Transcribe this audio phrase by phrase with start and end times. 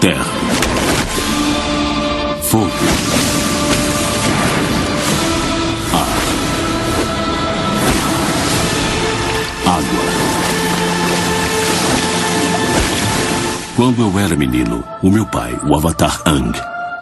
[0.00, 0.24] Terra.
[2.40, 2.70] Fogo.
[5.92, 6.06] Ar.
[9.66, 9.84] Água.
[13.76, 16.58] Quando eu era menino, o meu pai, o Avatar Ang,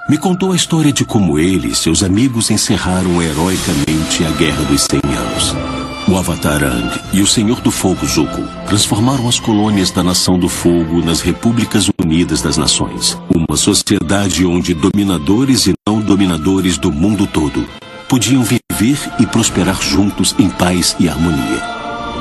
[0.08, 4.82] me contou a história de como ele e seus amigos encerraram heroicamente a Guerra dos
[4.82, 5.88] 100 Anos.
[6.11, 10.48] O Avatar Ang e o Senhor do Fogo Zuko transformaram as colônias da Nação do
[10.48, 13.19] Fogo nas Repúblicas Unidas das Nações.
[13.28, 17.68] Uma sociedade onde dominadores e não dominadores do mundo todo
[18.09, 21.62] podiam viver e prosperar juntos em paz e harmonia.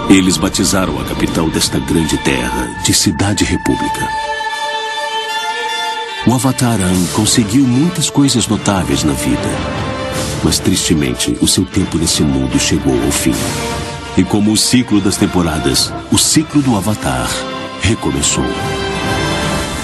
[0.09, 4.05] Eles batizaram a capital desta grande terra de Cidade República.
[6.27, 9.87] O Avatar Ang conseguiu muitas coisas notáveis na vida.
[10.43, 13.33] Mas tristemente, o seu tempo nesse mundo chegou ao fim.
[14.19, 17.27] E como o ciclo das temporadas, o ciclo do Avatar
[17.85, 18.49] recomeçou.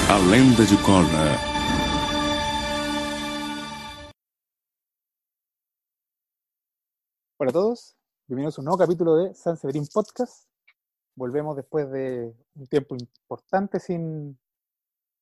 [0.10, 1.38] A lenda de Korra.
[7.38, 7.96] Hola a todos,
[8.28, 10.48] bienvenidos a un nuevo capítulo de San Severin Podcast.
[11.16, 14.40] Volvemos después de un tiempo importante sin,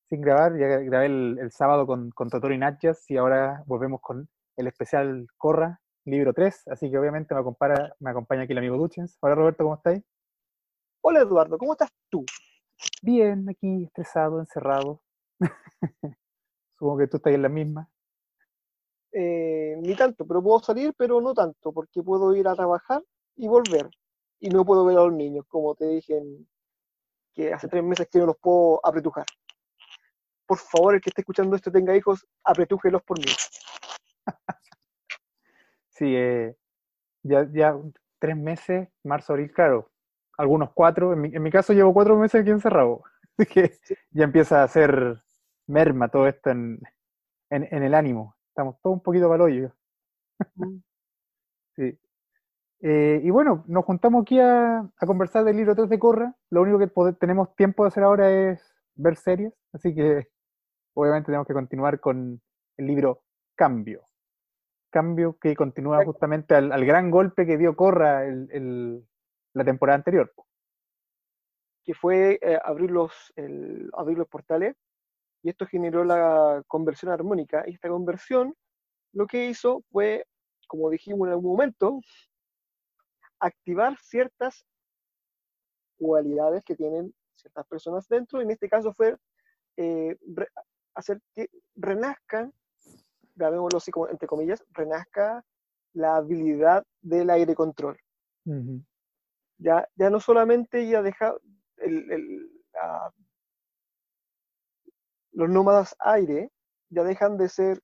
[0.07, 0.57] sin grabar.
[0.57, 4.67] Ya grabé el, el sábado con, con Totoro y Natjas y ahora volvemos con el
[4.67, 6.67] especial Corra, libro 3.
[6.67, 9.17] Así que obviamente me acompaña, me acompaña aquí el amigo Duchens.
[9.21, 10.03] Hola Roberto, ¿cómo estáis?
[11.01, 12.25] Hola Eduardo, ¿cómo estás tú?
[13.01, 15.01] Bien, aquí estresado, encerrado.
[16.77, 17.89] Supongo que tú estás en la misma.
[19.13, 23.03] Eh, ni tanto, pero puedo salir, pero no tanto, porque puedo ir a trabajar
[23.35, 23.89] y volver.
[24.39, 26.47] Y no puedo ver a los niños, como te dije, en-
[27.33, 29.25] que hace tres meses que no los puedo apretujar.
[30.45, 33.25] Por favor, el que esté escuchando esto tenga hijos, apretújelos por mí.
[36.01, 36.55] Sí, eh,
[37.23, 37.75] ya, ya
[38.19, 39.91] tres meses, marzo, abril, claro.
[40.37, 41.13] Algunos cuatro.
[41.13, 43.03] En mi, en mi caso llevo cuatro meses aquí encerrado.
[43.37, 43.71] Así que
[44.11, 45.21] ya empieza a hacer
[45.67, 46.79] merma todo esto en,
[47.51, 48.35] en, en el ánimo.
[48.49, 49.73] Estamos todos un poquito para hoyo.
[51.75, 51.97] Sí.
[52.81, 56.35] Eh, y bueno, nos juntamos aquí a, a conversar del libro 3 de Corra.
[56.49, 58.61] Lo único que tenemos tiempo de hacer ahora es
[58.95, 60.27] ver series, así que
[60.95, 62.41] obviamente tenemos que continuar con
[62.77, 63.23] el libro
[63.55, 64.03] Cambio.
[64.91, 69.07] Cambio que continúa justamente al, al gran golpe que dio Corra el- el-
[69.53, 70.31] la temporada anterior.
[71.83, 74.75] que fue eh, abrir, los, el- abrir los portales
[75.41, 77.63] y esto generó la conversión armónica.
[77.65, 78.53] Y esta conversión
[79.13, 80.27] lo que hizo fue,
[80.67, 81.99] como dijimos en algún momento,
[83.39, 84.63] activar ciertas
[85.97, 88.41] cualidades que tienen ciertas personas dentro.
[88.41, 89.17] En este caso fue
[89.77, 90.49] eh, re-
[90.93, 92.53] hacer que renazcan,
[93.75, 95.43] así como entre comillas, renazca
[95.93, 97.97] la habilidad del aire control
[99.57, 101.35] ya, ya no solamente ya deja
[101.77, 103.13] el- el- la-
[105.33, 106.51] los nómadas aire,
[106.89, 107.81] ya dejan de ser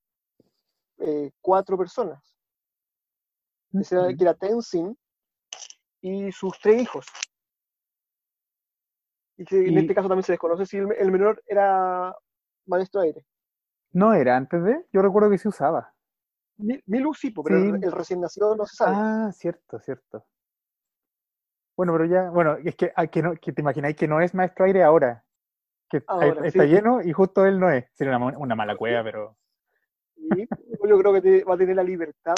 [1.00, 2.36] eh, cuatro personas.
[3.72, 4.18] Ujú.
[4.18, 4.98] que era Tenzin
[6.02, 7.06] y sus tres hijos.
[9.38, 12.16] Y que en este caso también se desconoce si el, el menor era
[12.66, 13.24] maestro aire.
[13.98, 15.92] No era antes de, yo recuerdo que se usaba.
[16.58, 17.86] Mi- Milu sí, pero el, Sí.
[17.88, 18.96] el recién nacido no se sabe.
[18.96, 20.24] Ah, cierto, cierto.
[21.76, 24.36] Bueno, pero ya, bueno, es que, ah, que, no, que te imagináis que no es
[24.36, 25.24] maestro aire ahora.
[25.90, 26.70] Que Ahora, está sí.
[26.70, 27.86] lleno y justo él no es.
[27.94, 29.36] Sería una, una mala cueva, pero
[30.16, 30.42] Y
[30.88, 32.36] yo creo que te- va a tener la libertad,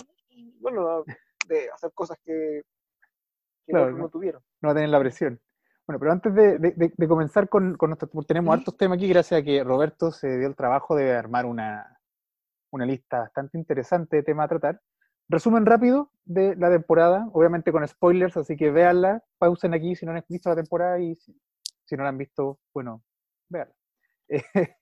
[0.62, 1.04] bueno,
[1.46, 2.62] de hacer cosas que,
[3.66, 4.10] que Claro, no no.
[4.10, 4.42] tuvieron.
[4.62, 5.42] no va a tener la presión.
[5.90, 8.60] Bueno, pero antes de, de- de- comenzar con, con nuestro, porque tenemos Sí.
[8.60, 12.00] hartos temas aquí, gracias a que Roberto se dio el trabajo de armar una,
[12.72, 14.82] una lista bastante interesante de temas a tratar.
[15.30, 20.12] Resumen rápido de la temporada, obviamente con spoilers, así que véanla, pausen aquí si no
[20.12, 21.36] han visto la temporada y si,
[21.86, 23.02] si no la han visto, bueno,
[23.50, 23.74] véanla.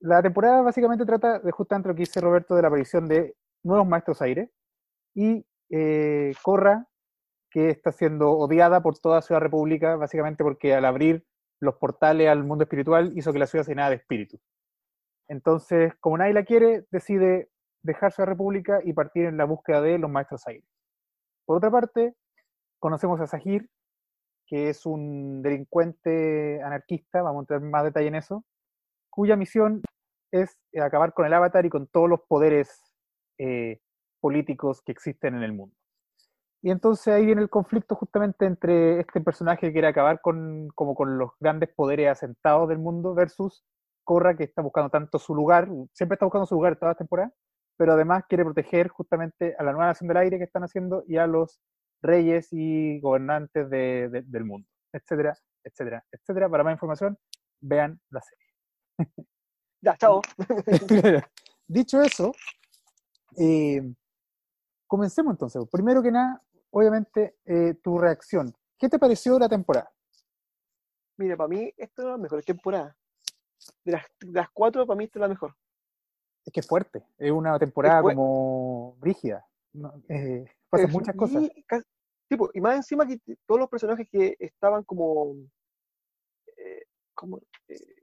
[0.00, 3.88] la temporada básicamente trata de justamente lo que dice Roberto de la aparición de nuevos
[3.88, 4.50] maestros aire
[5.14, 6.86] y eh, Corra,
[7.50, 11.24] que está siendo odiada por toda Ciudad República, básicamente porque al abrir
[11.60, 14.40] los portales al mundo espiritual hizo que la ciudad se llenara de espíritus.
[15.28, 17.50] Entonces, como nadie la quiere, decide
[17.82, 20.64] dejar Ciudad República y partir en la búsqueda de los maestros aire.
[21.46, 22.14] Por otra parte,
[22.78, 23.68] conocemos a Sahir,
[24.46, 28.44] que es un delincuente anarquista, vamos a entrar en más detalle en eso,
[29.10, 29.82] cuya misión
[30.32, 32.82] es eh, acabar con el avatar y con todos los poderes
[33.38, 33.80] eh,
[34.20, 35.74] políticos que existen en el mundo.
[36.62, 40.94] Y entonces ahí viene el conflicto justamente entre este personaje que quiere acabar con, como
[40.94, 43.64] con los grandes poderes asentados del mundo versus
[44.02, 47.32] Corra que está buscando tanto su lugar, siempre está buscando su lugar toda la temporada,
[47.76, 51.18] pero además quiere proteger justamente a la nueva nación del aire que están haciendo y
[51.18, 51.60] a los
[52.02, 56.48] reyes y gobernantes de, de, del mundo, etcétera, etcétera, etcétera.
[56.48, 57.18] Para más información,
[57.60, 58.46] vean la serie.
[59.80, 60.20] Ya, chao.
[61.68, 62.32] Dicho eso,
[63.38, 63.80] eh,
[64.88, 65.62] comencemos entonces.
[65.70, 68.54] Primero que nada, obviamente, eh, tu reacción.
[68.78, 69.90] ¿Qué te pareció la temporada?
[71.16, 72.96] Mira, para mí, esta es la mejor temporada.
[73.84, 75.54] De las, de las cuatro, para mí, esta es la mejor.
[76.44, 77.04] Es que es fuerte.
[77.18, 79.44] Es una temporada como brígida.
[79.72, 81.50] No, eh, pasan muchas y cosas.
[82.28, 85.34] tipo, y más encima que todos los personajes que estaban como,
[86.56, 86.84] eh,
[87.14, 87.38] como,
[87.68, 87.96] eh,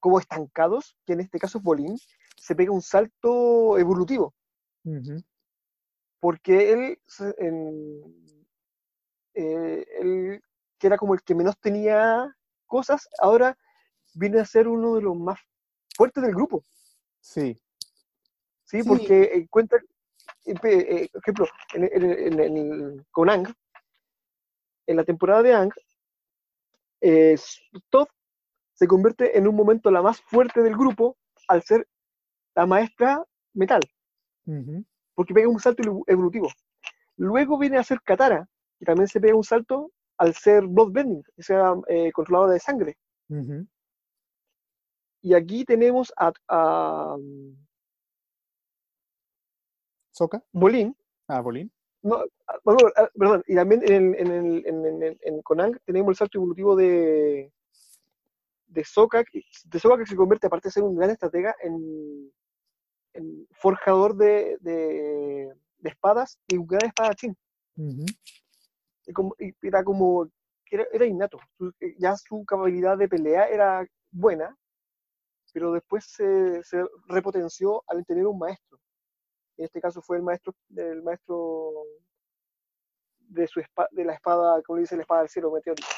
[0.00, 1.96] como estancados, que en este caso es Bolín,
[2.36, 4.34] se pega un salto evolutivo.
[6.22, 8.36] Porque él, se- en-
[9.34, 10.40] eh, él,
[10.78, 12.32] que era como el que menos tenía
[12.66, 13.58] cosas, ahora
[14.14, 15.40] viene a ser uno de los más
[15.96, 16.64] fuertes del grupo.
[17.20, 17.60] Sí.
[18.64, 18.82] ¿sí?
[18.82, 18.88] Sí.
[18.88, 19.80] Porque encuentra,
[20.46, 23.52] eh, eh, por ejemplo, en, en- en- con Ang,
[24.86, 25.72] en la temporada de Ang,
[27.00, 27.36] eh,
[27.90, 28.06] Todd
[28.74, 31.16] se convierte en un momento la más fuerte del grupo
[31.48, 31.88] al ser
[32.54, 33.80] la maestra metal.
[35.14, 36.48] Porque pega un salto evolutivo.
[37.16, 38.48] Luego viene a ser Katara,
[38.80, 42.96] y también se pega un salto al ser Bloodbending, que sea eh, controladora de sangre.
[45.22, 47.16] Y aquí tenemos a, a
[50.10, 50.42] ¿Soca?
[50.52, 50.96] Bolín,
[51.28, 51.70] Ah, Bolín.
[52.02, 52.16] No,
[52.48, 56.10] ah, bueno, ah, perdón, y también en, el- en, el- en, en, en- Conan tenemos
[56.10, 57.52] el salto evolutivo de
[58.66, 58.82] de
[59.30, 62.32] que- de que se convierte, aparte de ser un gran estratega, en
[63.52, 67.36] forjador de, de, de espadas y un gran espadachín.
[69.06, 70.28] Y como, y era como,
[70.70, 71.38] era, era innato,
[71.80, 74.56] eh, ya su capacidad de pelea era buena,
[75.52, 78.78] pero después se, se repotenció al tener un maestro.
[79.58, 81.72] En este caso fue el maestro, el maestro
[83.18, 85.88] de, su espa- de la espada, como dice la espada del cielo meteórico.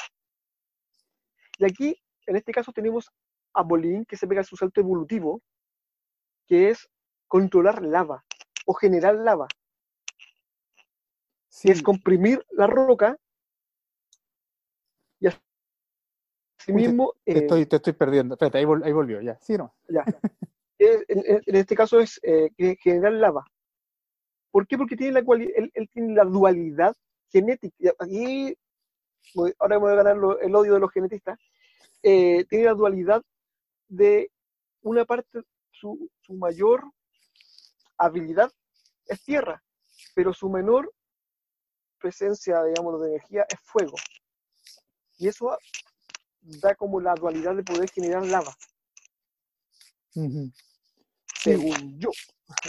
[1.57, 1.95] Y aquí,
[2.25, 3.09] en este caso, tenemos
[3.53, 5.41] a Bolín que se pega su salto evolutivo,
[6.47, 6.89] que es
[7.27, 8.23] controlar lava
[8.65, 9.47] o generar lava,
[11.49, 13.17] Sí, es comprimir la roca
[15.21, 15.27] y
[16.59, 18.35] asimismo te, eh, estoy, te estoy perdiendo.
[18.35, 19.37] Espérate, ahí, vol- ahí volvió, ya.
[19.39, 19.73] Sí, no.
[19.87, 20.03] Ya.
[20.77, 22.49] En, en- en este caso es eh,
[22.81, 23.45] generar lava.
[24.51, 24.77] ¿Por qué?
[24.77, 26.93] Porque tiene la cuali- él, él tiene la dualidad
[27.29, 27.75] genética.
[27.79, 28.57] Y Aquí,
[29.59, 31.39] ahora me voy a ganar lo- el odio de los genetistas.
[32.03, 33.21] Eh, tiene la dualidad
[33.87, 34.29] de
[34.81, 36.83] una parte, su, su mayor
[37.97, 38.51] habilidad
[39.07, 39.63] es tierra,
[40.15, 40.91] pero su menor
[41.99, 43.95] presencia, digamos, de energía es fuego.
[45.17, 45.57] Y eso
[46.41, 48.53] da como la dualidad de poder generar lava,
[51.35, 52.09] según yo.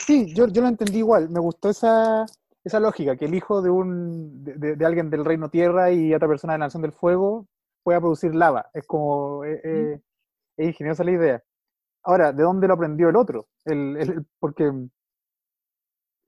[0.06, 1.28] Sí, yo, yo lo entendí igual.
[1.30, 2.24] Me gustó esa,
[2.64, 6.14] esa lógica, que el hijo de un de, de- de alguien del reino tierra y
[6.14, 7.46] otra persona de la nación del fuego
[7.82, 8.70] pueda producir lava.
[8.74, 10.00] Es como eh, eh,
[10.56, 11.42] es ingeniosa la idea.
[12.02, 13.48] Ahora, ¿de dónde lo aprendió el otro?
[13.64, 14.72] El, el- porque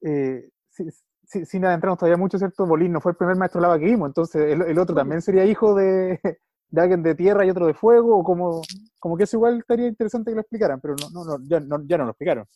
[0.03, 0.89] eh, si-
[1.25, 2.67] si- sin adentrarnos todavía mucho, ¿cierto?
[2.67, 5.45] Bolín no fue el primer maestro lava que vimos, entonces el, el otro también sería
[5.45, 6.21] hijo de,
[6.71, 8.63] de alguien de tierra y otro de fuego, o como,
[8.99, 11.83] como que eso igual estaría interesante que lo explicaran, pero no, no, no, ya, no,
[11.87, 12.47] ya no lo explicaron.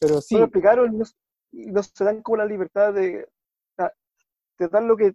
[0.00, 0.94] Pero sí, no lo explicaron
[1.52, 3.28] y no, se dan como la libertad de,
[4.56, 5.14] te dan lo que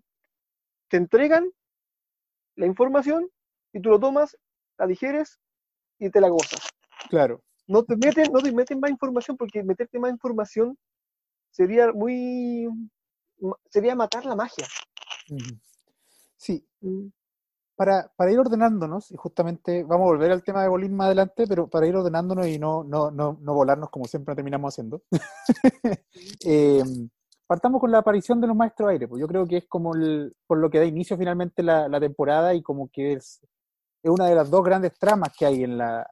[0.90, 1.50] te entregan,
[2.56, 3.30] la información,
[3.74, 4.38] y tú lo tomas,
[4.78, 5.40] la digieres
[6.00, 6.62] y te la gozas.
[7.10, 7.42] claro.
[7.70, 10.78] No te meten, no te meten más información porque meterte más información
[11.52, 12.68] sería muy
[13.70, 14.68] sería matar la magia.
[16.38, 17.08] Sí, Mm.
[17.76, 21.48] para, para ir ordenándonos, y justamente vamos a volver al tema de Bolín más adelante,
[21.48, 25.02] pero para ir ordenándonos y no, no, no, no volarnos como siempre terminamos haciendo,
[26.46, 26.84] eh,
[27.48, 29.08] partamos con la aparición de los maestros aire.
[29.08, 32.00] Pues yo creo que es como el, por lo que da inicio finalmente la, la
[32.00, 33.42] temporada y como que es,
[34.04, 36.08] es una de las dos grandes tramas que hay en la,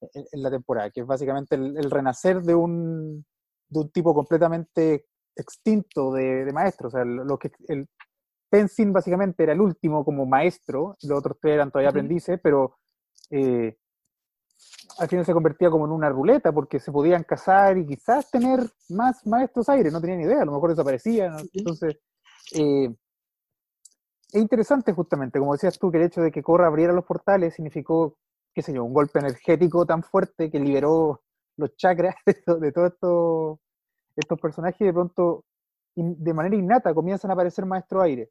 [0.00, 3.24] en, en la temporada, que es básicamente el, el renacer de un,
[3.68, 5.06] de un tipo completamente
[5.36, 6.94] extinto de, de maestros.
[6.94, 7.88] O sea, lo, que el,
[8.50, 12.78] Tenzin básicamente era el último como maestro, los otros tres eran todavía aprendices, pero
[13.30, 13.76] eh,
[14.98, 18.60] al final se convertía como en una ruleta porque se podían casar y quizás tener
[18.88, 21.32] más maestros aire, no tenía ni idea, a lo mejor desaparecían.
[21.32, 21.38] ¿no?
[21.52, 21.98] Entonces,
[22.54, 22.94] eh,
[24.32, 27.54] es interesante justamente, como decías tú, que el hecho de que Korra abriera los portales
[27.54, 28.16] significó,
[28.54, 31.22] qué sé yo, un golpe energético tan fuerte que liberó
[31.58, 33.58] los chakras de, to- de todos estos,
[34.16, 35.44] estos personajes de pronto,
[35.96, 38.30] in- de manera innata, comienzan a aparecer maestros aire.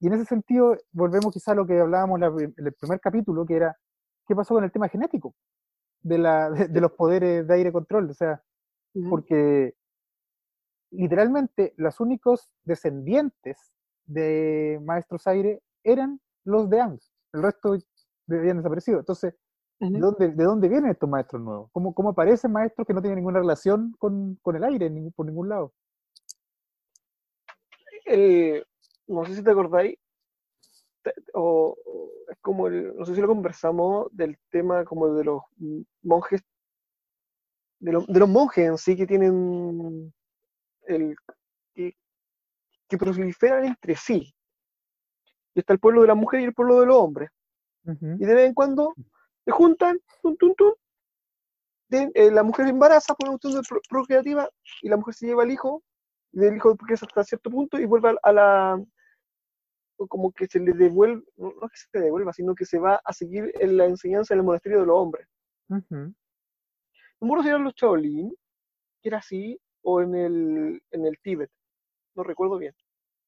[0.00, 3.56] Y en ese sentido, volvemos quizá a lo que hablábamos en el primer capítulo, que
[3.56, 3.76] era,
[4.28, 5.34] ¿qué pasó con el tema genético?
[6.02, 8.10] De, la, de, de los poderes de aire control.
[8.10, 8.42] O sea,
[9.08, 9.74] porque
[10.90, 13.72] literalmente los únicos descendientes
[14.04, 16.98] de Maestros Aire eran los de Ang.
[17.32, 17.76] El resto
[18.28, 18.98] habían desaparecido.
[18.98, 19.34] Entonces,
[19.90, 21.68] ¿De dónde, ¿De dónde vienen estos maestros nuevos?
[21.72, 25.48] ¿Cómo, cómo aparecen maestros que no tienen ninguna relación con, con el aire por ningún
[25.48, 25.72] lado?
[29.06, 29.98] no sé si te acordáis,
[31.34, 31.76] o,
[32.28, 35.42] es como, el, no sé si lo conversamos, del tema como de los
[36.02, 36.42] monjes,
[37.80, 40.12] de, de los monjes en sí que tienen
[40.86, 41.16] el
[41.74, 41.96] que,
[42.88, 44.32] que proliferan entre sí.
[45.54, 47.30] Y está el pueblo de la mujer y el pueblo de los hombres.
[47.84, 48.94] Y de vez en cuando
[49.44, 50.72] se juntan, tum, tum, tum,
[51.92, 54.48] eh, la mujer embaraza por una cuestión de procreativa
[54.80, 55.82] y la mujer se lleva al hijo,
[56.32, 58.82] y del hijo es hasta cierto punto y vuelve a, la,
[60.08, 63.12] como que se le devuelve, no, que se le devuelva, sino que se va a
[63.12, 65.26] seguir en la enseñanza en el monasterio de los hombres.
[65.68, 66.14] Uh -huh.
[67.20, 68.34] No si eran los Shaolin,
[69.00, 71.50] que era así, o en el, en el Tíbet,
[72.14, 72.74] no recuerdo bien.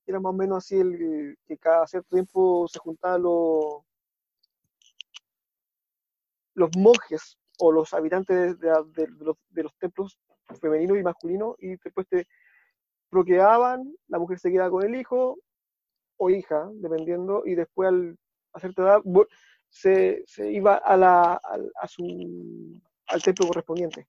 [0.07, 3.83] Era más o menos así el que cada cierto tiempo se juntaban los,
[6.55, 8.69] los monjes o los habitantes de,
[9.19, 10.19] los, de, los, templos
[10.61, 12.27] femeninos y masculinos y después te
[13.11, 15.39] procreaban, la mujer se quedaba con el hijo
[16.17, 18.19] o hija, dependiendo, y después al
[18.53, 19.03] hacerte edad
[19.69, 21.41] se, se iba a, la,
[21.81, 24.07] a, su, al templo correspondiente.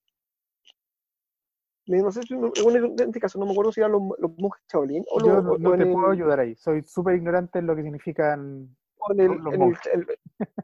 [1.87, 5.03] No sé si en este caso no me acuerdo si eran los, los monjes Shaolin
[5.11, 8.75] o Yo los, no, te puedo ayudar ahí, soy súper ignorante en lo que significan
[9.09, 9.93] en el, los en monjes.
[9.93, 10.07] El,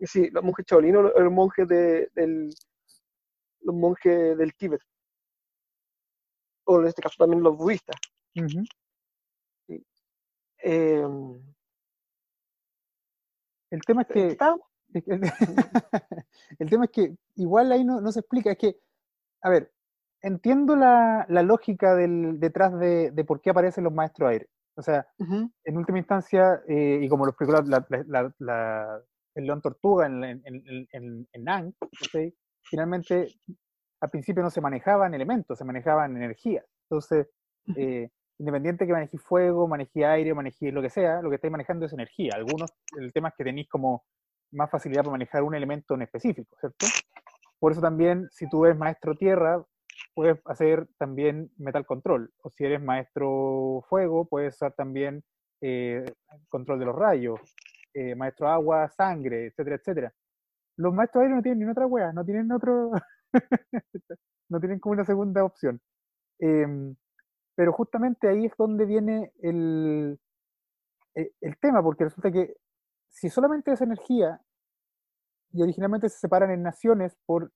[0.02, 2.54] sí, los monjes Shaolin o los, monjes de, del
[3.62, 4.82] los monjes del Tíbet.
[6.66, 7.96] O en este caso también los budistas.
[8.36, 8.68] Uh -huh.
[9.68, 9.86] sí.
[10.64, 11.08] eh,
[13.72, 14.38] el tema es que.
[16.60, 18.52] el tema es que igual ahí no, no, se explica.
[18.52, 18.76] Es que,
[19.42, 19.72] a ver,
[20.22, 24.50] entiendo la, la lógica del, detrás de, de, por qué aparecen los maestros aire.
[24.76, 25.52] O sea, uh -huh.
[25.64, 29.04] en última instancia, eh, y como lo explicó la,
[29.36, 31.76] el León Tortuga en, en, en, en, en
[32.64, 33.28] finalmente
[34.02, 36.64] al principio no se manejaban elementos, se manejaban energía.
[36.90, 37.30] Entonces,
[37.76, 38.10] eh,
[38.40, 41.94] independiente que manejes fuego, manejes aire, manejes lo que sea, lo que estáis manejando es
[41.94, 42.32] energía.
[42.36, 44.04] Algunos, el tema es que tenéis como
[44.52, 46.88] más facilidad para manejar un elemento en específico, ¿cierto?
[47.60, 49.64] Por eso también, si tú eres maestro tierra,
[50.16, 52.32] puedes hacer también metal control.
[52.42, 55.24] O si eres maestro fuego, puedes hacer también
[55.62, 56.04] eh,
[56.50, 57.40] control de los rayos.
[57.94, 60.14] Eh, maestro agua, sangre, etcétera, etcétera.
[60.78, 62.92] Los maestros aire no tienen ni otra wea, no tienen otro.
[64.50, 65.82] no tienen como una segunda opción.
[66.40, 66.96] Eh,
[67.56, 70.20] pero justamente ahí es donde viene el,
[71.14, 72.56] el, el, tema, porque resulta que
[73.10, 74.42] si solamente es energía,
[75.54, 77.52] y originalmente se separan en naciones por,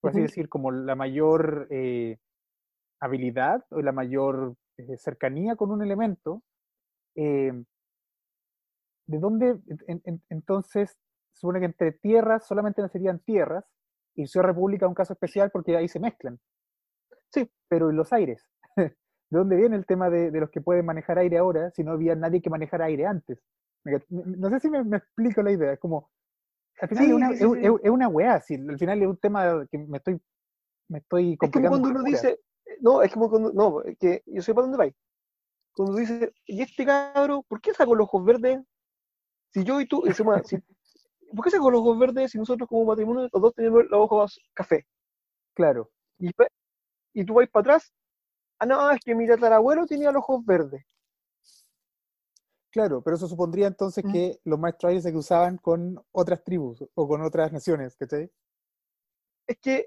[0.00, 0.26] por así uh -huh.
[0.26, 2.18] decir, como la mayor eh,
[3.00, 6.42] habilidad o la mayor eh, cercanía con un elemento,
[7.16, 7.52] eh,
[9.08, 10.96] ¿de dónde en, en, entonces
[11.32, 13.64] supone que entre tierras solamente nacerían tierras
[14.14, 16.38] y Ciudad República es un caso especial porque ahí se mezclan?
[17.32, 18.46] Sí, pero en los aires.
[18.76, 18.94] ¿De
[19.30, 22.14] dónde viene el tema de, de, los que pueden manejar aire ahora si no había
[22.14, 23.42] nadie que manejara aire antes?
[24.08, 26.10] No sé si me, me explico la idea, es como,
[26.80, 29.08] al final sí, es, una, sí, sí, es, es, una weá, si al final es
[29.08, 30.20] un tema que me estoy,
[30.88, 32.40] me estoy Es como cuando uno dice,
[32.80, 34.94] no, es como cuando, no, que yo sé para dónde vais.
[35.72, 38.60] Cuando dice, ¿y este cabro, por qué sacó los ojos verdes?
[39.52, 40.58] Si yo y tú, encima, si,
[41.34, 44.40] ¿por qué sacó los ojos verdes si nosotros como matrimonio los dos tenemos los ojos
[44.54, 44.86] café?
[45.54, 45.90] Claro.
[46.18, 46.30] Y,
[47.14, 47.92] y tú vais para atrás,
[48.58, 50.84] ah, no, es que mi tatarabuelo tenía los ojos verdes.
[52.70, 54.12] Claro, pero eso supondría entonces mm.
[54.12, 58.30] que los maestros se cruzaban con otras tribus o con otras naciones, ¿cachai?
[59.46, 59.86] Es que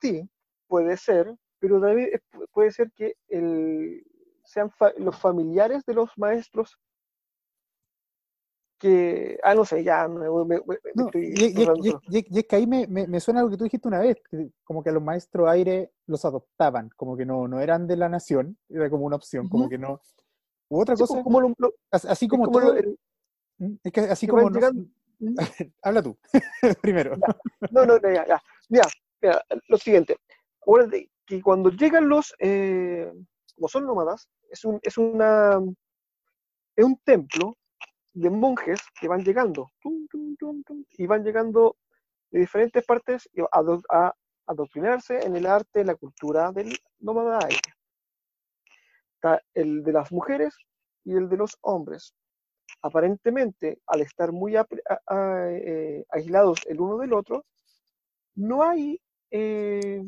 [0.00, 0.28] sí,
[0.68, 2.10] puede ser, pero también
[2.52, 4.06] puede ser que el,
[4.44, 6.78] sean fa los familiares de los maestros
[8.84, 12.46] que, ah, no sé, ya me, me, me no, estoy y, y, y, y, es
[12.46, 14.92] que ahí me, me, suena lo que tú dijiste una vez, que como que a
[14.92, 19.06] los maestros aire los adoptaban, como que no, no eran de la nación, era como
[19.06, 19.52] una opción, uh -huh.
[19.52, 20.02] como que no,
[20.68, 22.98] U otra cosa, como lo, lo, así como, como todo, lo, el,
[23.82, 24.60] es que así como no,
[25.82, 26.18] habla tú
[26.82, 27.16] primero.
[27.16, 27.68] Ya.
[27.70, 28.42] No, no, ya, ya.
[28.68, 28.84] Mira,
[29.22, 30.18] mira, lo siguiente.
[30.60, 33.10] Acuérdate que cuando llegan los, eh,
[33.54, 35.58] como son nómadas, es un, es una,
[36.76, 37.56] es un templo
[38.14, 39.70] de monjes que van llegando
[40.96, 41.76] y van llegando
[42.30, 44.14] de diferentes partes a, a
[44.46, 47.74] adoctrinarse en el arte, la cultura del nómada aire
[49.24, 50.54] está el de las mujeres
[51.04, 52.14] y el de los hombres.
[52.82, 54.66] Aparentemente, al estar muy a,
[55.06, 57.44] a, eh, aislados el uno del otro,
[58.34, 60.02] no hay, eh,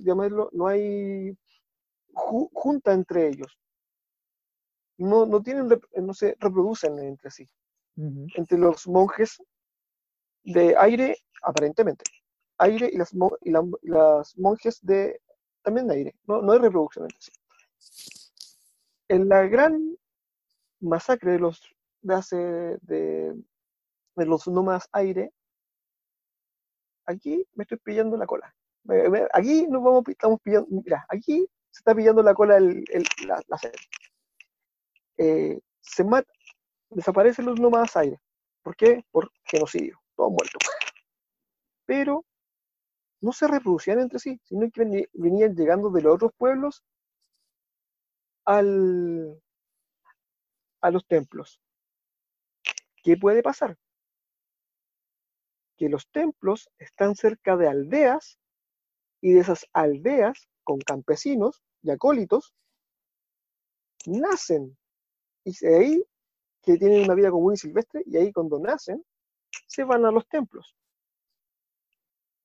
[0.00, 1.36] llamarlo, no hay
[2.12, 3.58] ju junta entre ellos.
[4.98, 7.48] No, no tienen, no se reproducen entre sí.
[7.96, 8.32] Uh -huh.
[8.36, 9.42] Entre los monjes
[10.44, 12.04] de aire, aparentemente.
[12.58, 13.12] Aire y las,
[13.42, 15.20] y la- las monjes de
[15.62, 16.14] también de aire.
[16.26, 17.32] No, no hay reproducción entre sí.
[19.08, 19.96] En la gran
[20.80, 21.60] masacre de los
[22.02, 22.36] de hace
[22.82, 23.34] de,
[24.16, 25.32] de los nómadas aire,
[27.06, 28.54] aquí me estoy pillando la cola.
[29.32, 33.42] Aquí nos vamos, estamos pillando, mira, aquí se está pillando la cola el, el- la,
[33.48, 33.78] la serie.
[35.18, 36.30] Eh, se mata,
[36.90, 38.18] desaparecen los nómadas aire.
[38.62, 39.04] ¿Por qué?
[39.10, 40.62] Por genocidio, todos muertos.
[41.86, 42.24] Pero
[43.20, 46.84] no se reproducían entre sí, sino que venían llegando de los otros pueblos
[48.44, 49.40] al,
[50.80, 51.60] a los templos.
[53.02, 53.76] ¿Qué puede pasar?
[55.76, 58.38] Que los templos están cerca de aldeas
[59.20, 62.54] y de esas aldeas con campesinos y acólitos
[64.06, 64.76] nacen.
[65.46, 66.04] Y de ahí
[66.60, 69.04] que tienen una vida común y silvestre y ahí cuando nacen
[69.68, 70.76] se van a los templos.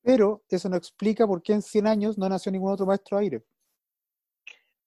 [0.02, 3.44] Pero eso no explica por qué en 100 años no nació ningún otro maestro aire.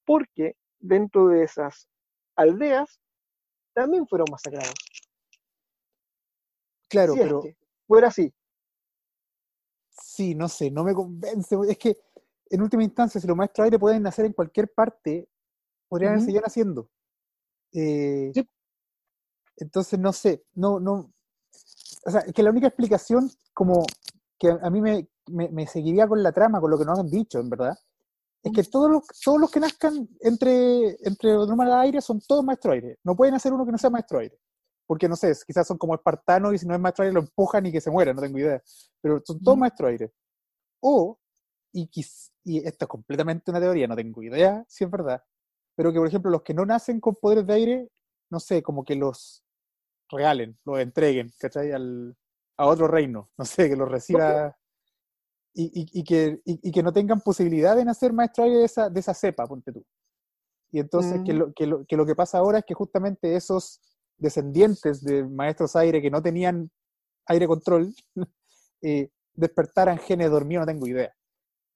[0.06, 1.90] Porque dentro de esas
[2.38, 3.02] aldeas
[3.74, 4.74] también fueron masacrados.
[6.88, 8.34] Claro, si es pero que fuera así.
[9.90, 11.58] sí, no sé, no me convence.
[11.68, 11.98] Es que
[12.50, 15.28] en última instancia, si los maestros aire pueden nacer en cualquier parte,
[15.90, 16.90] podrían seguido naciendo.
[17.76, 18.48] Eh, Sí.
[19.58, 21.12] Entonces, no sé, no, no.
[22.06, 23.86] O sea, es que la única explicación como
[24.38, 27.10] que a mí me, me- me seguiría con la trama, con lo que nos han
[27.10, 27.76] dicho, en verdad,
[28.44, 32.74] es que todos los, todos los que nazcan entre, entre nómadas aire son todos maestro
[32.74, 33.00] aire.
[33.04, 34.38] No pueden hacer uno que no sea maestro aire.
[34.88, 37.66] Porque no sé, quizás son como espartanos y si no es maestro aire lo empujan
[37.66, 38.62] y que se muera, no tengo idea.
[39.02, 39.62] Pero son todos Ujú.
[39.62, 40.12] maestro aire.
[40.82, 41.20] O,
[41.74, 41.90] y,
[42.46, 45.24] y esto es completamente una teoría, no tengo idea si es verdad,
[45.76, 47.90] pero que por ejemplo los que no nacen con poderes de aire,
[48.30, 49.44] no sé, como que los
[50.10, 51.72] regalen, los entreguen, ¿cachai?
[51.72, 52.16] Al,
[52.58, 54.56] a otro reino, no sé, que los reciba
[55.54, 58.90] y, y- y que, y, que no tengan posibilidad de nacer maestro aire de esa,
[58.90, 59.86] de esa cepa, ponte tú.
[60.72, 61.40] Y entonces que, Ujú.
[61.40, 63.80] lo, que, lo, que lo que pasa ahora es que justamente esos
[64.18, 66.70] descendientes de maestros aire que no tenían
[67.28, 67.94] aire control,
[68.82, 71.14] eh, despertaran genes dormidos, no tengo idea.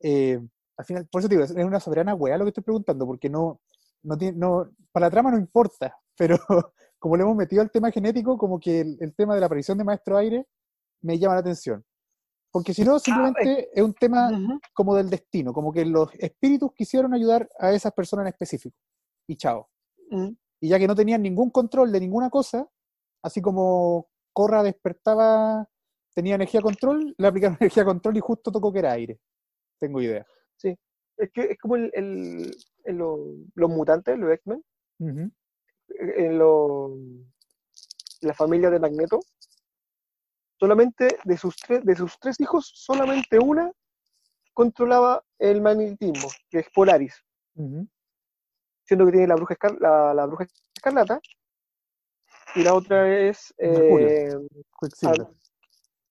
[0.02, 0.40] Eh,
[0.78, 3.30] al final, por eso te digo, es una soberana weá lo que estoy preguntando, porque
[3.30, 3.62] no,
[4.04, 6.38] no tiene, no, para la trama no importa, pero
[6.98, 9.78] como le hemos metido al tema genético, como que el, el tema de la aparición
[9.78, 10.46] de maestro aire
[11.02, 11.84] me llama la atención.
[12.52, 14.32] Porque si no, simplemente es un tema
[14.74, 18.76] como del destino, como que los espíritus quisieron ayudar a esas personas en específico.
[19.28, 19.70] Y chao.
[20.10, 20.36] Ujú.
[20.60, 22.68] Y ya que no tenían ningún control de ninguna cosa,
[23.24, 25.70] así como Corra despertaba,
[26.16, 29.20] tenía energía control, le aplicaron energía control y justo tocó que era aire.
[29.80, 30.26] Tengo idea.
[31.20, 32.56] Es que es como el, el-
[32.86, 34.64] en lo- los mutantes, los X-Men,
[35.00, 35.32] Ujú.
[36.00, 36.98] en lo-
[38.22, 39.20] la familia de Magneto,
[40.60, 43.72] solamente de sus, tres, de sus tres hijos, solamente una
[44.54, 47.16] controlaba el magnetismo, que es Polaris,
[47.56, 47.88] Ujú.
[48.86, 51.20] siendo que tiene la bruja, escar- la, la bruja escarlata,
[52.56, 53.54] y la otra es...
[53.58, 54.36] Eh.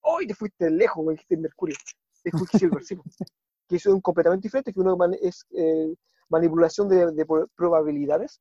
[0.02, 1.04] ¡Ay, te fuiste lejos!
[1.04, 1.76] Me dijiste Mercurio.
[2.24, 2.94] Es Quicksilver, sí.
[3.68, 5.94] Que es un completamente diferente, que uno es eh,
[6.28, 8.40] manipulación de, de pro- probabilidades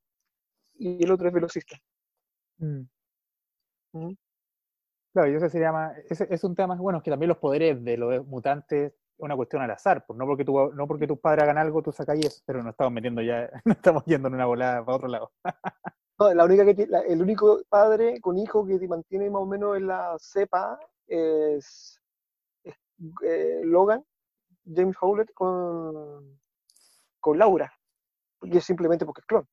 [0.78, 1.76] y el otro es velocista.
[2.60, 2.82] Mm.
[3.92, 4.16] Ujú.
[5.12, 7.38] Claro, y eso se llama, ese es un tema más bueno, es que también los
[7.38, 11.06] poderes de los mutantes es una cuestión al azar, pues no porque tu, no porque
[11.06, 14.28] tus padres hagan algo, tú sacáis eso, pero no estamos metiendo ya, no estamos yendo
[14.28, 15.32] en una volada para otro lado.
[16.18, 19.46] No, la única que la- el único padre con hijo que te mantiene más o
[19.46, 22.00] menos en la cepa es,
[22.64, 22.74] es,
[23.24, 24.04] eh, Logan,
[24.74, 26.38] James Howlett con,
[27.20, 27.72] con Laura.
[28.42, 29.46] Y es simplemente porque es clon.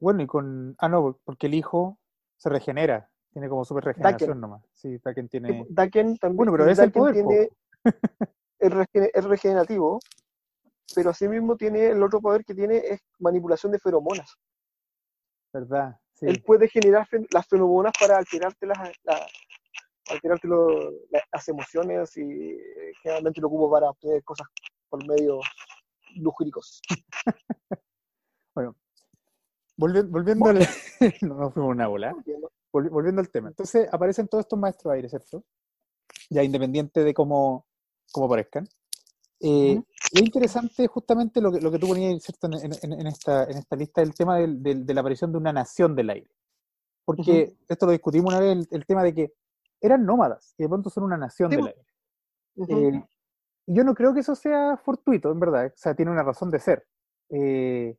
[0.00, 1.98] Bueno, y con, ah no, porque el hijo
[2.36, 4.40] se regenera, tiene como super regeneración Daken.
[4.40, 4.64] nomás.
[4.74, 6.36] Sí, Daken tiene, Daken también.
[6.36, 7.28] Bueno, pero es el poder, po.
[7.28, 7.48] tiene,
[8.58, 10.00] es, regen- es regenerativo,
[10.94, 14.36] pero asimismo tiene el otro poder que tiene es manipulación de feromonas.
[15.52, 15.98] ¿verdad?
[16.14, 16.26] Sí.
[16.26, 18.78] Él puede generar las feromonas para alterarte las,
[20.10, 24.46] la- alterarte lo- la- las emociones y eh, generalmente lo ocupo para obtener cosas
[24.88, 25.44] por medios
[26.16, 26.80] lujuricos.
[29.76, 30.58] Volviendo, volviendo al,
[31.22, 32.14] no, no fuimos una bola.
[32.70, 33.48] Volvi- volviendo al tema.
[33.48, 35.42] Entonces aparecen todos estos maestros aire, ¿cierto?
[36.28, 37.66] Ya independiente de cómo,
[38.12, 38.68] cómo parezcan.
[39.40, 39.86] Eh, Ujú.
[40.12, 42.46] Y es interesante justamente lo que, lo que tú ponías ¿cierto?
[42.48, 45.38] En, en- en esta, en esta lista, el tema del- del- de la aparición de
[45.38, 46.30] una nación del aire.
[47.06, 49.32] Porque esto lo discutimos una vez, el, el tema de que
[49.80, 51.68] eran nómadas y de pronto son una nación Sí, del po.
[51.68, 52.92] aire.
[52.96, 53.04] Eh,
[53.66, 55.66] y yo no creo que eso sea fortuito, en verdad.
[55.66, 56.86] O sea, tiene una razón de ser.
[57.30, 57.96] Eh,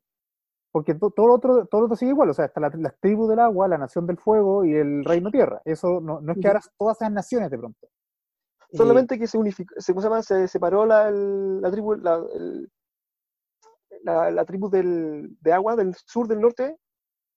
[0.70, 2.30] porque to- todo, lo otro, todo lo otro sigue igual.
[2.30, 5.30] O sea, está la, las tribus del agua, la nación del fuego y el reino
[5.30, 5.60] tierra.
[5.64, 7.88] Eso no, no es que ahora todas sean naciones de pronto.
[8.72, 10.22] Solamente que se unificó, se, ¿cómo se, llama?
[10.22, 11.10] se separó la,
[11.70, 12.70] tribu, la, el-
[14.02, 16.76] la- la tribu del, de agua del sur del norte,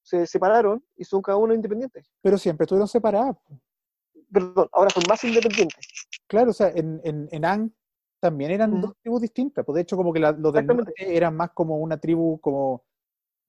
[0.02, 2.10] se separaron y son cada uno independientes.
[2.22, 3.36] pero siempre estuvieron separadas.
[4.36, 5.88] Perdón, ahora son más independientes.
[6.28, 7.72] Claro, o sea, en, en, en Ang
[8.20, 9.64] también eran dos tribus distintas.
[9.64, 12.84] Pues de hecho, como que la- los del norte eran más como una tribu, como,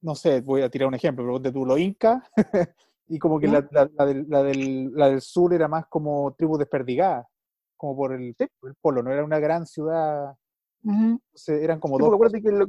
[0.02, 2.22] no sé, voy a tirar un ejemplo, pero de tú, los incas,
[3.08, 3.68] y como que la, Ujú.
[3.72, 7.28] la- la del, la del- la del sur era más como tribu desperdigada,
[7.76, 10.36] como por el, por el polo, no era una gran ciudad,
[10.84, 12.14] entonces eran como Sí, dos.
[12.14, 12.66] acuérdate que lo,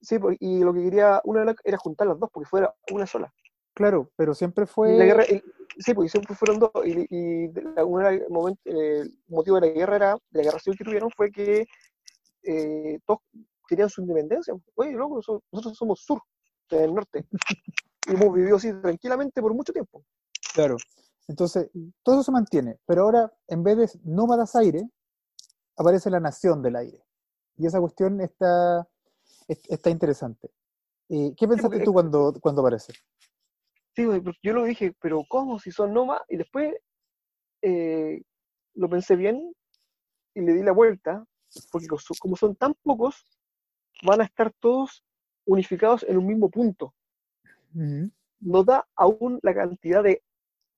[0.00, 3.32] sí, y lo que quería una era- era juntar las dos, porque fuera una sola.
[3.74, 4.96] Claro, pero siempre fue.
[4.96, 5.24] la guerra,
[5.78, 6.70] sí, pues fueron dos.
[6.84, 7.44] Y, y
[7.76, 11.30] el momento, el motivo de la guerra era, de la guerra civil que tuvieron fue
[11.30, 11.66] que
[12.44, 13.20] eh, todos
[13.68, 14.54] querían su independencia.
[14.74, 16.20] Oye, loco, nosotros, nosotros somos sur,
[16.70, 17.26] del norte.
[18.08, 20.02] Y hemos vivido así tranquilamente por mucho tiempo.
[20.54, 20.76] Claro.
[21.28, 21.70] Entonces,
[22.02, 24.82] todo eso se mantiene, pero ahora, en vez de nómadas aire,
[25.76, 27.00] aparece la nación del aire.
[27.56, 28.88] Y esa cuestión está,
[29.46, 30.50] es- está interesante.
[31.10, 32.92] Eh, ¿Qué pensaste porque- tú cuando, cuando aparece?
[33.94, 36.22] Sí, güey, porque yo lo dije, pero ¿cómo si son nómadas?
[36.28, 36.74] Y después
[37.60, 38.22] eh,
[38.74, 39.54] lo pensé bien
[40.34, 41.24] y le di la vuelta,
[41.70, 43.26] porque como son tan pocos,
[44.04, 45.04] van a estar todos
[45.44, 46.94] unificados en un mismo punto.
[48.40, 50.22] No da aún la cantidad de,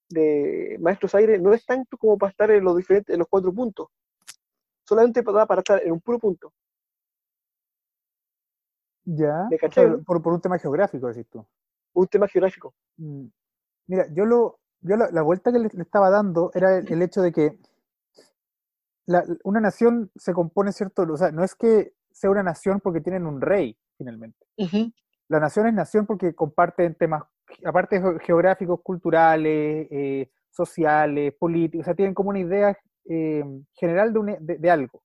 [0.09, 3.53] de maestros aire, no es tanto como para estar en los diferentes, en los cuatro
[3.53, 3.89] puntos.
[4.87, 6.53] Solamente da para estar en un puro punto.
[9.05, 10.03] Ya, ¿Me o sea, cachai, no?
[10.03, 11.47] por, por un tema geográfico, decís tú.
[11.95, 12.75] Un tema geográfico.
[12.97, 13.27] Mm.
[13.87, 17.03] Mira, yo lo, yo la, la vuelta que le, le estaba dando era el, el
[17.03, 17.59] hecho de que
[19.07, 21.03] la- una nación se compone, ¿cierto?
[21.03, 24.47] O sea, no es que sea una nación porque tienen un rey, finalmente.
[25.29, 27.23] La nación es nación porque comparten temas,
[27.65, 32.77] aparte ge- geográficos, culturales, eh, sociales, políticos, o sea, tienen como una idea
[33.07, 35.03] eh, general de, un- de- de algo.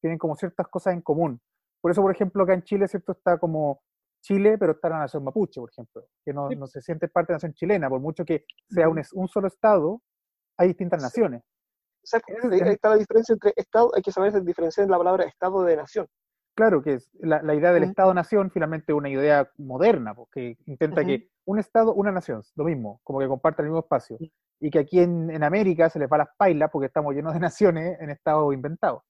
[0.00, 1.40] Tienen como ciertas cosas en común.
[1.80, 3.12] Por eso, por ejemplo, acá en Chile, ¿cierto?
[3.12, 3.82] Está como
[4.22, 6.56] Chile, pero está la nación mapuche, por ejemplo, que no, Sí.
[6.56, 9.48] no se siente parte de la nación chilena, por mucho que sea un, un solo
[9.48, 10.00] estado,
[10.56, 11.04] hay distintas Sí.
[11.20, 11.42] naciones.
[12.04, 15.76] Es Ahí está la diferencia entre Estado, hay que saber diferenciar la palabra Estado de
[15.76, 16.06] nación.
[16.54, 17.84] Claro que es la, la idea del.
[17.84, 21.08] Estado-nación finalmente es una idea moderna, porque intenta Ujú.
[21.08, 24.18] que un Estado, una nación, lo mismo, como que compartan el mismo espacio.
[24.60, 27.40] Y que aquí en, en América se les va las pailas porque estamos llenos de
[27.40, 29.02] naciones en estados inventados.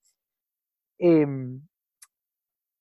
[0.99, 1.61] Em,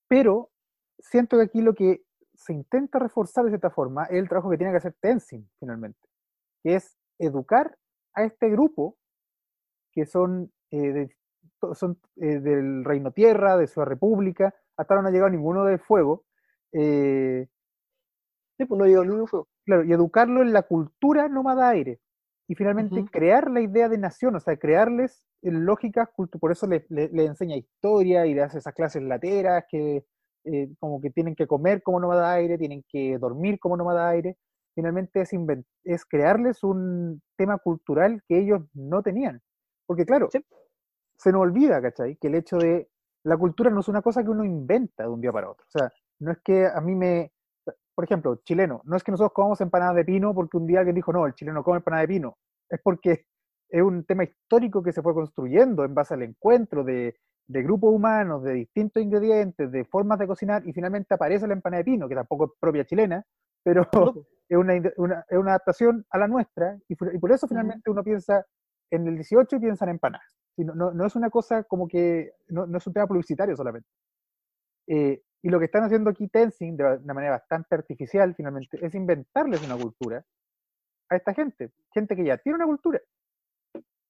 [0.07, 0.51] pero
[0.99, 2.03] siento que aquí lo que
[2.41, 5.99] se intenta reforzar de cierta forma el trabajo que tiene que hacer Tenzin, finalmente,
[6.63, 7.77] que es educar
[8.13, 8.97] a este grupo
[9.91, 11.17] que son, eh, de-
[11.75, 15.79] son eh, del Reino Tierra, de su república, hasta ahora no ha llegado ninguno del
[15.79, 16.25] fuego,
[16.71, 17.47] eh,
[18.57, 19.47] Sí, pues no llegó ni un fuego.
[19.65, 21.99] claro, y educarlo en la cultura nómada aire.
[22.47, 27.09] Y finalmente crear la idea de nación, o sea, crearles lógicas, por eso le, le-
[27.09, 30.05] le enseña historia y le hace esas clases lateras que
[30.45, 34.37] eh, como que tienen que comer como nómada aire, tienen que dormir como nómada aire.
[34.75, 35.31] Finalmente es,
[35.83, 39.41] es crearles un tema cultural que ellos no tenían.
[39.85, 40.39] Porque claro, Sí.
[41.17, 42.15] se nos olvida, ¿cachai?
[42.17, 42.89] Que el hecho de
[43.23, 45.65] la cultura no es una cosa que uno inventa de un día para otro.
[45.67, 47.31] O sea, no es que a mí me,
[47.93, 50.95] por ejemplo, chileno, no es que nosotros comamos empanadas de pino porque un día alguien
[50.95, 52.37] dijo, no, el chileno come empanadas de pino.
[52.69, 53.25] Es porque
[53.69, 57.15] es un tema histórico que se fue construyendo en base al encuentro de,
[57.47, 61.79] de grupos humanos, de distintos ingredientes, de formas de cocinar, y finalmente aparece la empanada
[61.79, 63.25] de pino, que tampoco es propia chilena,
[63.63, 63.81] pero
[64.49, 68.45] es una, es una adaptación a la nuestra, y, por eso finalmente uno piensa
[68.91, 70.35] en el 18 y piensa en empanadas.
[70.57, 73.55] Y no, no- no es una cosa como que, no, no es un tema publicitario
[73.55, 73.87] solamente.
[74.87, 78.93] Eh, y lo que están haciendo aquí Tenzin, de una manera bastante artificial finalmente, es
[78.93, 80.23] inventarles una cultura
[81.09, 82.99] a esta gente, gente que ya tiene una cultura.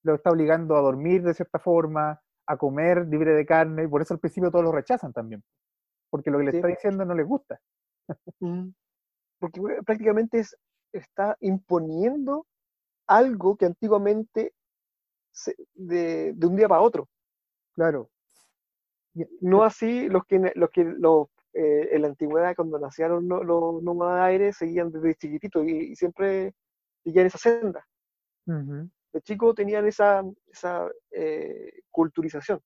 [0.03, 2.19] Lo está obligando a dormir de cierta forma,
[2.51, 5.43] a comer libre de carne, y por eso al principio todos lo rechazan también,
[6.09, 6.57] porque lo que le Sí.
[6.57, 7.59] está diciendo no les gusta.
[8.39, 8.69] Mm.
[9.39, 10.55] Porque prácticamente es,
[10.93, 12.45] está imponiendo
[13.07, 14.53] algo que antiguamente
[15.31, 17.07] se- de, de un día para otro.
[17.73, 18.09] Claro.
[19.41, 23.81] No así los que, los que los, eh, en la antigüedad, cuando nacieron los, los
[23.83, 26.53] nómadas aéreos, seguían desde chiquititos y, y siempre
[27.03, 27.85] seguían esa senda.
[29.13, 32.61] De chicos tenían esa, esa eh, culturización.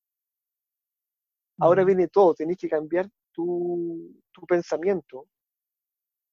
[1.60, 5.28] Ahora viene todo, tenés que cambiar tu, tu pensamiento,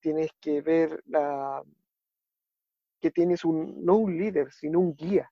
[0.00, 1.62] tienes que ver la,
[3.00, 5.30] que tienes un, no un líder, sino un guía.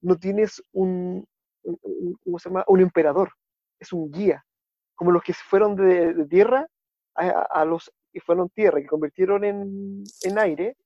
[0.00, 1.26] No tienes un,
[1.62, 2.64] un- un- ¿cómo se llama?
[2.68, 3.32] Un emperador,
[3.80, 4.44] es un guía.
[4.94, 6.66] Como los que fueron de, de tierra
[7.14, 10.76] a, los que fueron tierra y que convirtieron en, en aire,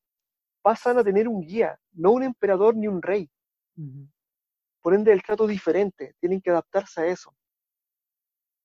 [0.63, 3.29] pasan a tener un guía, no un emperador ni un rey.
[4.81, 7.35] Por ende, el trato es diferente, tienen que adaptarse a eso.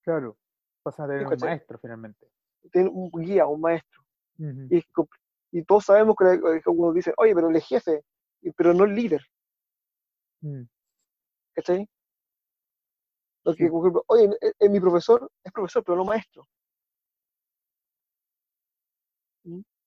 [0.03, 0.37] Claro,
[0.83, 1.49] pasan a tener un ¿Cachai?
[1.49, 2.27] maestro finalmente.
[2.71, 4.03] Tienen un guía, un maestro.
[5.51, 8.03] Y, todos sabemos que que uno dice, oye, pero es jefe,
[8.55, 9.21] pero no el líder,
[10.41, 10.63] Mm.
[11.55, 11.89] ¿cachai?
[13.43, 13.69] Lo que, Sí.
[13.71, 16.47] por ejemplo, oye, eh, eh, mi profesor es profesor, pero no maestro.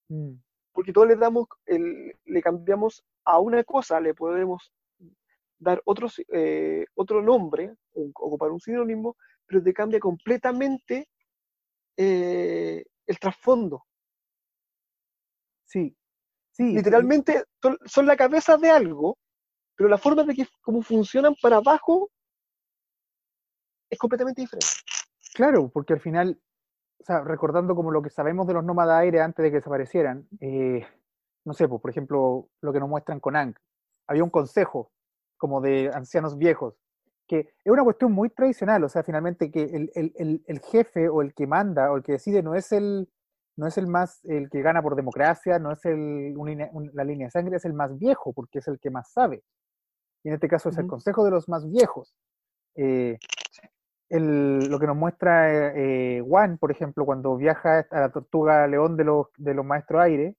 [0.09, 0.41] Mm.
[0.81, 4.73] Porque todos le damos, el- le cambiamos a una cosa, le podemos
[5.59, 9.15] dar otros, eh, otro nombre, ocupar un sinónimo,
[9.45, 11.07] pero te cambia completamente
[11.99, 13.85] eh, el trasfondo.
[15.67, 15.95] Sí,
[16.53, 16.73] sí.
[16.73, 19.19] Literalmente son, son la cabeza de algo,
[19.77, 22.11] pero la forma de que cómo funcionan para abajo
[23.91, 24.67] es completamente diferente.
[25.35, 26.41] Claro, porque al final,
[27.01, 30.29] o sea, recordando como lo que sabemos de los nómadas aire antes de que desaparecieran,
[30.41, 30.87] eh,
[31.45, 33.55] no sé, pues, por ejemplo, lo que nos muestran con Ang,
[34.07, 34.91] había un consejo
[35.39, 36.75] como de ancianos viejos,
[37.27, 41.09] que es una cuestión muy tradicional, o sea, finalmente que el, el- el- el jefe
[41.09, 43.09] o el que manda o el que decide no es el,
[43.57, 46.91] no es el más, el que gana por democracia, no es el, un línea- un-
[46.93, 49.43] la línea de sangre, es el más viejo, porque es el que más sabe.
[50.23, 52.15] Y en este caso es el consejo de los más viejos.
[52.75, 53.19] Eh,
[54.11, 58.97] el- lo que nos muestra eh, Juan, por ejemplo, cuando viaja a la tortuga león
[58.97, 60.37] de los, de los maestros aire,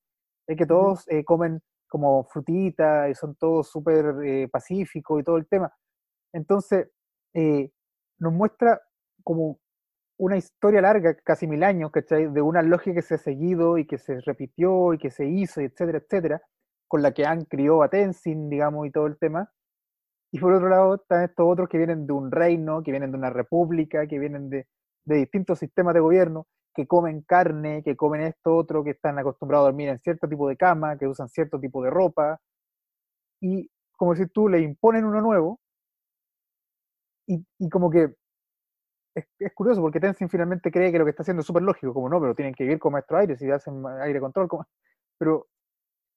[0.48, 5.38] es que todos eh, comen como frutita y son todos súper eh, pacíficos y todo
[5.38, 5.74] el tema.
[6.34, 6.90] Entonces,
[7.34, 7.72] eh,
[8.20, 8.82] nos muestra
[9.24, 9.60] como
[10.18, 12.28] una historia larga, casi mil años, ¿cachai?
[12.32, 15.62] De una lógica que se ha seguido y que se repitió y que se hizo,
[15.62, 16.42] etcétera, etcétera,
[16.88, 19.52] con la que han crió a Tenzin, digamos, y todo el tema.
[20.32, 23.18] Y por otro lado están estos otros que vienen de un reino, que vienen de
[23.18, 24.68] una república, que vienen de,
[25.06, 29.66] de distintos sistemas de gobierno, que comen carne, que comen esto, otro, que están acostumbrados
[29.66, 32.40] a dormir en cierto tipo de cama, que usan cierto tipo de ropa.
[33.42, 35.60] Y como si tú le imponen uno nuevo,
[37.28, 38.14] y, y como que
[39.16, 41.94] es, es curioso porque Tenzin finalmente cree que lo que está haciendo es súper lógico,
[41.94, 44.66] como no, pero tienen que vivir con maestro aire, si hacen aire control, como...
[45.18, 45.48] pero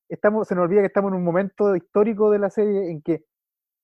[0.08, 3.24] estamos, se nos olvida que estamos en un momento histórico de la serie en que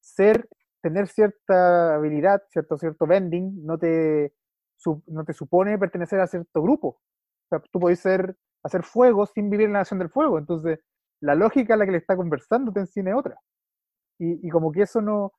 [0.01, 0.49] ser,
[0.83, 4.33] tener cierta habilidad, cierto, cierto bending, no te,
[4.77, 6.89] su- no te supone pertenecer a cierto grupo.
[6.89, 10.39] O sea, tú podés ser, hacer fuego sin vivir en la nación del fuego.
[10.39, 10.81] Entonces,
[11.21, 13.37] la lógica a la que le está conversando Tenzin es otra.
[14.19, 15.33] Y, y como que eso no.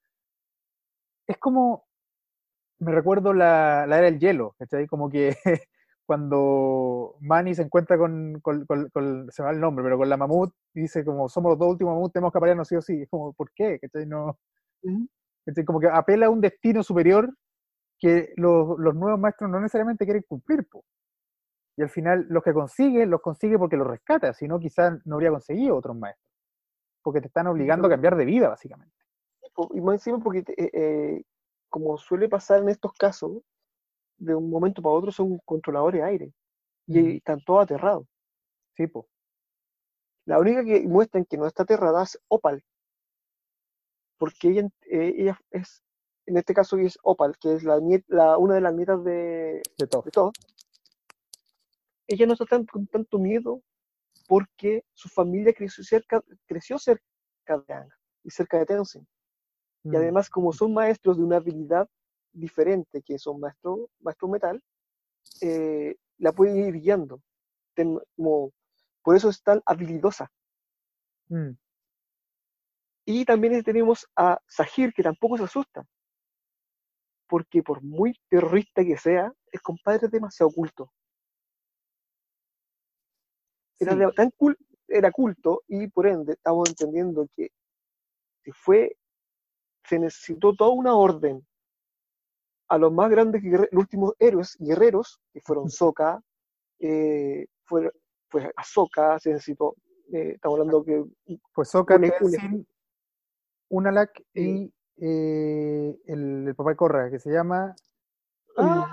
[1.28, 1.86] Es como.
[2.80, 4.88] Me recuerdo la, la era del hielo, ¿cachai?
[4.88, 5.36] Como que
[6.06, 10.10] cuando Manny se encuentra con, con- con- con- se me va el nombre, pero con
[10.10, 13.04] la mamut, dice como somos los dos últimos mamut, tenemos que aparearnos sí o sí.
[13.04, 13.80] Es como, ¿por qué?
[13.80, 14.06] ¿Cachai?
[14.08, 14.40] No,
[14.84, 15.08] Ujú.
[15.46, 15.66] ¿cachai?
[15.66, 17.34] Como que apela a un destino superior
[18.00, 20.68] que los, los nuevos maestros no necesariamente quieren cumplir.
[20.68, 20.84] po.
[21.78, 25.16] Y al final los que consigue, los consigue porque los rescata, si no quizás no
[25.16, 26.28] habría conseguido otros maestros.
[27.04, 28.94] Porque te están obligando a cambiar de vida, básicamente.
[29.74, 31.24] Y más encima porque, eh, eh,
[31.70, 33.42] como suele pasar en estos casos,
[34.18, 36.34] de un momento para otro son controladores de aire.
[36.88, 37.10] Y Ujú.
[37.18, 38.06] están todos aterrados.
[38.76, 39.08] Sí, po.
[40.26, 42.64] La única que muestran que no está aterrada es Opal.
[44.22, 45.82] Porque ella, eh, ella es,
[46.28, 49.64] en este caso es Opal, que es la, nie- la- una de las nietas de,
[49.80, 50.04] de todo.
[50.04, 50.32] de.
[52.06, 53.64] Ella no está tan, con tanto miedo
[54.28, 57.02] porque su familia creció cerca, creció cerca
[57.48, 57.90] de Ang
[58.24, 59.08] y cerca de Tenzin.
[59.86, 59.96] Y Mm.
[59.96, 61.90] además, como son maestros de una habilidad
[62.32, 64.62] diferente, que son maestro, maestro metal,
[65.42, 67.20] eh, la pueden ir guiando.
[67.74, 68.52] Ten- como,
[69.02, 70.32] por eso es tan habilidosa.
[71.30, 71.54] Mm.
[73.06, 75.86] Y también tenemos a Sahir, que tampoco se asusta.
[77.28, 80.92] Porque por muy terrorista que sea, el compadre es demasiado culto.
[83.80, 84.16] Era Sí.
[84.16, 87.50] tan cul- era culto y por ende estamos entendiendo que
[88.44, 88.98] se fue,
[89.86, 91.46] se necesitó toda una orden
[92.68, 96.22] a los más grandes, los últimos héroes guerreros, que fueron Sokka,
[96.80, 97.92] eh, fue,
[98.30, 99.76] fue Ahsoka, se necesitó,
[100.14, 101.04] eh, estamos hablando que
[101.54, 102.68] Pues une- Tenzin,
[103.72, 107.74] Unalak y eh, el, el papá de Corra, que se llama.
[108.58, 108.92] Ah.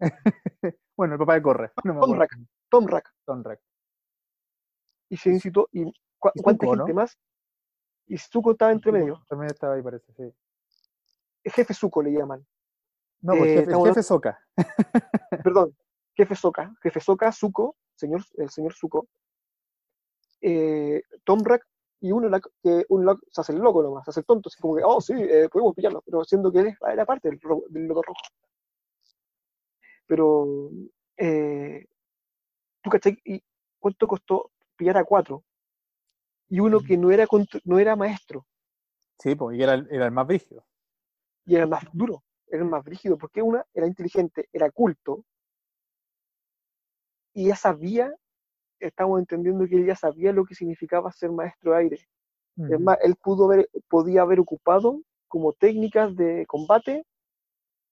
[0.96, 1.72] bueno, el papá de Corra.
[1.84, 2.12] No me acuerdo.
[2.14, 2.30] Tomrak.
[2.70, 3.60] Tomrak, Tonrak.
[5.08, 5.84] y se necesitó, y
[6.18, 7.00] cua- Y cuánta Zuko, gente ¿no?
[7.00, 7.18] más,
[8.06, 10.22] y Zuko estaba entre medio, También estaba ahí, parece, sí.
[11.44, 12.46] el jefe Zuko le llaman,
[13.22, 14.38] No, pues Eh, jefe, estamos jefe Sokka.
[15.44, 15.76] perdón,
[16.14, 19.08] jefe Sokka, jefe Sokka, Zuko, señor, el señor Zuko,
[20.42, 21.66] eh, Tomrak
[22.00, 24.76] y Unalak, que Unalak se hace el loco nomás, se hace el tonto, así como
[24.76, 27.86] que, oh sí, eh, podemos pillarlo, pero siendo que él era parte del, ro- del
[27.86, 28.20] loco rojo.
[30.06, 30.70] Pero,
[31.16, 31.86] eh,
[32.82, 33.18] ¿tú cachai?
[33.24, 33.42] ¿Y
[33.80, 35.44] cuánto costó pillar a cuatro?
[36.50, 37.26] Y uno que no era,
[37.64, 38.46] no era maestro,
[39.20, 40.64] Sí, y era, el- era el más brígido.
[41.46, 45.24] y era más duro, era más brígido, porque una era inteligente, era culto,
[47.34, 48.12] y ya sabía,
[48.80, 52.08] estamos entendiendo que él ya sabía lo que significaba ser maestro de aire.
[52.68, 57.04] Es Ujú, más, él pudo haber, podía haber ocupado como técnicas de combate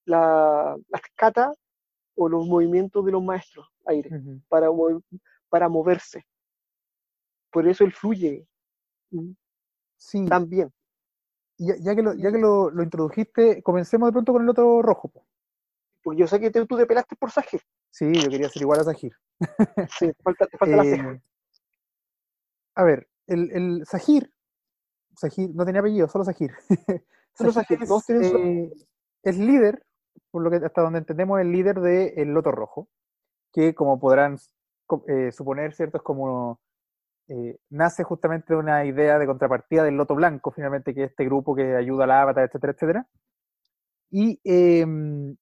[0.05, 1.55] la, las katas
[2.15, 4.41] o los movimientos de los maestros aire ujú.
[4.49, 5.01] para, mo-
[5.49, 6.25] para moverse.
[7.51, 8.47] Por eso él fluye
[9.97, 10.71] Sí, tan bien.
[11.57, 14.81] ya, ya que, lo, ya que lo, lo introdujiste, comencemos de pronto con el otro
[14.81, 15.11] rojo.
[16.03, 17.61] Porque yo sé que te- tú te pelaste por Sajir.
[17.97, 19.11] Sí, yo quería ser igual a Sahir.
[19.97, 20.83] Sí, falta, falta la.
[20.83, 21.21] Eh,
[22.75, 24.31] a ver, el, el Sahir,
[25.15, 26.51] Sahir, no tenía apellido, solo Sahir.
[27.33, 28.71] Solo es, tienen su- eh,
[29.23, 29.83] es líder,
[30.31, 32.87] por lo que hasta donde entendemos, el líder del Loto Rojo,
[33.53, 34.37] que como podrán
[35.07, 35.97] eh, suponer, ¿cierto?
[35.97, 36.59] Es como
[37.27, 41.25] eh, nace justamente de una idea de contrapartida del Loto Blanco, finalmente, que es este
[41.25, 43.07] grupo que ayuda a la Avatar, etcétera, etcétera.
[44.09, 45.35] Y em,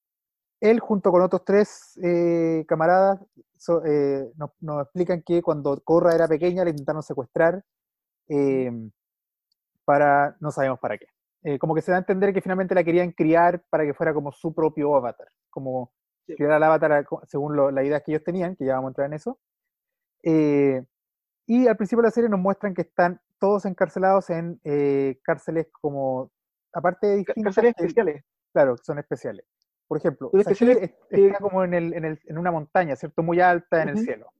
[0.62, 3.20] él, junto con otros tres eh, camaradas,
[3.58, 7.63] so- eh, nos, nos explican que cuando Korra era pequeña le intentaron secuestrar
[8.28, 8.91] em,
[9.84, 11.08] para, no sabemos para qué.
[11.44, 14.13] Eh, como que se da a entender que finalmente la querían criar para que fuera
[14.13, 15.91] como su propio avatar, como
[16.28, 16.36] Sí.
[16.36, 19.08] criar al avatar según lo- las ideas que ellos tenían, que ya vamos a entrar
[19.08, 19.39] en eso.
[20.24, 20.84] Eh,
[21.46, 25.68] y al principio de la serie nos muestran que están todos encarcelados en eh, cárceles
[25.80, 26.32] como,
[26.74, 28.24] aparte de Cárceles especiales.
[28.52, 29.46] claro, son especiales.
[29.88, 30.95] Por ejemplo, que-
[31.32, 33.21] está como en, el, en, el- en una montaña, ¿cierto?
[33.24, 34.04] Muy alta en el Ujú.
[34.04, 34.32] cielo.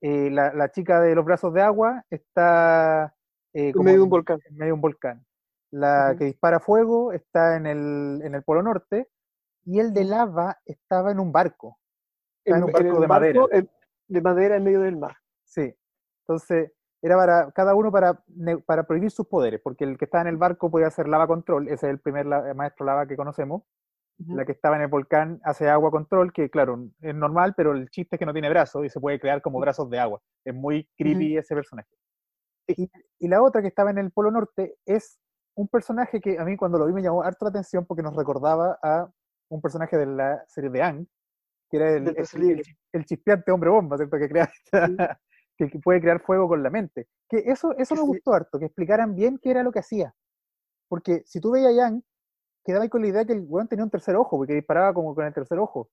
[0.00, 3.14] Eh, la, la chica de los brazos de agua está
[3.52, 4.40] eh, En como medio de un en- volcán.
[4.48, 5.26] en medio de un volcán.
[5.70, 6.18] La Ujú.
[6.18, 9.08] que dispara fuego está en el, en el Polo Norte
[9.64, 11.78] y el de lava estaba en un barco.
[12.44, 13.40] Está en un barco el de madera.
[13.40, 13.70] barco, en-
[14.08, 15.16] de madera en medio del mar.
[15.44, 15.76] Sí.
[16.26, 18.22] Entonces, era para cada uno para,
[18.66, 21.68] para prohibir sus poderes, porque el que estaba en el barco podía hacer lava control,
[21.68, 23.62] ese es el primer la- maestro lava que conocemos.
[24.26, 27.88] La que estaba en el volcán hace agua control, que claro, es normal, pero el
[27.88, 30.20] chiste es que no tiene brazos y se puede crear como brazos de agua.
[30.44, 31.88] Es muy creepy ese personaje.
[32.68, 35.18] Y, y la otra que estaba en el Polo Norte es
[35.54, 38.14] un personaje que a mí cuando lo vi me llamó harto la atención porque nos
[38.14, 39.10] recordaba a
[39.48, 41.06] un personaje de la serie de Ang,
[41.70, 42.14] que era el,
[42.92, 44.18] el, chispeante hombre bomba, ¿cierto?
[44.18, 44.50] Que, crea,
[45.56, 47.08] que, que puede crear fuego con la mente.
[47.28, 48.06] Que eso, eso me Sí.
[48.06, 50.14] gustó harto, que explicaran bien qué era lo que hacía.
[50.88, 52.02] Porque si tú veías a Yang,
[52.64, 55.14] quedaba ahí con la idea que el weón tenía un tercer ojo, porque disparaba como
[55.14, 55.88] con el tercer ojo.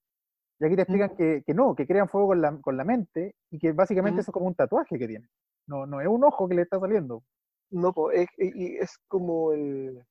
[0.60, 3.36] Y aquí te explican que, que no, que crean fuego con la, con la mente
[3.52, 4.22] y que básicamente Ujú.
[4.22, 5.30] eso es como un tatuaje que tiene.
[5.68, 7.24] No, no es un ojo que le está saliendo.
[7.70, 10.04] No, es, y y es como el.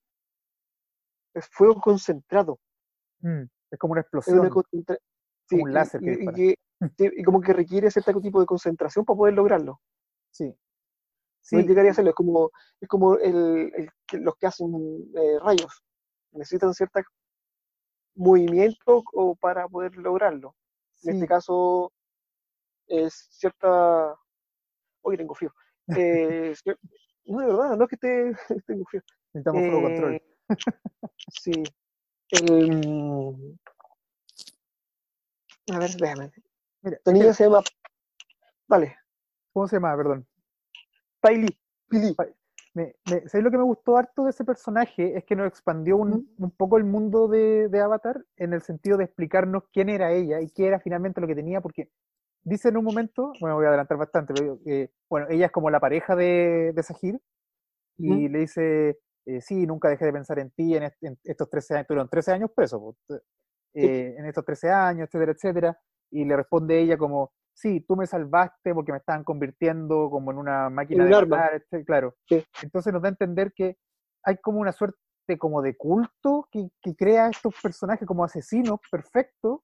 [1.35, 2.59] Es fuego concentrado.
[3.21, 4.41] Mm, es como una Es explosión.
[4.41, 4.99] una concentra-
[5.49, 6.55] sí, un y- láser que y, y
[7.21, 9.81] y como que requiere cierto tipo de concentración para poder lograrlo.
[10.31, 10.49] Sí.
[10.49, 10.57] No
[11.41, 12.11] Sí, llegaría a hacerlo.
[12.11, 14.69] Es como, es como el, los que hacen
[15.15, 15.83] eh, rayos.
[16.37, 17.01] Necesitan cierto
[18.15, 20.55] movimiento o para poder lograrlo.
[21.03, 21.93] En este caso,
[22.87, 24.15] es cierta.
[25.03, 25.53] Hoy tengo frío.
[25.97, 26.53] Eh,
[27.27, 28.33] no, de verdad, no es que esté,
[28.67, 29.03] tengo frío.
[29.33, 30.15] necesitamos fuego control.
[30.15, 30.23] Eh,
[31.29, 31.53] sí.
[32.31, 33.57] El, mm,
[35.73, 36.33] a ver, déjame.
[36.83, 37.63] Mira, Esta niña se llama.
[38.67, 38.97] Vale,
[39.53, 39.97] ¿cómo se llama?
[39.97, 40.27] Perdón.
[41.21, 41.57] Paili.
[41.89, 42.17] Pili.
[42.77, 45.17] Me, me- ¿sabes lo que me gustó harto de ese personaje?
[45.17, 48.99] Es que nos expandió un, un poco el mundo de, de Avatar en el sentido
[48.99, 51.91] de explicarnos quién era ella y qué era finalmente lo que tenía, porque
[52.45, 55.71] dice en un momento, bueno, voy a adelantar bastante, pero eh, bueno, ella es como
[55.71, 57.21] la pareja de, de Sahir
[57.99, 61.51] y le dice, eh, sí, nunca dejé de pensar en ti en, est- en estos
[61.51, 63.21] 13 años, tuvieron 13 años presos, eh,
[63.75, 63.87] Sí.
[64.19, 68.75] en estos 13 años, etcétera, etcétera, y le responde ella como, sí, tú me salvaste
[68.75, 71.37] porque me estaban convirtiendo como en una máquina En de arma.
[71.39, 72.15] matar, claro.
[72.29, 72.45] Sí.
[72.63, 73.77] Entonces nos da a entender que
[74.25, 74.99] hay como una suerte
[75.39, 79.61] como de culto que, que crea estos personajes como asesinos perfectos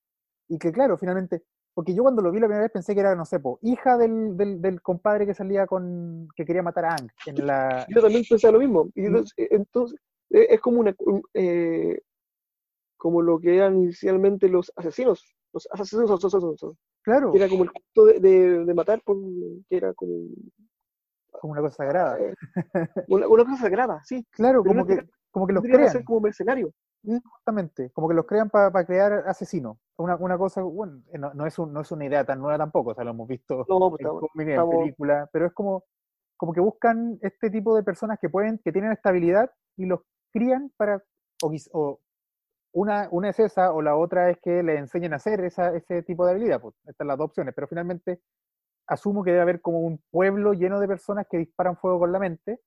[0.48, 1.42] y que claro, finalmente,
[1.74, 3.96] porque yo cuando lo vi la primera vez pensé que era, no sé, po, hija
[3.98, 7.86] del, del, del compadre que salía con, que quería matar a Ang en la...
[7.88, 8.88] Yo también pensaba lo mismo.
[8.94, 10.00] Y entonces, eh, entonces,
[10.30, 10.94] eh, es como una.
[10.98, 12.00] un- eh,
[12.96, 15.34] como lo que eran inicialmente los asesinos.
[15.52, 19.16] Los asesinos, Claro, que era como el culto de, de, de matar, por,
[19.68, 20.12] que era como
[21.40, 22.18] como una cosa sagrada.
[22.20, 22.34] eh,
[23.08, 24.24] una, una cosa sagrada, sí.
[24.30, 25.90] Claro, pero como no que, como que los crean.
[25.90, 26.72] ser como mercenarios.
[27.04, 29.76] Justamente, como que los crean para crear asesinos.
[29.96, 32.58] Una, una cosa, bueno, eh, no, no es un- no es una idea tan nueva
[32.58, 35.84] tampoco, o sea, lo hemos visto No, pues en estamos- en estamos- pero es como,
[36.36, 40.00] como que buscan este tipo de personas que pueden, que tienen estabilidad y los
[40.32, 41.02] crían para,
[41.42, 41.98] o, quiz- o
[42.72, 46.02] una, una es esa, o la otra es que les enseñen a hacer esa, ese
[46.02, 48.20] tipo de habilidad, pues, estas son las dos opciones, pero finalmente
[48.86, 52.18] asumo que debe haber como un pueblo lleno de personas que disparan fuego con la
[52.18, 52.60] mente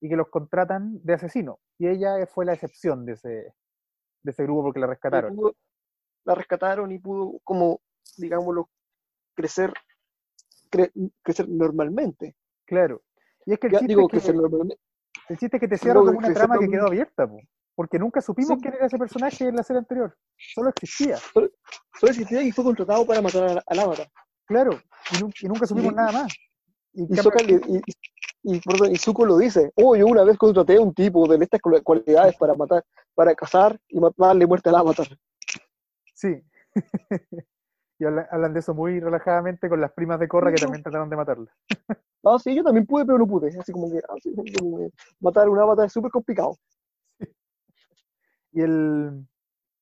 [0.00, 3.28] y que los contratan de asesinos, y ella fue la excepción de ese,
[4.22, 5.34] de ese grupo porque la rescataron.
[5.36, 5.54] pudo-
[6.24, 7.80] la rescataron y pudo, como,
[8.18, 8.68] digámoslo,
[9.34, 9.72] crecer,
[10.70, 12.36] cre- crecer normalmente.
[12.66, 13.00] Claro.
[13.46, 14.78] Y es que el Ya chiste, digo, es que, crecer normalmente.
[15.30, 17.38] el chiste es que te que como una trama que quedó abierta, po,
[17.74, 18.62] porque nunca supimos Sí.
[18.62, 20.16] quién era ese personaje en la serie anterior.
[20.36, 21.50] Solo existía, Solo
[22.02, 24.08] existía y fue contratado para matar al, avatar.
[24.46, 24.72] claro.
[25.16, 26.32] Y, nu- y nunca supimos Y- nada más.
[26.92, 27.02] Y,
[28.42, 28.60] Y,
[28.92, 31.82] y, Zuko lo dice, oh, yo una vez contraté a un tipo de estas cual-
[31.82, 35.06] cualidades para matar, para cazar y ma- darle muerte al avatar.
[36.14, 36.42] Sí.
[37.98, 41.08] y habla- hablan de eso muy relajadamente con las primas de Corra que también trataron
[41.10, 41.50] de matarla.
[42.22, 43.48] Ah, sí, yo también pude, pero no pude.
[43.58, 44.90] Así como que, ah, sí, como que
[45.20, 46.54] matar a un avatar es súper complicado.
[48.52, 49.26] Y el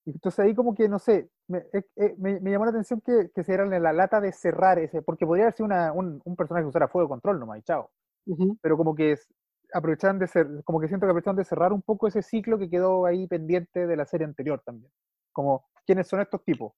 [0.06, 3.30] entonces ahí como que, no sé, me, eh, eh, me- me llamó la atención que,
[3.34, 6.34] que se dieran la lata de cerrar ese, porque podría haber sido una- un, un
[6.36, 7.90] personaje que usara fuego control nomás, y chao.
[8.26, 8.56] Ujú.
[8.62, 9.28] Pero como que es-
[9.74, 12.70] aprovecharon de ser, como que siento que aprovecharon de cerrar un poco ese ciclo que
[12.70, 14.90] quedó ahí pendiente de la serie anterior también.
[15.30, 16.72] Como, ¿quiénes son estos tipos?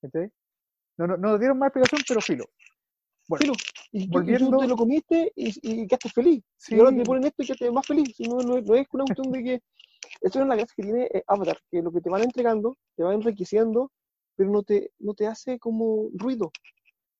[0.00, 0.30] ¿Cachai?
[0.96, 2.44] No, no, no dieron más explicación, pero filo.
[3.28, 3.52] Bueno, Filo.
[3.92, 6.42] Y, tú- y tú volviendo- te lo comiste y, y quedaste feliz.
[6.56, 8.14] sí, Y ahora te ponen esto y quedaste más feliz.
[8.20, 9.62] No, no, no es una cuestión de que.
[10.20, 13.02] Eso es la gracia que tiene eh, Avatar, que lo que te van entregando, te
[13.02, 13.90] van enriqueciendo,
[14.36, 16.50] pero no te, no te hace como ruido.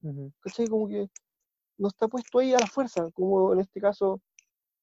[0.03, 0.69] ujú, ¿Cachai?
[0.69, 1.09] Como que
[1.79, 4.21] no está puesto ahí a la fuerza, como en este caso,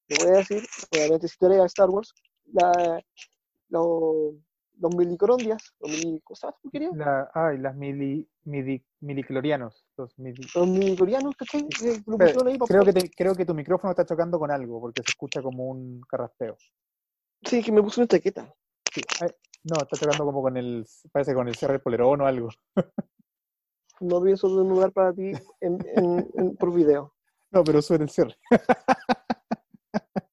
[0.07, 2.13] te voy a decir, obviamente si te leas Star Wars,
[2.51, 3.01] la,
[3.69, 4.33] lo-
[4.79, 6.95] los milicrondias, los mili, ¿cómo sabes tú querías?
[6.95, 8.27] la, ay, las mili,
[9.01, 11.67] miliclorianos, los midi- Los milicorianos, ¿cachai?
[11.67, 15.11] Pusieron ahí creo que, te- creo que tu micrófono está chocando con algo, porque se
[15.11, 16.57] escucha como un carraspeo.
[17.43, 18.53] Sí, que me puse una chaqueta.
[18.93, 19.29] Sí, ay,
[19.63, 22.49] no, está chocando como con el, parece con el cierre del polerón o algo.
[24.01, 27.13] No pienso desnudar para ti en, en- en- por video.
[27.51, 28.37] No, pero suena el cierre.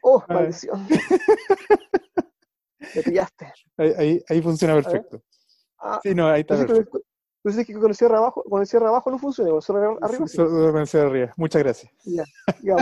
[0.00, 0.88] ¡Oh, maldición!
[2.94, 3.52] Me pillaste.
[3.76, 5.22] Ahí, ahí, ahí funciona perfecto.
[5.78, 7.02] Ah, Sí, no, ahí está entonces, perfecto.
[7.44, 9.86] entonces que con el cierre abajo, con el cierre abajo no funciona, con el cierre
[10.00, 10.36] arriba sí.
[10.38, 11.32] Con el cierre arriba.
[11.36, 11.92] Muchas gracias.
[12.04, 12.24] Ya,
[12.62, 12.76] ya.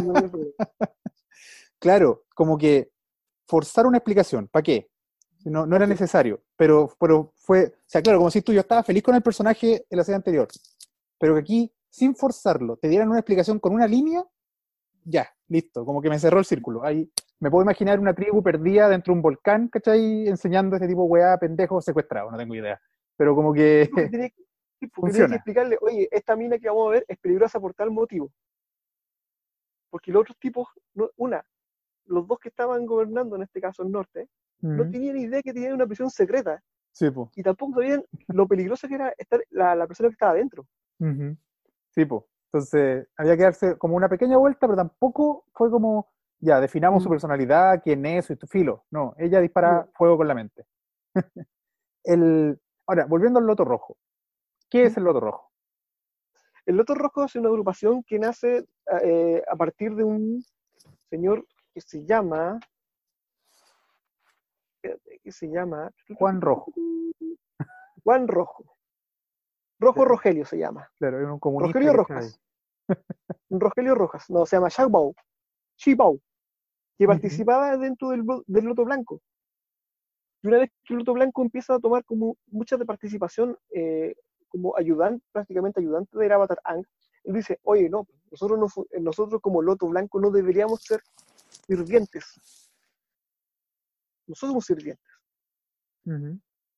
[1.80, 2.92] Claro, como que
[3.46, 4.88] forzar una explicación, ¿para qué?
[5.44, 8.82] No, no era necesario, pero, pero fue, o sea, claro, como si tú, yo estaba
[8.82, 10.48] feliz con el personaje en la serie anterior,
[11.18, 14.24] pero que aquí, sin forzarlo, te dieran una explicación con una línea,
[15.04, 16.84] ya, listo, como que me cerró el círculo.
[16.84, 20.26] Ahí me puedo imaginar una tribu perdida dentro de un volcán, ¿cachai?
[20.26, 22.80] Enseñando a este tipo de weá, pendejo, secuestrado, no tengo idea.
[23.16, 23.88] Pero como que,
[24.80, 28.32] que explicarle, oye, esta mina que vamos a ver es peligrosa por tal motivo.
[29.90, 31.44] Porque los otros tipos, no- una,
[32.06, 34.28] los dos que estaban gobernando, en este caso el norte,
[34.60, 37.30] no tenían idea que tenían una prisión secreta sí, po.
[37.36, 40.66] y tampoco sabían lo peligrosa que era estar la, la persona que estaba adentro.
[41.90, 42.24] Sí, pues.
[42.52, 47.08] Entonces, había que darse como una pequeña vuelta, pero tampoco fue como, ya, definamos su
[47.08, 47.12] Mm.
[47.12, 48.84] personalidad, quién es, su filo.
[48.90, 50.64] No, ella dispara fuego con la mente.
[52.04, 53.98] el, ahora, volviendo al loto rojo.
[54.70, 55.50] ¿Qué es el loto rojo?
[56.66, 58.64] El Loto Rojo es una agrupación que nace
[59.02, 60.44] eh, a partir de un
[61.08, 61.46] señor
[61.76, 62.58] que se llama.
[65.22, 65.90] que se llama.
[66.16, 66.72] Juan Rojo.
[68.02, 68.64] Juan Rojo.
[69.78, 70.08] Rojo Sí.
[70.08, 70.90] Rogelio se llama.
[70.96, 71.78] Claro, era un comunista.
[71.78, 72.40] Rogelio Rojas.
[73.50, 74.30] Rogelio Rojas.
[74.30, 75.14] No, se llama Shagbao.
[75.76, 76.18] Shibao.
[76.96, 77.12] Que Ujú.
[77.12, 79.20] participaba dentro del, lo- del Loto Blanco.
[80.42, 84.14] Y una vez que el Loto Blanco empieza a tomar como mucha de participación eh,
[84.48, 86.86] como ayudante, prácticamente ayudante del Avatar Ang,
[87.24, 88.68] él dice, oye, no, nosotros, no
[89.02, 91.02] nosotros como Loto Blanco no deberíamos ser
[91.66, 92.24] sirvientes.
[94.26, 95.06] Nosotros somos sirvientes.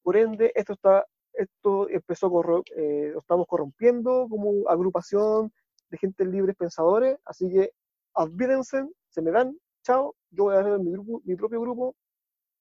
[0.02, 5.52] Por ende, esto está, esto empezó a corro- eh, lo estamos corrompiendo como agrupación
[5.90, 7.70] de gente libres pensadores, así que
[8.12, 11.94] olvídense, se me dan, chao, yo voy a hacer mi, grupo, mi propio grupo,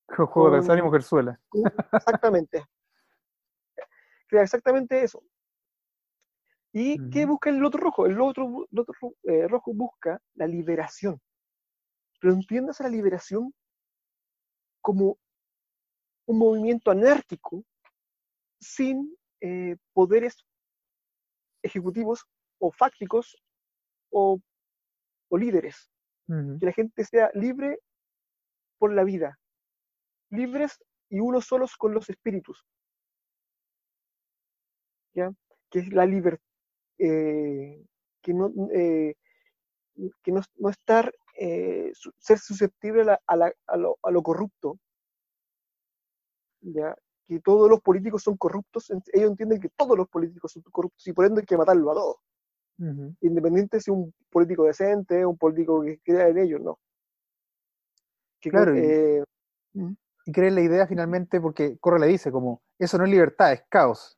[0.10, 1.40] Juego de Con- azar y mujerzuela.
[1.94, 2.64] exactamente.
[4.28, 5.22] Crea exactamente eso.
[6.74, 7.34] ¿Y qué Ujú.
[7.34, 8.06] busca el loto rojo?
[8.06, 11.20] El loto, bu- loto ro- eh, rojo busca la liberación.
[12.20, 13.54] Pero entiendas a la liberación
[14.82, 15.18] como
[16.26, 17.64] un movimiento anárquico
[18.60, 20.46] sin eh, poderes
[21.62, 22.26] ejecutivos
[22.60, 23.38] o fácticos
[24.12, 24.40] o,
[25.30, 25.90] o líderes.
[26.28, 27.80] Que la gente sea libre
[28.78, 29.40] por la vida.
[30.30, 30.78] Libres
[31.10, 32.66] y unos solos con los espíritus.
[35.14, 35.32] ¿Ya?
[35.70, 36.44] Que es la libertad.
[36.98, 39.16] que no, eh,
[40.22, 44.22] que no, no estar, eh, ser susceptible a, la- a la- a lo, a lo
[44.24, 44.78] corrupto.
[46.62, 46.96] ¿Ya?
[47.28, 48.90] Que todos los políticos son corruptos.
[49.14, 51.94] Ellos entienden que todos los políticos son corruptos y por ende hay que matarlo a
[51.96, 52.16] todos.
[52.80, 53.16] Ujú.
[53.22, 56.80] Independiente si un político decente, un político que crea en ellos, no.
[58.40, 59.24] Que, Claro, y- eh,
[60.26, 63.64] y creen la idea finalmente porque Corra le dice como, eso no es libertad, es
[63.70, 64.18] caos.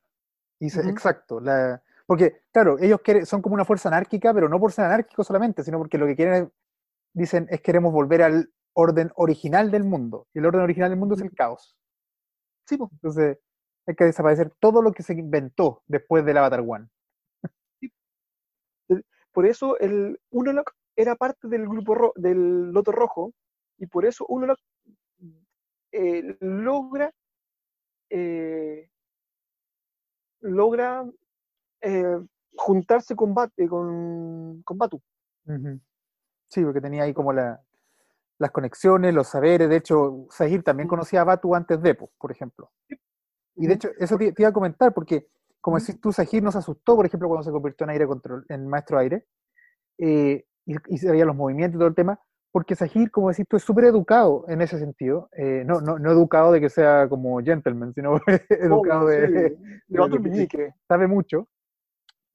[0.58, 4.60] Y dice, exacto, la, porque claro, ellos quieren, son como una fuerza anárquica, pero no
[4.60, 6.48] por ser anárquicos solamente, sino porque lo que quieren, es-
[7.12, 10.26] dicen, es queremos volver al orden original del mundo.
[10.34, 11.76] Y el orden original del mundo es el caos.
[12.66, 12.88] Sí, po.
[12.92, 13.38] Entonces,
[13.86, 16.88] hay que desaparecer todo lo que se inventó después del Avatar One.
[19.32, 23.32] Por eso el Unalaq era parte del grupo ro- del Loto Rojo
[23.78, 24.58] y por eso Unalaq
[25.92, 27.12] eh, logra
[28.10, 28.90] eh,
[30.40, 31.04] logra
[31.82, 32.18] eh,
[32.56, 35.00] juntarse con, Bat- eh, con, con Batu.
[35.46, 35.80] Ujú.
[36.50, 37.60] Sí, porque tenía ahí como la-
[38.38, 39.68] las conexiones, los saberes.
[39.68, 42.70] De hecho, Sahir también conocía a Batu antes de, po, por ejemplo.
[43.56, 45.28] Y de hecho, eso te, te iba a comentar, porque
[45.60, 48.66] como decís tú, Sahir nos asustó, por ejemplo, cuando se convirtió en aire control, en
[48.66, 49.26] maestro aire,
[49.98, 52.18] eh, y, y se veían los movimientos y todo el tema,
[52.52, 55.28] porque Sahir, como decís tú, es súper educado en ese sentido.
[55.36, 60.00] eh, no, no, no educado de que sea como gentleman, sino educado de, de de
[60.00, 60.74] otro meñique.
[60.88, 61.48] sabe mucho.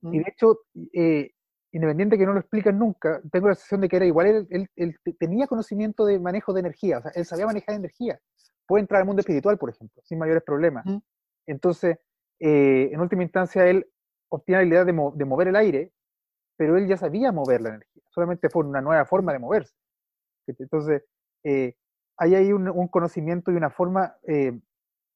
[0.02, 0.60] Y de hecho,
[0.94, 1.32] eh,
[1.76, 4.70] independiente que no lo explican nunca, tengo la sensación de que era igual, él, él-
[4.76, 8.20] él te- tenía conocimiento de manejo de energía, o sea, él sabía manejar energía.
[8.68, 10.86] Puede entrar al mundo espiritual, por ejemplo, sin mayores problemas.
[11.48, 11.98] Entonces,
[12.40, 13.86] eh, en última instancia, él
[14.30, 15.92] obtiene la idea de, mo- de mover el aire,
[16.58, 19.76] pero él ya sabía mover la energía, solamente fue una nueva forma de moverse.
[20.48, 21.04] Entonces,
[21.44, 21.76] eh,
[22.18, 24.58] hay ahí un, un conocimiento y una forma, eh,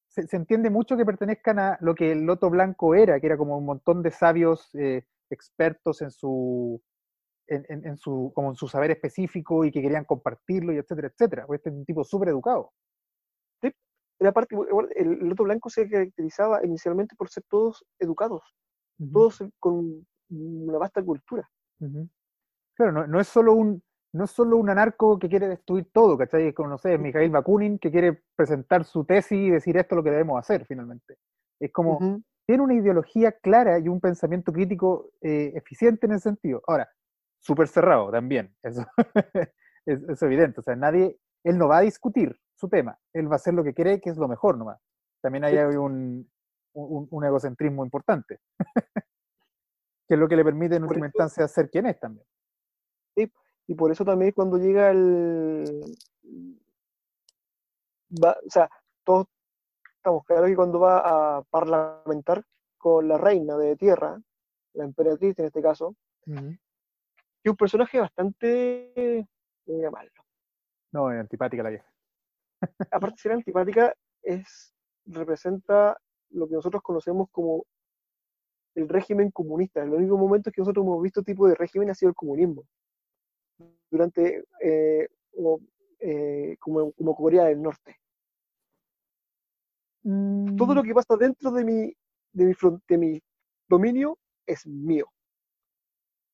[0.10, 3.38] se, se entiende mucho que pertenezcan a lo que el Loto Blanco era, que era
[3.38, 4.70] como un montón de sabios
[5.32, 6.82] expertos en su,
[7.48, 11.08] en, en- en su, como en su saber específico y que querían compartirlo y etcétera,
[11.10, 11.46] etcétera.
[11.48, 12.72] Pues este es un tipo súper educado.
[14.22, 18.42] Era parte, bueno, el Loto Blanco se caracterizaba inicialmente por ser todos educados,
[19.14, 21.50] todos con una vasta cultura.
[21.80, 22.10] Ujú.
[22.76, 23.82] Claro, no, no es solo un,
[24.14, 26.48] no es solo un anarco que quiere destruir todo, ¿cachai?
[26.48, 29.98] Es como, no sé, Mikhail Bakunin que quiere presentar su tesis y decir esto es
[29.98, 31.16] lo que debemos hacer finalmente.
[31.58, 31.98] Es como.
[32.50, 36.64] Tiene una ideología clara y un pensamiento crítico eh, eficiente en ese sentido.
[36.66, 36.90] Ahora,
[37.38, 38.84] súper cerrado también, eso
[39.86, 40.60] es, es evidente.
[40.60, 43.64] O sea, nadie, él no va a discutir su tema, él va a hacer lo
[43.64, 44.82] que cree que es lo mejor nomás.
[45.22, 45.78] También hay Sí.
[45.78, 46.28] un,
[46.74, 48.40] un, un egocentrismo importante,
[50.08, 52.26] que es lo que le permite en última instancia ser quien es también.
[53.68, 55.80] Y por eso también cuando llega el...
[58.24, 58.68] va- o sea,
[59.04, 59.28] todos
[60.00, 62.44] estamos claros que cuando va a parlamentar
[62.78, 64.20] con la reina de tierra,
[64.74, 65.96] la emperatriz en este caso,
[66.26, 66.58] que
[67.44, 69.28] es un personaje bastante...
[69.66, 70.24] voy a llamarlo.
[70.94, 71.94] No, es antipática la vieja.
[72.92, 73.94] Aparte de ser antipática,
[74.24, 74.74] es,
[75.06, 77.66] representa lo que nosotros conocemos como
[78.76, 79.84] el régimen comunista.
[79.84, 82.64] El único momento que nosotros hemos visto tipo de régimen ha sido el comunismo.
[83.92, 85.60] Durante, eh, como,
[86.00, 87.99] eh, como, como Corea del Norte.
[90.04, 91.94] Todo lo que pasa dentro de mi,
[92.34, 92.54] de mi,
[92.88, 93.22] de mi
[93.68, 95.06] dominio es mío.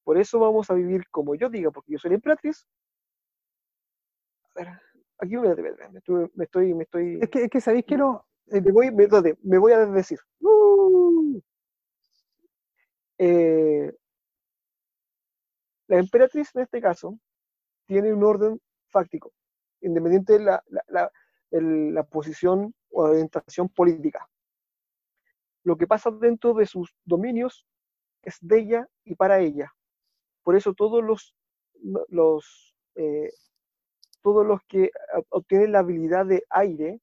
[0.03, 2.67] Por eso vamos a vivir como yo diga, porque yo soy la emperatriz.
[4.55, 4.67] A ver,
[5.17, 8.25] aquí me, me- estoy, me estoy, me estoy, Es que, es que sabéis que no.
[8.51, 9.07] eh, me voy, me,
[9.43, 10.19] me voy a desdecir.
[10.39, 11.41] ¡Uh!
[13.17, 13.91] Eh,
[15.87, 17.17] la emperatriz en este caso
[17.87, 18.59] tiene un orden
[18.89, 19.33] fáctico,
[19.81, 21.11] independiente de la, la- la-
[21.51, 24.27] el- la posición o orientación política.
[25.63, 27.65] Lo que pasa dentro de sus dominios
[28.21, 29.73] es de ella y para ella.
[30.43, 31.35] Por eso todos los,
[32.09, 33.31] los eh,
[34.21, 36.99] todos los que ob- obtienen la habilidad de aire,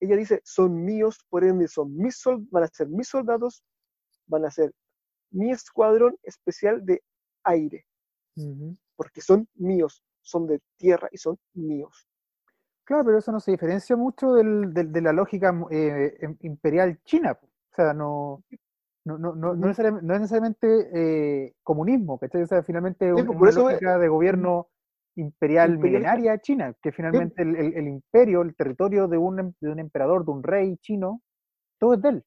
[0.00, 3.62] ella dice, son míos, por ende son mis van a ser mis soldados,
[4.26, 4.72] van a ser
[5.30, 7.02] mi escuadrón especial de
[7.44, 7.86] aire,
[8.96, 12.06] porque son míos, son de tierra y son míos.
[12.88, 16.98] Claro, pero eso no se diferencia mucho del- del- de la lógica eh, em- imperial
[17.04, 17.38] china.
[17.42, 18.42] O sea, no,
[19.04, 19.60] no, no, no, no Ujú.
[19.66, 22.44] necesariamente, no es necesariamente eh, comunismo, ¿cachai?
[22.44, 24.68] O sea, finalmente Sí, una es- lógica de gobierno
[25.16, 29.78] imperial milenaria china, que finalmente el, el- el imperio, el territorio de un, de un
[29.80, 31.20] emperador, de un rey chino,
[31.78, 32.24] todo es de él.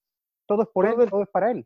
[0.47, 1.65] Todo es por Todo él, todo es para él.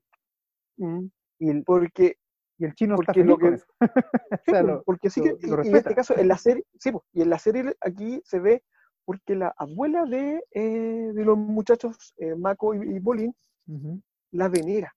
[0.78, 1.08] Mm,
[1.40, 2.16] Y el, Porque,
[2.58, 3.66] y el chino está porque lo con que- eso.
[4.46, 6.64] sí, sea, lo- porque sí que, lo y- y en este caso, en la serie,
[6.80, 8.64] sí, pues, y en la serie aquí se ve
[9.06, 13.36] porque la abuela de, eh, de los muchachos, eh, Mako y, y Bolin,
[13.68, 14.02] Ujú.
[14.32, 14.96] la venera.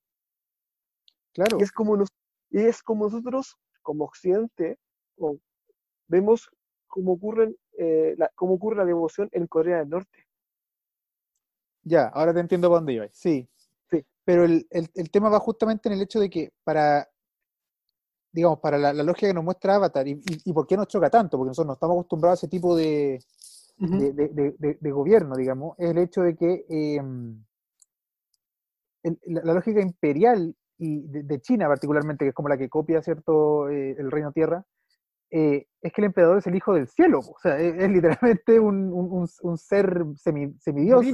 [1.32, 1.59] Claro.
[1.61, 2.09] Y es como, nos,
[2.50, 4.78] y es como nosotros, como Occidente,
[5.18, 5.38] o-
[6.09, 6.50] vemos
[6.86, 10.26] cómo, ocurren, eh, la, cómo ocurre la devoción en Corea del Norte.
[11.82, 13.11] Ya, ahora te entiendo para dónde ibas.
[13.12, 13.48] Sí.
[13.90, 14.04] Sí.
[14.24, 17.09] Pero el, el- el tema va justamente en el hecho de que para,
[18.32, 20.88] digamos, para la, la lógica que nos muestra Avatar, y, y- y por qué nos
[20.88, 23.22] choca tanto, porque nosotros no estamos acostumbrados a ese tipo de,
[23.78, 27.00] de, de- de- de gobierno, digamos, es el hecho de que eh,
[29.02, 33.02] el- la, la lógica imperial y de, China particularmente, que es como la que copia,
[33.02, 34.64] ¿cierto?, eh, el Reino Tierra,
[35.30, 38.58] eh, es que el emperador es el hijo del cielo, o sea, es, es literalmente
[38.60, 41.04] un, un- ser semi, semidios.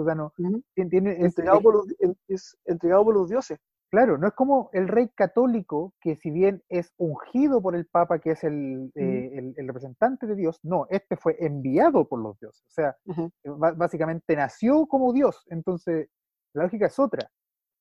[0.00, 0.62] O sea, no, Ujú.
[0.74, 3.58] tiene- tiene- es- entregado, es- por los, en- es entregado por los dioses.
[3.90, 8.20] Claro, no es como el rey católico, que si bien es ungido por el Papa,
[8.20, 12.38] que es el, eh, el- el representante de Dios, no, este fue enviado por los
[12.38, 12.64] dioses.
[12.68, 12.96] O sea,
[13.44, 15.44] ba- básicamente nació como Dios.
[15.50, 16.08] Entonces,
[16.54, 17.28] la lógica es otra.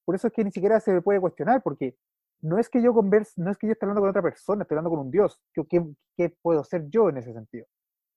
[0.06, 1.96] Por eso es que ni siquiera se puede cuestionar, porque
[2.42, 4.76] no es que yo converse, no es que yo esté hablando con otra persona, estoy
[4.78, 5.40] hablando con un Dios.
[5.54, 7.68] ¿Qué, qué- qué puedo ser yo en ese sentido?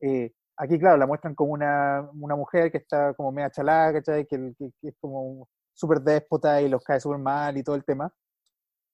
[0.00, 4.26] Eh, aquí, claro, la muestran como una, una mujer que está como media chalada, ¿cachai?
[4.26, 7.84] Que, que- que es como súper déspota y los cae súper mal y todo el
[7.84, 8.12] tema.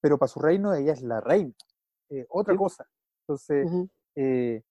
[0.01, 1.53] Pero para su reino ella es la reina.
[2.11, 2.59] eh, otra Sí.
[2.59, 2.87] cosa.
[3.23, 3.89] Entonces, Ujú.
[4.15, 4.63] eh,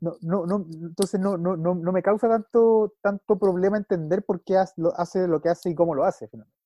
[0.00, 4.42] no, no, no, entonces no, no, no, no me causa tanto, tanto problema entender por
[4.44, 6.56] qué hace lo, hace lo que hace y cómo lo hace, finalmente.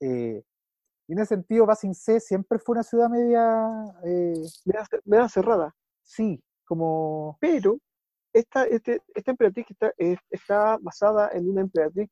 [0.00, 0.44] Eh,
[1.08, 3.68] y en ese sentido, Basin C siempre fue una ciudad media,
[4.04, 4.34] eh,
[4.64, 5.74] Media ce- media cerrada.
[6.02, 7.78] sí, como, Pero
[8.32, 12.10] esta, este, esta emperatriz que está, es- está basada en una emperatriz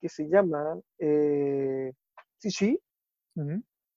[0.00, 1.92] que se llama eh,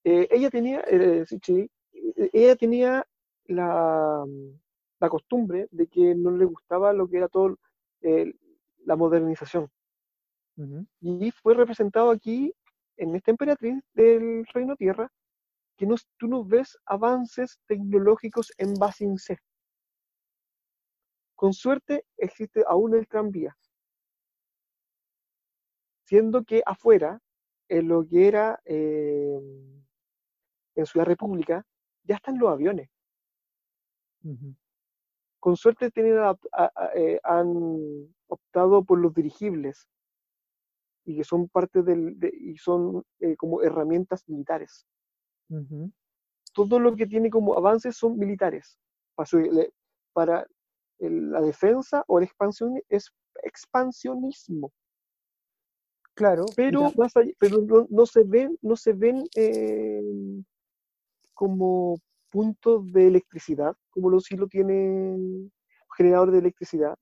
[0.04, 3.06] Eh, ella tenía, eh, eh, ella tenía
[3.45, 4.24] la,
[5.00, 7.58] la costumbre de que no le gustaba lo que era todo
[8.02, 8.34] eh,
[8.86, 9.70] la modernización.
[11.02, 12.52] Y fue representado aquí,
[12.95, 15.12] en esta emperatriz del Reino Tierra,
[15.78, 19.38] que no, tú no ves avances tecnológicos en Basin C.
[21.36, 23.56] Con suerte existe aún el tranvía.
[26.08, 27.20] Siendo que afuera,
[27.70, 29.38] en lo que era eh,
[30.76, 31.66] en Ciudad República,
[32.03, 32.89] ya están los aviones.
[35.41, 39.89] Con suerte tienen adap- a- a- eh, han optado por los dirigibles
[41.05, 44.86] y que son parte del, de- y son eh, como herramientas militares.
[45.49, 45.91] Ujú.
[46.53, 48.80] todo lo que tiene como avances son militares.
[49.16, 49.72] Para, su- le-
[50.14, 50.47] para
[50.99, 53.12] el- la defensa o el expansión, es
[53.43, 54.72] expansionismo.
[56.18, 60.01] Claro, Pero, tam- más allá- pero no, no se ven, no se ven eh,
[61.36, 61.99] como
[62.32, 65.51] puntos de electricidad, como lo sí lo tienen
[65.95, 66.97] generadores de electricidad.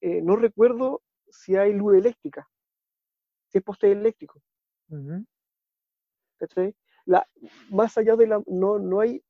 [0.00, 2.48] Eh, no recuerdo si hay luz eléctrica,
[3.48, 4.40] si es poste eléctrico.
[7.04, 7.26] La,
[7.70, 9.20] más allá de la, no, no hay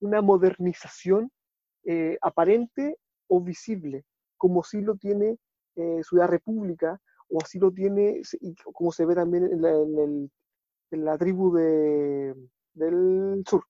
[0.00, 1.30] una modernización
[1.84, 2.98] eh, aparente
[3.28, 4.04] o visible,
[4.36, 5.38] como sí lo tiene
[5.76, 7.00] eh, Ciudad República,
[7.30, 10.30] o así lo tiene, y como se ve también en la, en el-
[10.92, 12.34] en la tribu de,
[12.74, 13.64] del sur,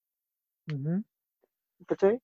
[0.72, 1.02] ujú.
[1.86, 2.20] ¿cachai?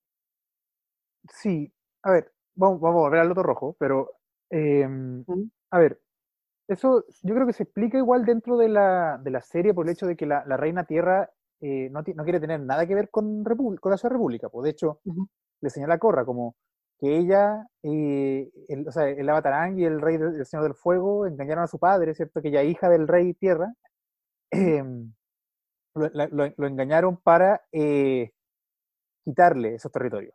[1.33, 1.73] Sí,
[2.03, 4.13] a ver, vamos, vamos a volver al loto rojo, pero
[4.51, 5.25] em,
[5.71, 6.01] a ver,
[6.69, 9.93] eso yo creo que se explica igual dentro de la, de la serie por el
[9.93, 11.31] hecho de que la, la Reina Tierra
[11.61, 14.49] eh, no, no quiere tener nada que ver con, con la Ciudad República.
[14.51, 15.01] Pues de hecho,
[15.63, 16.57] le señala a Corra como
[16.99, 20.65] que ella, eh, el, o sea, el Avatar Aang y el Rey del, el Señor
[20.65, 22.41] del Fuego engañaron a su padre, ¿cierto?
[22.41, 23.75] Que ella hija del Rey Tierra,
[24.51, 25.13] em,
[25.95, 28.33] lo, lo- lo engañaron para eh,
[29.25, 30.35] quitarle esos territorios,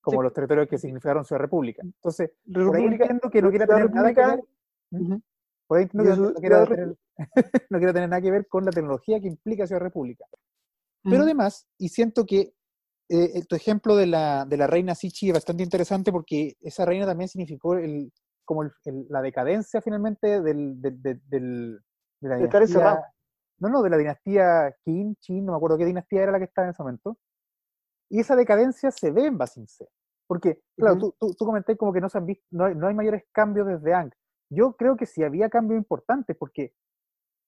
[0.00, 0.24] como Sí.
[0.24, 1.82] los territorios que significaron Ciudad República.
[1.82, 4.52] Entonces, por ahí República- entiendo que no quiera tener nada que ver República-
[5.14, 5.22] Ujú.
[5.66, 6.96] por ahí entiendo que no, quiera tener,
[7.70, 10.24] no tener nada que ver con la tecnología que implica Ciudad República.
[11.08, 12.52] Pero además, y siento que
[13.08, 16.84] eh, el- tu ejemplo de la, de la reina Sichi es bastante interesante porque esa
[16.84, 18.12] reina también significó el,
[18.44, 21.80] como el- el- la decadencia finalmente del, del- del- del-
[22.20, 23.02] de la dinastía.
[23.58, 26.44] No, no, de la dinastía Qin, Qin, no me acuerdo qué dinastía era la que
[26.44, 27.16] estaba en ese momento.
[28.10, 29.88] Y esa decadencia se ve en Basin C.
[30.28, 32.86] Porque, claro, tú, tú, tú comenté como que no, se han visto, no, hay, no
[32.88, 34.12] hay mayores cambios desde Ang.
[34.50, 36.74] Yo creo que sí había cambios importantes porque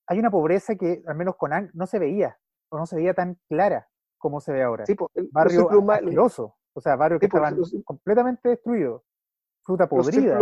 [0.06, 2.38] hay una pobreza que, al menos con Ang, no se veía,
[2.70, 3.88] o no se veía tan clara
[4.18, 4.84] como se ve ahora.
[4.86, 8.48] Sí, po, el- los barrio asqueroso, o sea, barrios que Sí, po, estaban los- completamente
[8.50, 9.02] destruidos,
[9.62, 10.38] fruta los podrida.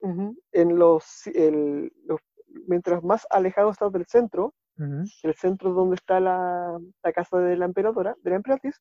[0.00, 0.36] Ujú.
[0.52, 2.20] en los, el- los-
[2.68, 7.56] mientras más alejado estás del centro, Ujú, el centro donde está la, la casa de
[7.56, 8.80] la emperadora, de la emperatriz,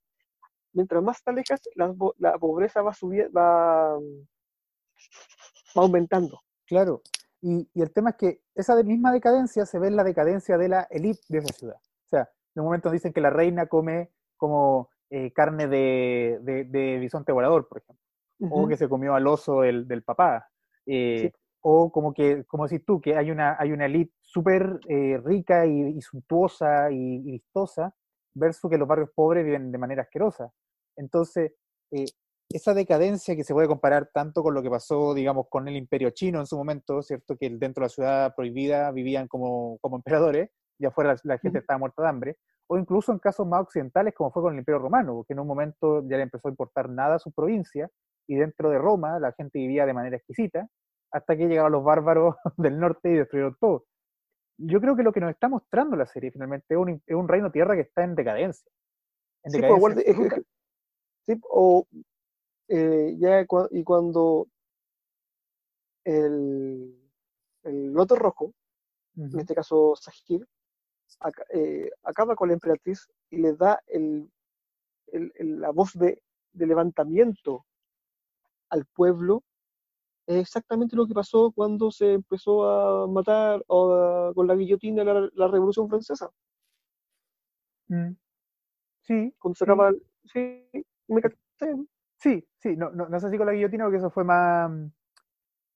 [0.74, 3.99] mientras más te alejas, la, po- la pobreza va subiendo, va, va
[5.76, 6.41] aumentando.
[6.68, 7.01] Claro.
[7.41, 10.68] Y, y el tema es que esa misma decadencia se ve en la decadencia de
[10.70, 11.78] la élite de esa ciudad.
[12.56, 17.32] O un momento dicen que la reina come como eh, carne de, de, de bisonte
[17.32, 18.03] volador, por ejemplo.
[18.39, 18.70] o Ujú.
[18.70, 20.49] que se comió al oso del, del papá.
[20.86, 21.32] eh,
[21.62, 25.66] O como que, como decís tú, que hay una, hay una elite súper eh, rica
[25.66, 27.95] y, y suntuosa y, y vistosa,
[28.36, 30.51] versus que los barrios pobres viven de manera asquerosa.
[30.97, 31.53] Entonces,
[31.91, 32.06] eh,
[32.49, 36.12] esa decadencia que se puede comparar tanto con lo que pasó, digamos, con el imperio
[36.12, 37.36] chino en su momento, ¿cierto?
[37.38, 41.80] Que dentro de la ciudad prohibida vivían como, como emperadores, y afuera la, gente estaba
[41.80, 45.23] muerta de hambre, o incluso en casos más occidentales como fue con el imperio romano,
[45.28, 47.89] que en un momento ya le empezó a importar nada a su provincia,
[48.28, 50.67] y dentro de Roma la gente vivía de manera exquisita,
[51.11, 53.86] hasta que llegaron los bárbaros del norte y destruyeron todo.
[54.57, 57.28] Yo creo que lo que nos está mostrando la serie finalmente es un, es un
[57.28, 58.69] reino tierra que está en decadencia.
[59.43, 60.43] En sí, decadencia
[61.26, 61.86] sí, o
[62.67, 64.47] eh, ya y cuando
[66.03, 66.95] el,
[67.63, 68.53] el loto rojo,
[69.17, 70.47] en este caso Sahir,
[71.53, 74.30] eh, acaba con la emperatriz y le da el,
[75.12, 76.22] la voz de,
[76.53, 77.66] de, levantamiento
[78.70, 79.43] al pueblo,
[80.28, 85.47] es exactamente lo que pasó cuando se empezó a matar con la guillotina la, la
[85.47, 86.30] Revolución Francesa.
[87.88, 88.16] Mm.
[89.01, 89.34] Sí.
[89.38, 89.91] Cuando se acaba.
[90.24, 90.68] Sí,
[91.08, 91.22] me
[92.18, 94.72] Sí, sí, no, no, no sé si con la guillotina porque eso fue más...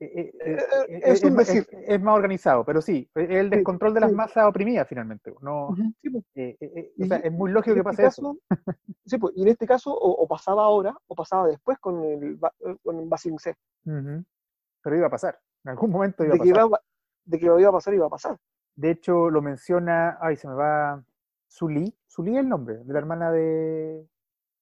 [0.01, 1.67] Eh, eh, eh, es, un decir.
[1.71, 5.33] Es, más organizado, pero sí, el descontrol de las masas oprimidas finalmente.
[5.41, 6.55] No, pues.
[7.01, 8.37] o sea, es muy lógico que este pase eso.
[9.05, 12.39] Sí, pues, y en este caso o, pasaba ahora o pasaba después con el,
[12.83, 13.55] con el C.
[13.83, 16.81] Pero iba a pasar, en algún momento iba a pasar.
[17.25, 18.37] de que iba a pasar, iba a pasar.
[18.75, 21.03] De hecho, lo menciona, ay, se me va,
[21.51, 24.07] Zulí, Zulí es el nombre, de la hermana de,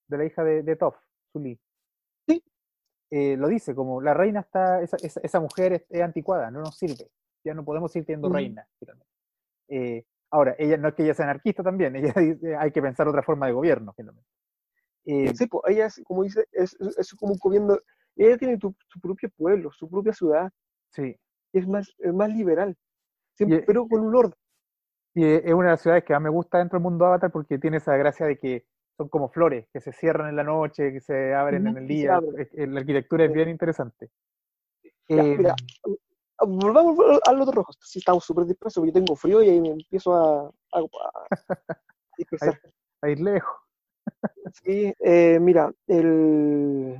[0.08, 0.96] de la hija de, de Toff,
[1.30, 1.60] Zulí.
[3.10, 7.10] Eh, lo dice, como la reina está, esa, esa, mujer es, anticuada, no nos sirve,
[7.42, 8.68] ya no podemos ir teniendo reina.
[9.68, 13.08] Eh, ahora, ella no es que ella sea anarquista también, ella dice, hay que pensar
[13.08, 13.94] otra forma de gobierno.
[15.06, 17.78] Eh, sí, pues ella es, como dice, es, es como un gobierno,
[18.14, 20.50] ella tiene su propio pueblo, su propia ciudad.
[20.90, 21.16] Sí.
[21.52, 22.76] Es más, es más liberal,
[23.38, 24.38] pero con un orden.
[25.14, 27.58] Y es una de las ciudades que más me gusta dentro del mundo Avatar porque
[27.58, 28.66] tiene esa gracia de que
[28.98, 32.20] son como flores que se cierran en la noche, que se abren en el día.
[32.52, 34.10] La arquitectura es bien interesante.
[35.08, 37.72] mira, em, volvamos al otro rojo.
[37.80, 42.08] Sí, estamos súper dispersos, porque yo tengo frío y ahí me empiezo a, a, a,
[43.08, 43.56] ir lejos.
[44.64, 46.96] sí, eh, mira, el...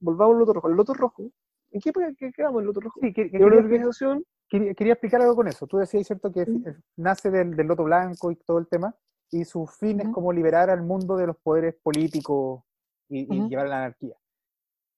[0.00, 0.68] volvamos al otro rojo.
[0.68, 1.22] El otro rojo,
[1.70, 3.00] ¿en qué, quedamos el otro rojo?
[3.00, 4.24] Sí, que, una organización...
[4.50, 5.66] Quería, explicar algo con eso.
[5.66, 6.46] Tú decías, ¿cierto?, que
[6.96, 8.94] nace del, del loto blanco y todo el tema
[9.30, 12.62] y su fin es como liberar al mundo de los poderes políticos
[13.08, 14.16] y, llevar a la anarquía.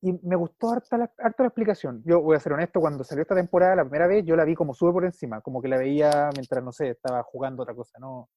[0.02, 2.02] Y me gustó harta la, harta la, explicación.
[2.04, 4.54] Yo voy a ser honesto, cuando salió esta temporada la primera vez, yo la vi
[4.54, 7.98] como sube por encima, como que la veía mientras, no sé, estaba jugando otra cosa.
[7.98, 8.30] No,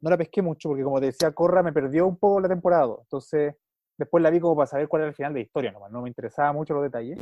[0.00, 2.94] no la pesqué mucho porque, como te decía, Corra me perdió un poco la temporada.
[3.00, 3.56] Entonces,
[3.96, 5.90] después la vi como para saber cuál era el final de la historia, nomás.
[5.90, 7.18] no me interesaba mucho los detalles.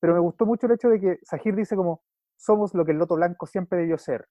[0.00, 2.02] Pero me gustó mucho el hecho de que Sahir dice como,
[2.36, 4.26] somos lo que el Loto Blanco siempre debió ser.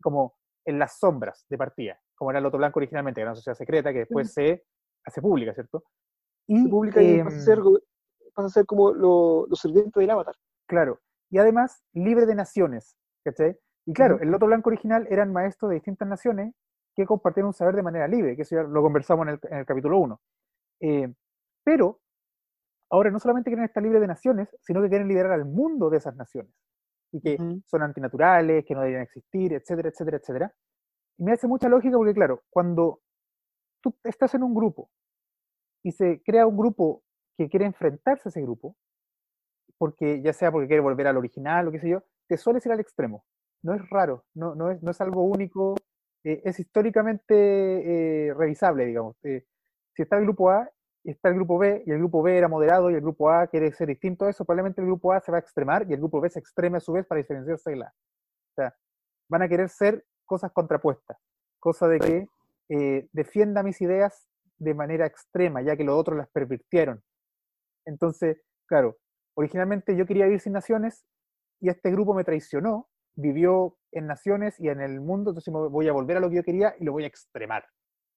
[0.00, 0.34] Como,
[0.64, 3.56] en las sombras de partida, como era el Loto Blanco originalmente, que era una sociedad
[3.56, 4.64] secreta que después se
[5.04, 5.84] hace pública, ¿cierto?
[6.46, 7.58] Y, pública y pasa, a ser,
[8.34, 10.34] pasa a ser como los lo sirvientes del avatar.
[10.66, 11.00] Claro,
[11.30, 13.58] y además libre de naciones, ¿cachai?
[13.86, 16.54] Y claro, el Loto Blanco original eran maestros de distintas naciones
[16.96, 19.98] que compartían un saber de manera libre, que eso ya lo conversamos en el, capítulo
[19.98, 20.20] 1.
[20.80, 21.14] Eh,
[21.64, 22.00] pero
[22.90, 25.98] ahora no solamente quieren estar libres de naciones, sino que quieren liderar al mundo de
[25.98, 26.54] esas naciones
[27.14, 27.36] y que
[27.66, 30.54] son antinaturales, que no deberían existir, etcétera, etcétera, etcétera.
[31.16, 33.02] Y me hace mucha lógica porque, claro, cuando
[33.80, 34.90] tú estás en un grupo
[35.84, 37.04] y se crea un grupo
[37.38, 38.76] que quiere enfrentarse a ese grupo,
[39.78, 42.72] porque ya sea porque quiere volver al original o qué sé yo, te sueles ir
[42.72, 43.24] al extremo.
[43.62, 45.76] No es raro, no, no, es, no es algo único,
[46.24, 49.16] eh, es históricamente eh, revisable, digamos.
[49.22, 49.44] Eh,
[49.94, 50.68] si está el grupo A
[51.10, 53.72] está el grupo B, y el grupo B era moderado, y el grupo A quiere
[53.72, 56.20] ser distinto a eso, probablemente el grupo A se va a extremar y el grupo
[56.20, 57.86] B se extreme a su vez para diferenciarse de la.
[57.86, 58.74] O sea,
[59.28, 61.18] van a querer ser cosas contrapuestas,
[61.58, 62.28] cosa de que
[62.70, 64.28] eh, defienda mis ideas
[64.58, 67.02] de manera extrema, ya que los otros las pervirtieron.
[67.84, 68.96] Entonces, claro,
[69.34, 71.04] originalmente yo quería vivir sin naciones
[71.60, 75.92] y este grupo me traicionó, vivió en naciones y en el mundo, entonces voy a
[75.92, 77.64] volver a lo que yo quería y lo voy a extremar.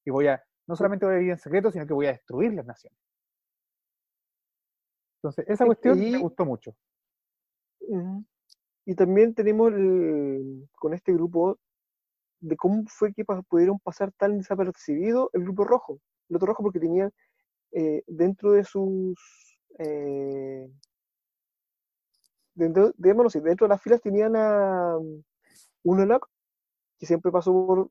[0.06, 2.54] Y voy a no solamente voy a vivir en secreto, sino que voy a destruir
[2.54, 3.00] las naciones.
[5.18, 6.76] Entonces, esa cuestión me gustó mucho.
[8.86, 9.72] Y también tenemos
[10.74, 11.58] con este grupo
[12.40, 16.00] de cómo fue que pudieron pasar tan desapercibido el grupo rojo.
[16.30, 17.10] El otro rojo porque tenía
[17.72, 19.18] eh, dentro de sus...
[19.80, 20.70] Eh,
[22.54, 26.30] dentro, dentro de las filas tenían a un Enoch
[27.00, 27.90] que siempre pasó por,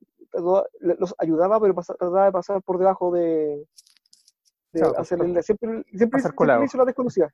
[0.80, 3.66] los ayudaba, pero trataba de pasar por debajo de,
[4.72, 6.20] pues, siempre, siempre, siempre
[6.64, 7.32] hizo la desconocida.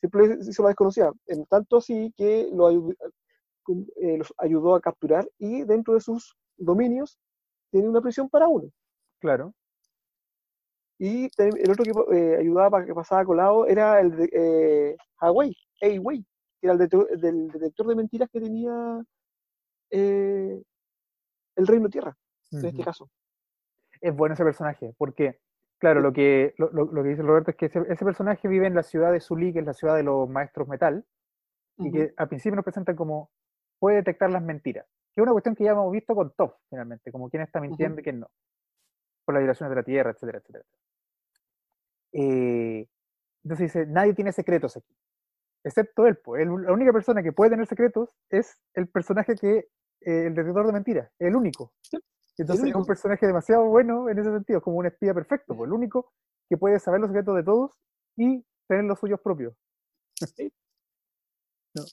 [0.00, 1.12] siempre hizo la desconocida.
[1.26, 7.18] En tanto así que lo, eh, los ayudó a capturar y dentro de sus dominios
[7.70, 8.70] tiene una prisión para uno.
[9.18, 9.52] Claro.
[10.98, 15.54] Y el otro que eh, ayudaba para que pasaba colado era el de eh, Huawei,
[15.82, 16.24] Huawei,
[16.58, 19.02] que era el detector, del detector de mentiras que tenía
[19.90, 20.62] eh,
[21.56, 22.16] el Reino Tierra,
[22.52, 23.10] en este caso.
[24.00, 25.40] Es bueno ese personaje, porque,
[25.78, 28.66] claro, lo que, lo, lo- lo que dice Roberto es que ese, ese personaje vive
[28.66, 31.04] en la ciudad de Zulí, que es la ciudad de los maestros metal,
[31.78, 33.30] y que al principio nos presentan como
[33.78, 37.10] puede detectar las mentiras, que es una cuestión que ya hemos visto con Toph, finalmente,
[37.12, 38.30] como quién está mintiendo y quién no,
[39.24, 40.64] por las vibraciones de la Tierra, etcétera, etcétera.
[42.12, 42.86] Eh,
[43.44, 44.94] entonces dice, nadie tiene secretos aquí,
[45.64, 49.68] excepto él, pues, él- la única persona que puede tener secretos es el personaje que,
[50.00, 51.72] eh, el detector de mentiras, el único.
[52.38, 55.68] Entonces es un personaje demasiado bueno en ese sentido, es como un espía perfecto, pues,
[55.68, 56.12] el único
[56.48, 57.70] que puede saber los secretos de todos
[58.16, 59.54] y tener los suyos propios.
[60.14, 60.52] Sí.
[61.74, 61.84] No.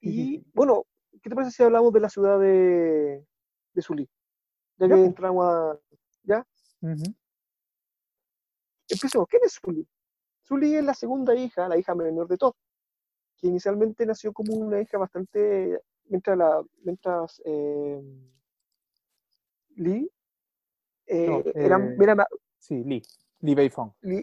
[0.00, 0.84] Y bueno,
[1.22, 3.24] ¿qué te parece si hablamos de la ciudad de,
[3.72, 4.08] de Zulí?
[4.78, 5.06] Ya que pues.
[5.06, 5.78] entramos a.
[6.24, 6.46] ¿Ya?
[8.88, 9.28] Empecemos.
[9.28, 9.86] ¿Quién es Zulí?
[10.44, 12.56] Zulí es la segunda hija, la hija menor de Toph,
[13.38, 15.80] que inicialmente nació como una hija bastante.
[16.12, 18.02] Mientras, la, mientras eh,
[19.76, 20.10] Lee
[21.06, 22.26] eh, No, era, eh, era ma-
[22.58, 23.02] Sí, Lee,
[23.40, 23.92] Lee Beifong.
[24.02, 24.22] Lee,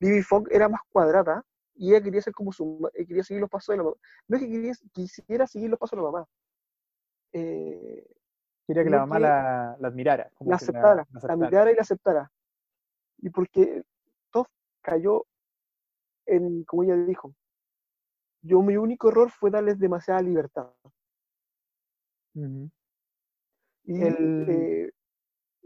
[0.00, 3.74] Lee era más cuadrada y ella quería ser como su eh, quería seguir los pasos
[3.74, 3.96] de la mamá.
[4.26, 6.26] No es que quería- quisiera seguir los pasos de la mamá.
[7.34, 8.06] Eh,
[8.66, 10.30] Quería que la mamá que la, la admirara.
[10.34, 11.36] como la aceptara, la la aceptara.
[11.36, 12.32] mirara y la aceptara.
[13.18, 13.82] Y porque
[14.30, 14.48] Toph
[14.80, 15.26] cayó
[16.24, 17.34] en, como ella dijo,
[18.40, 20.72] yo mi único error fue darles demasiada libertad.
[23.84, 24.90] Y El- eh,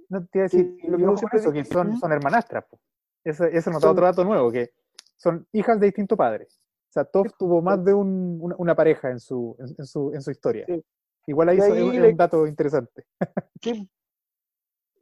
[0.08, 1.96] No, te iba a decir, lo que siempre eso, que son, ¿Mm?
[1.98, 2.64] son hermanastras.
[2.68, 2.78] po.
[3.24, 4.70] Eso, eso nos da Son- otro dato nuevo, que
[5.16, 6.60] son hijas de distintos padres.
[6.90, 10.12] O sea, Sí, tuvo más de un- una, una pareja en su, en, en su,
[10.12, 10.66] en su historia.
[10.66, 10.84] Sí.
[11.28, 13.06] Igual ahí es, le- un dato interesante.
[13.62, 13.88] sí.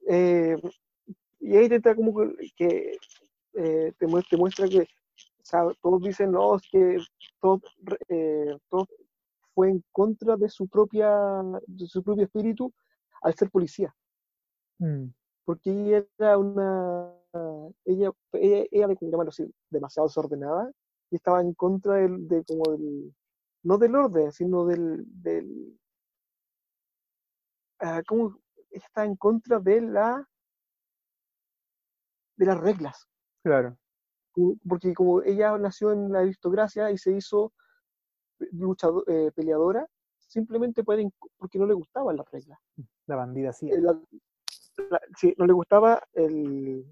[0.07, 0.57] Eh,
[1.41, 2.15] y ahí te está como
[2.57, 2.97] que,
[3.55, 6.97] eh, te, muestra, te muestra que o sea, todos dicen, no, es que
[8.09, 8.87] eh, todo
[9.61, 11.11] fue en contra de su propia
[11.67, 12.73] de su propio espíritu
[13.21, 13.95] al ser policía.
[14.79, 15.09] Mm,
[15.45, 17.13] porque ella era una
[17.85, 20.73] ella ella, ella de como llamarlo así, demasiado desordenada
[21.11, 23.15] y estaba en contra del, de como del
[23.63, 25.79] no del orden sino del del
[27.81, 28.39] ah, ¿cómo?
[28.71, 30.27] Ella estaba en contra de la
[32.39, 33.07] de las reglas
[33.43, 33.77] claro.
[34.33, 37.53] Como- porque como ella nació en la aristocracia y se hizo
[38.53, 39.87] luchado- eh, peleadora
[40.19, 42.59] simplemente por en- porque no le gustaban las reglas
[43.07, 43.69] La bandida sí.
[43.71, 43.99] La-
[44.91, 46.85] la- sí, no le gustaba el,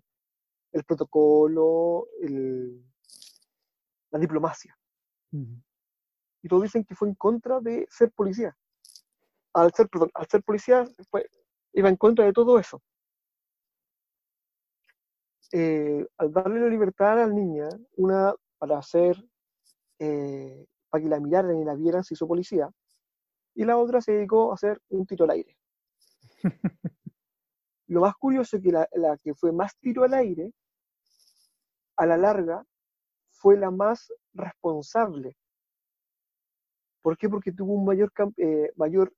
[0.72, 2.84] el protocolo, el-
[4.10, 4.76] la diplomacia.
[6.42, 8.56] Y todos dicen que fue en contra de ser policía.
[9.54, 11.28] Al ser, perdón, al ser policía fue-
[11.74, 12.80] iba en contra de todo eso.
[15.52, 19.16] Eh, al darle la libertad a la niña, una para hacer,
[19.98, 22.70] eh, para que la miraran y la vieran se hizo policía,
[23.54, 25.56] y la otra se dedicó a hacer un tiro al aire.
[27.88, 30.52] Lo más curioso es que la, la que fue más tiro al aire,
[31.96, 32.64] a la larga,
[33.30, 35.36] fue la más responsable.
[37.02, 37.28] ¿Por qué?
[37.28, 39.12] Porque tuvo un mayor, eh, mayor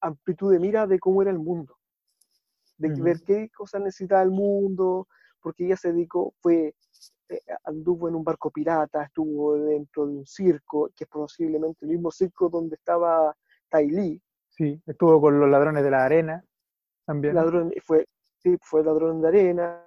[0.00, 1.78] amplitud de mira de cómo era el mundo,
[2.76, 5.08] de ver qué cosas necesitaba el mundo,
[5.40, 6.74] porque ella se dedicó, fue,
[7.64, 12.10] anduvo en un barco pirata, estuvo dentro de un circo, que es posiblemente el mismo
[12.10, 13.36] circo donde estaba
[13.68, 16.42] Tai Lee, Sí, estuvo con los ladrones de la arena
[17.04, 17.34] también.
[17.34, 18.06] ladrón, fue,
[18.38, 19.82] sí, fue ladrón de arena.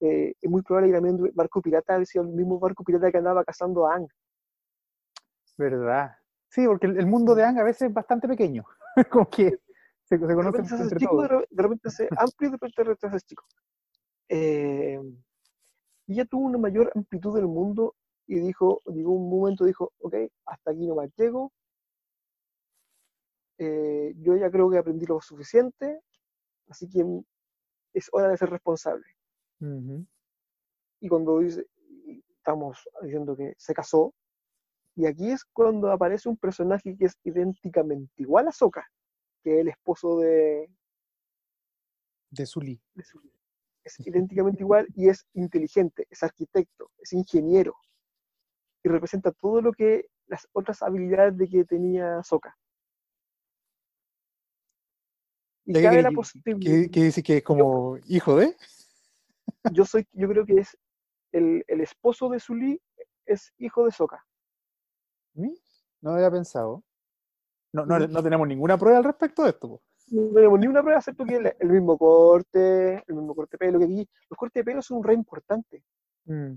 [0.00, 3.10] eh, es muy probable que también el barco pirata haya sido el mismo barco pirata
[3.12, 4.08] que andaba cazando a Ang.
[5.56, 6.16] ¿Verdad?
[6.48, 8.64] Sí, porque el, el mundo de Ang a veces es bastante pequeño.
[9.12, 9.50] como que
[10.04, 11.22] se, se De conocen repente entre chico, todos.
[11.22, 13.44] de re- de repente hace amplio y de repente hace chico.
[14.28, 14.98] Eh,
[16.10, 17.94] y ella tuvo una mayor amplitud del mundo
[18.26, 21.52] y dijo, llegó un momento, dijo, ok, hasta aquí no más llego.
[23.58, 26.00] Eh, yo ya creo que aprendí lo suficiente,
[26.68, 27.04] así que
[27.94, 29.06] es hora de ser responsable.
[30.98, 31.68] Y cuando dice,
[32.38, 34.12] estamos diciendo que se casó,
[34.96, 38.84] y aquí es cuando aparece un personaje que es idénticamente igual a Sokka,
[39.44, 40.68] que es el esposo de,
[42.32, 42.82] De Zully.
[42.94, 43.04] de
[43.98, 47.74] Es idénticamente igual y es inteligente, es arquitecto, es ingeniero,
[48.84, 52.56] y representa todo lo que las otras habilidades de que tenía Sokka.
[55.64, 56.60] Y ¿Ya cabe que- la posibilidad.
[56.60, 58.56] que, que dice que es como hijo de?
[59.74, 60.76] Yo soy, yo creo que es
[61.32, 62.80] el, el esposo de Sully
[63.26, 64.24] es hijo de Sokka.
[65.34, 65.60] ¿Sí?
[66.00, 66.82] No había pensado.
[67.72, 69.68] No, no, no tenemos ninguna prueba al respecto de esto.
[69.68, 69.82] po.
[70.10, 73.58] No tenemos ni una prueba, excepto que el, el mismo corte, el mismo corte de
[73.58, 75.82] pelo, que aquí los cortes de pelo son re importante.
[76.26, 76.54] Mm,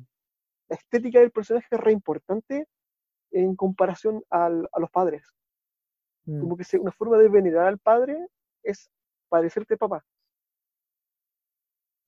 [0.69, 2.67] La estética del personaje es re importante
[3.31, 5.23] en comparación al- a los padres.
[6.25, 6.39] mm.
[6.39, 8.27] Como que se- una forma de venerar al padre
[8.63, 8.89] es
[9.29, 10.03] parecerte papá.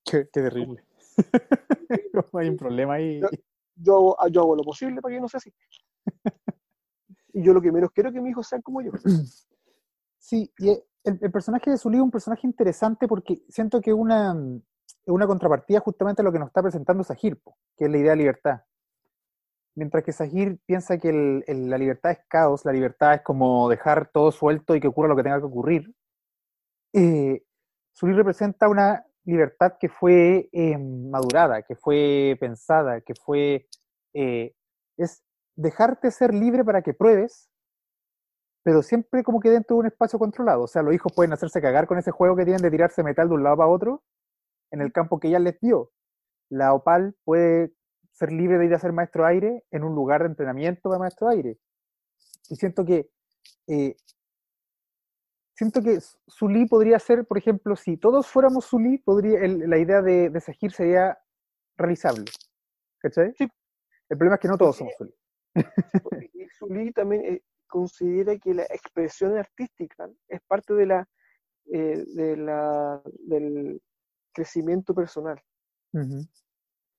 [0.04, 0.84] Qué, qué terrible.
[2.34, 3.20] Hay un problema ahí.
[3.22, 3.28] Yo-
[3.78, 5.54] Yo hago, yo hago lo posible para que no sea así.
[7.34, 8.91] Y yo lo que menos quiero es que mis hijos sean como yo.
[10.18, 10.70] Sí, y
[11.06, 14.36] el, personaje de Zully es un personaje interesante porque siento que una,
[15.06, 18.12] una contrapartida justamente a lo que nos está presentando Sahir, po, que es la idea
[18.12, 18.62] de libertad.
[19.76, 24.32] Mientras que Sahir piensa que la libertad es caos, la libertad es como dejar todo
[24.32, 25.93] suelto y que ocurra lo que tenga que ocurrir,
[26.93, 27.43] eh,
[27.97, 33.68] Zully representa una libertad que fue eh, madurada, que fue pensada, que fue...
[34.14, 34.53] eh,
[34.97, 35.24] es
[35.56, 37.49] dejarte ser libre para que pruebes,
[38.66, 40.63] pero siempre como que dentro de un espacio controlado.
[40.63, 43.30] O sea, los hijos pueden hacerse cagar con ese juego que tienen de tirarse metal
[43.30, 44.03] de un lado para otro
[44.72, 45.91] en el campo que ella les dio.
[46.49, 47.74] La Opal puede
[48.11, 51.30] ser libre de ir a ser maestro aire en un lugar de entrenamiento para maestro
[51.30, 51.59] aire.
[52.49, 53.07] Y siento que
[53.68, 53.95] eh,
[55.53, 60.01] siento que Zulí podría ser, por ejemplo, si todos fuéramos Zulí, podría, el- la idea
[60.01, 61.20] de, de Sahir sería
[61.78, 62.26] realizable.
[62.97, 63.32] ¿Cachai?
[63.38, 63.47] Sí.
[64.09, 65.13] El problema es que no todos somos Zulí.
[66.57, 71.09] Zulí también eh, considera que la expresión artística es parte de la,
[71.72, 73.82] eh, de la, del
[74.34, 75.41] crecimiento personal.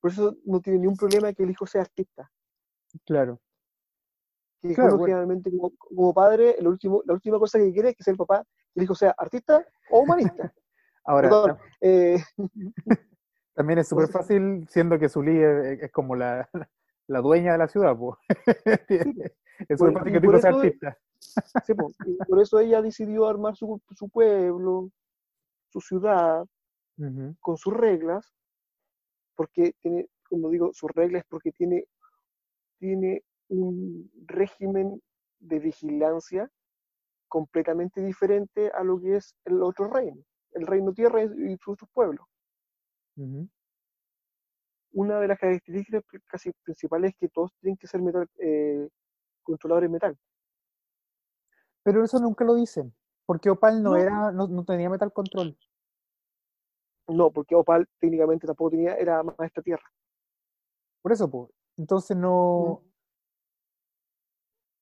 [0.00, 2.30] Por eso no tiene ningún problema que el hijo sea artista.
[3.04, 3.40] Claro.
[4.62, 5.04] Que Claro, bueno.
[5.04, 8.18] generalmente como, como padre, el último, la última cosa que quiere es que sea el
[8.18, 8.42] papá,
[8.72, 10.52] que el hijo sea artista o humanista.
[11.04, 12.18] Ahora, Perdón, eh,
[13.54, 16.48] También es súper fácil, siendo que Zulí es, es como la,
[17.06, 18.18] la dueña de la ciudad, pues.
[19.68, 20.98] Es Por- fácil y que por sea eso- artista.
[21.66, 24.90] sí, po, y por eso ella decidió armar su, su pueblo,
[25.70, 26.46] su ciudad,
[26.98, 28.32] Ujú, con sus reglas,
[29.34, 31.84] porque tiene, como digo, sus reglas porque tiene,
[32.78, 35.02] tiene un régimen
[35.40, 36.50] de vigilancia
[37.28, 41.88] completamente diferente a lo que es el otro reino, el reino tierra y sus sus
[41.90, 42.26] pueblos.
[43.16, 43.48] ujú.
[44.92, 48.88] Una de las características casi principales es que todos tienen que ser metal, eh,
[49.46, 50.18] controladores de metal.
[51.82, 52.94] Pero eso nunca lo dicen,
[53.26, 53.96] porque Opal no, No.
[53.96, 55.56] era, no, no tenía metal control.
[57.08, 59.84] No, porque Opal técnicamente tampoco tenía, era maestra tierra.
[61.02, 61.50] Por eso, pues.
[61.78, 62.82] Entonces no,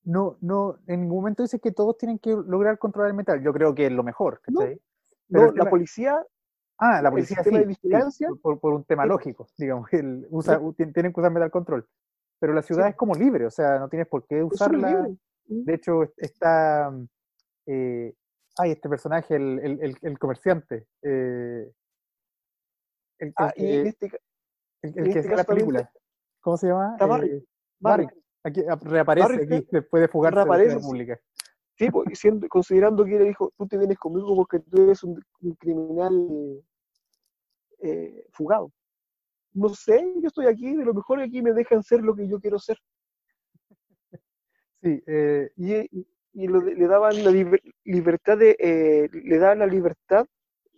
[0.04, 3.42] no, no, en ningún momento dice que todos tienen que lograr controlar el metal.
[3.42, 4.60] Yo creo que es lo mejor, No.
[4.60, 4.80] ¿cachai?
[5.28, 6.24] No, la policía,
[6.78, 10.60] Ah, la policía sí, de vigilancia- por, por- por un tema lógico, digamos, el usa-
[10.76, 11.88] tienen que usar metal control.
[12.44, 12.90] Pero la ciudad Sí.
[12.90, 15.08] es como libre, o sea, no tienes por qué usarla.
[15.48, 15.64] Mm.
[15.64, 16.90] De hecho, es- está.
[16.90, 17.08] mm,
[17.68, 18.14] eh,
[18.58, 20.86] ay, este personaje, el, el- el- el comerciante.
[21.00, 21.72] eh,
[23.18, 24.10] el, Ah, y que, este,
[24.82, 25.90] el- que este la película.
[26.42, 26.90] ¿Cómo se llama?
[26.92, 27.30] está Barry.
[27.30, 27.44] Eh,
[27.80, 28.20] Barry, Barry.
[28.44, 30.86] Aquí ap- reaparece Barry aquí después de fugarse de la reaparece, sí.
[30.86, 31.20] pública.
[31.78, 35.18] Sí, y siendo- considerando que le dijo, tú te vienes conmigo porque tú eres un,
[35.40, 36.62] un criminal
[37.80, 38.70] eh, fugado.
[39.54, 42.40] No sé, yo estoy aquí, de lo mejor aquí me dejan ser lo que yo
[42.40, 42.76] quiero ser.
[44.82, 45.74] Sí, eh, Y,
[46.32, 50.26] y- lo le daban la liber- libertad de, eh, le daban la libertad,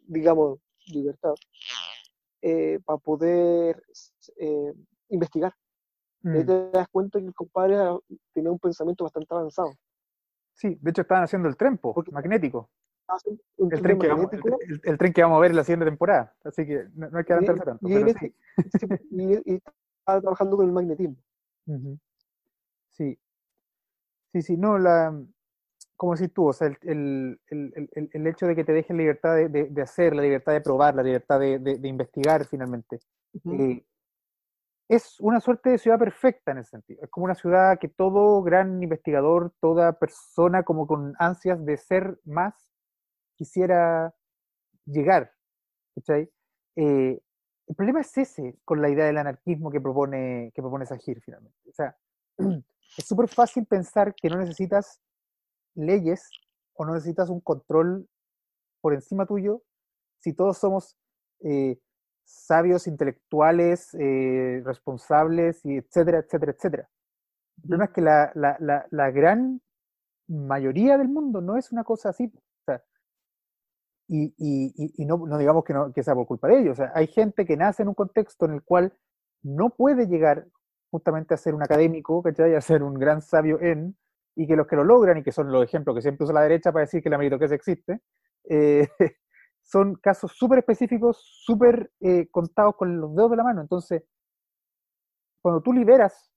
[0.07, 0.61] digamos,
[0.93, 1.35] libertad,
[2.85, 3.83] para poder
[4.37, 4.73] eh,
[5.09, 5.53] investigar.
[6.23, 7.77] Mm, te das cuenta que el compadre
[8.33, 9.73] tenía un pensamiento bastante avanzado.
[10.53, 12.71] sí, de hecho estaban haciendo el tren po, Porque- magnético.
[13.59, 15.57] Un El tren que vamos, el, magnético, el- el tren que vamos a ver en
[15.57, 16.35] la siguiente temporada.
[16.45, 17.89] Así que no, no hay que adelantarse tanto.
[17.89, 18.35] y pero él sí.
[18.79, 19.63] Sí, y, y
[19.99, 21.17] estaba trabajando con el magnetismo.
[22.93, 23.19] Sí.
[24.33, 25.19] Sí, sí, no, la,
[25.97, 29.69] como decís tú, o sea, el, el- hecho de que te dejen libertad de, de-
[29.71, 32.99] de hacer, la libertad de probar, la libertad de, de- de investigar finalmente,
[33.53, 33.85] eh,
[34.89, 37.03] es una suerte de ciudad perfecta en ese sentido.
[37.03, 42.19] Es como una ciudad que todo gran investigador, toda persona como con ansias de ser
[42.25, 42.55] más,
[43.37, 44.15] quisiera
[44.87, 45.33] llegar.
[45.95, 46.31] ¿cachai?
[46.77, 47.21] Eh,
[47.69, 51.59] el problema es ese con la idea del anarquismo que propone, que propone Sahir finalmente.
[51.69, 51.97] O sea,
[52.39, 55.01] es súper fácil pensar que no necesitas
[55.75, 56.31] leyes
[56.75, 58.09] o no necesitas un control
[58.81, 59.63] por encima tuyo
[60.21, 60.97] si todos somos
[61.41, 61.79] eh,
[62.25, 66.91] sabios, intelectuales, eh, responsables, y etcétera, etcétera, etcétera.
[67.59, 69.63] El problema es que la, la, la, la gran
[70.29, 72.33] mayoría del mundo no es una cosa así.
[72.35, 72.83] O sea,
[74.09, 76.79] y, no, digamos que, no, que sea por culpa de ellos.
[76.95, 78.93] Hay gente que nace en un contexto en el cual
[79.43, 80.47] no puede llegar
[80.91, 82.55] justamente a ser un académico, ¿cachai?
[82.55, 83.97] A ser un gran sabio en,
[84.37, 86.43] y que los que lo logran, y que son los ejemplos que siempre usa la
[86.43, 88.01] derecha para decir que la meritocracia existe,
[88.49, 88.89] eh,
[89.63, 93.61] son casos súper específicos, súper eh, contados con los dedos de la mano.
[93.61, 94.05] Entonces,
[95.43, 96.31] cuando tú liberas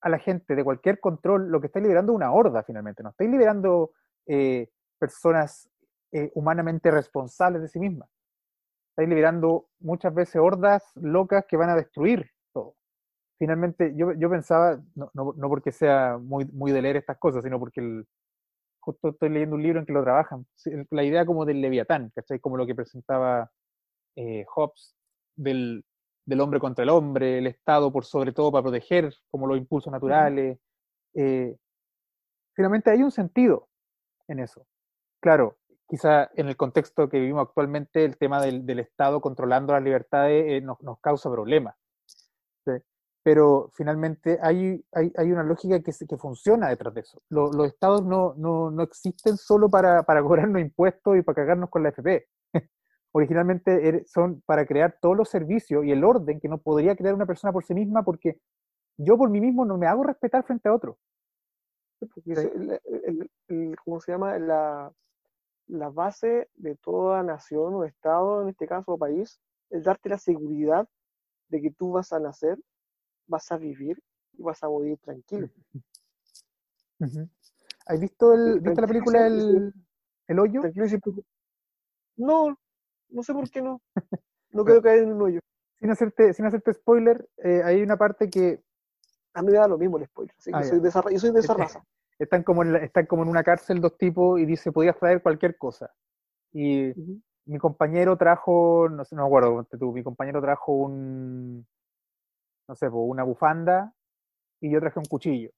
[0.00, 3.10] a la gente de cualquier control, lo que estás liberando es una horda finalmente, no
[3.10, 3.92] estáis liberando
[4.26, 5.68] eh, personas
[6.16, 8.08] eh, humanamente responsables de sí mismas.
[8.90, 12.74] Estáis liberando muchas veces hordas locas que van a destruir todo.
[13.38, 17.44] Finalmente, yo, yo pensaba, no, no, no, porque sea muy, muy de leer estas cosas,
[17.44, 18.06] sino porque el,
[18.80, 20.46] justo estoy leyendo un libro en que lo trabajan.
[20.88, 22.40] La idea como del Leviatán, ¿cachai?
[22.40, 23.50] Como lo que presentaba
[24.16, 24.96] eh, Hobbes
[25.34, 25.84] del,
[26.24, 29.92] del, hombre contra el hombre, el Estado por sobre todo para proteger, como los impulsos
[29.92, 30.58] naturales.
[31.12, 31.54] Eh,
[32.54, 33.68] finalmente hay un sentido
[34.28, 34.66] en eso.
[35.20, 35.58] Claro,
[35.88, 40.44] quizá en el contexto que vivimos actualmente, el tema del, del Estado controlando las libertades
[40.46, 41.76] eh, nos, nos, causa problemas.
[42.64, 42.72] ¿sí?
[43.26, 47.20] pero finalmente hay, hay, hay una lógica que, que, funciona detrás de eso.
[47.28, 51.68] Los, los estados no, no, no, existen solo para, para cobrarnos impuestos y para cagarnos
[51.68, 52.28] con la FP.
[53.10, 57.16] Originalmente er, son para crear todos los servicios y el orden que no podría crear
[57.16, 58.38] una persona por sí misma porque
[58.96, 60.96] yo por mí mismo no me hago respetar frente a otro.
[62.26, 64.38] El, el, el, ¿Cómo se llama?
[64.38, 64.92] La,
[65.66, 69.40] la base de toda nación o estado, en este caso o país,
[69.70, 70.88] es darte la seguridad
[71.48, 72.58] de que tú vas a nacer
[73.26, 74.02] vas a vivir
[74.32, 75.48] y vas a morir tranquilo.
[76.98, 77.30] Uh -huh.
[77.86, 79.72] ¿Has visto, el, ¿viste la película El,
[80.26, 80.62] el Hoyo?
[82.16, 82.58] No,
[83.08, 83.80] no sé por qué no.
[84.52, 85.40] No quiero caer en un hoyo.
[85.78, 88.62] Sin hacerte, sin hacerte spoiler, eh, hay una parte que...
[89.34, 91.18] A mí me da lo mismo el spoiler, así que ah, soy de esa, yo
[91.18, 91.84] soy de esa raza.
[92.18, 95.22] Están como, en la, están como en una cárcel dos tipos y dice, podías traer
[95.22, 95.92] cualquier cosa.
[96.52, 97.22] Y uh -huh.
[97.46, 101.66] mi compañero trajo, no sé, no me acuerdo, mi compañero trajo un,
[102.68, 103.92] no sé, una bufanda
[104.60, 105.50] y yo traje un cuchillo.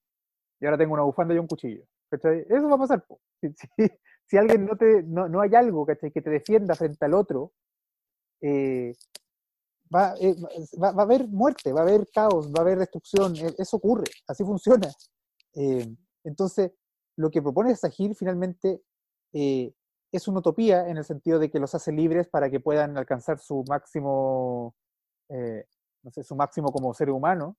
[0.61, 1.85] Y ahora tengo una bufanda y un cuchillo.
[2.11, 2.45] ¿cachai?
[2.49, 3.05] Eso va a pasar.
[3.41, 3.89] Si, si,
[4.27, 6.11] si, alguien no te, no, no hay algo ¿cachai?
[6.11, 7.53] que te defienda frente al otro,
[8.41, 8.93] eh,
[9.95, 10.35] va, eh,
[10.83, 13.37] va, va, a haber muerte, va a haber caos, va a haber destrucción.
[13.37, 14.89] Eh, eso ocurre, así funciona.
[15.55, 15.87] Eh,
[16.25, 16.73] entonces,
[17.17, 18.83] lo que propone Sahir finalmente
[19.33, 19.73] eh,
[20.13, 23.39] es una utopía en el sentido de que los hace libres para que puedan alcanzar
[23.39, 24.75] su máximo
[26.03, 27.57] no sé, su máximo como ser humano,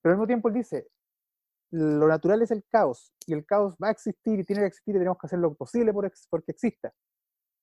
[0.00, 0.88] pero al mismo tiempo él dice,
[1.70, 4.94] lo natural es el caos, y el caos va a existir y tiene que existir
[4.94, 6.92] y tenemos que hacer lo posible por ex, porque exista.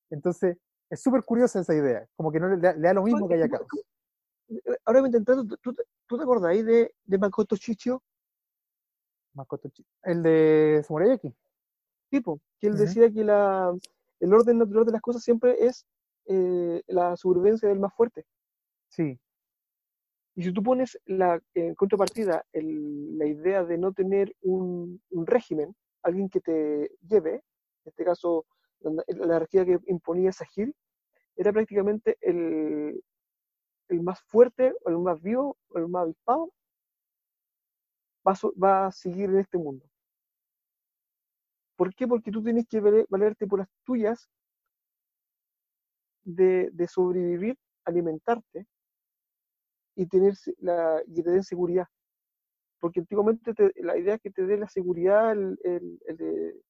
[0.09, 0.57] Entonces,
[0.89, 3.49] es súper curiosa esa idea, como que no le, le, da lo mismo que haya
[3.49, 3.67] caos.
[4.85, 5.75] Ahora me intentando, ¿tú,
[6.07, 7.55] ¿tú te acordás ahí de, de Makoto?
[9.39, 9.69] Makoto.
[10.03, 11.33] El de Samurayaki.
[12.09, 12.79] Tipo, que él uh -huh.
[12.79, 13.73] decía que la,
[14.19, 15.85] el orden natural de las cosas siempre es
[16.25, 18.25] eh, la supervivencia del más fuerte.
[18.89, 19.19] Sí.
[20.35, 25.25] Y si tú pones la en contrapartida el, la idea de no tener un, un,
[25.25, 28.45] régimen, alguien que te lleve, en este caso
[28.79, 30.73] la, la jerarquía que imponía Sahir,
[31.35, 33.01] era prácticamente el,
[33.89, 36.51] el más fuerte, o el más vivo, o el más avispado,
[38.61, 39.85] va a, seguir en este mundo.
[41.75, 42.07] ¿Por qué?
[42.07, 44.29] Porque tú tienes que valerte por las tuyas
[46.23, 48.67] de, sobrevivir, alimentarte,
[49.95, 51.87] y tener la, y te den seguridad.
[52.79, 56.61] Porque antiguamente te, la idea que te dé la seguridad el, de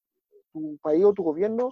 [0.52, 1.72] tu país o tu gobierno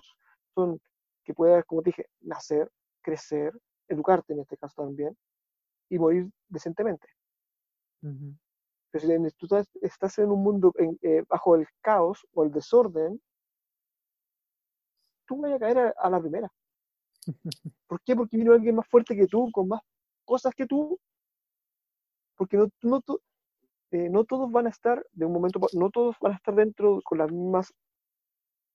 [0.54, 0.80] son
[1.24, 3.54] que puedas, como te dije, nacer, crecer,
[3.88, 5.18] educarte en este caso también,
[5.90, 7.08] y morir decentemente.
[8.92, 9.48] Pero si tú
[9.82, 13.22] estás en un mundo en, eh, bajo el caos o el desorden,
[15.26, 16.50] tú vas a caer a, a la primera.
[17.88, 18.16] ¿Por qué?
[18.16, 19.82] Porque vino alguien más fuerte que tú, con más
[20.26, 21.00] cosas que tú,
[22.38, 23.02] porque no, no,
[23.92, 27.00] eh, no, todos van a estar de un momento, no todos van a estar dentro
[27.04, 27.74] con las mismas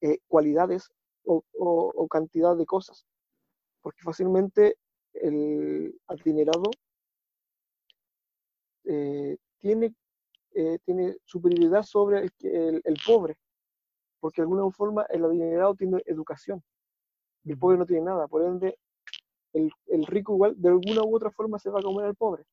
[0.01, 0.91] eh, cualidades
[1.25, 3.07] o, o, o, cantidad de cosas,
[3.83, 4.77] porque fácilmente
[5.15, 6.71] el adinerado
[8.85, 9.95] eh, tiene,
[10.55, 13.39] eh, tiene superioridad sobre el, el, el, pobre,
[14.21, 16.63] porque de alguna forma el adinerado tiene educación,
[17.45, 18.79] y el pobre no tiene nada, por ende
[19.53, 22.45] el, el rico igual de alguna u otra forma se va a comer al pobre.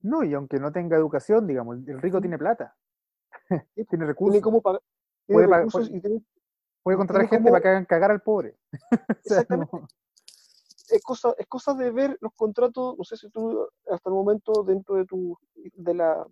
[0.00, 2.76] No, y aunque no tenga educación, digamos, el rico tiene plata.
[3.88, 4.32] tiene recursos.
[4.32, 4.82] Tiene cómo pagar.
[5.26, 6.22] Puede, recursos puede, tiene,
[6.82, 7.50] puede, contratar gente cómo...
[7.52, 8.58] para que hagan cagar al pobre.
[9.24, 9.70] Exactamente.
[9.72, 9.88] no.
[10.90, 14.62] es, cosa, es cosa de ver los contratos, no sé si tú hasta el momento
[14.62, 16.26] dentro de tu, de la,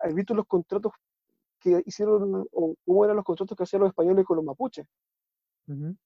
[0.00, 0.92] has visto los contratos
[1.58, 4.86] que hicieron, o cómo eran los contratos que hacían los españoles con los mapuches.
[5.68, 5.96] Uh -huh.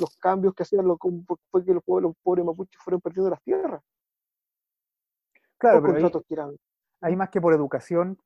[0.00, 0.98] Los cambios que hacían, lo,
[1.50, 3.82] fue que los, los pobres mapuches fueron perdiendo las tierras
[5.56, 6.56] Claro, pero contratos ahí, que eran
[7.00, 8.18] ahí más que por educación,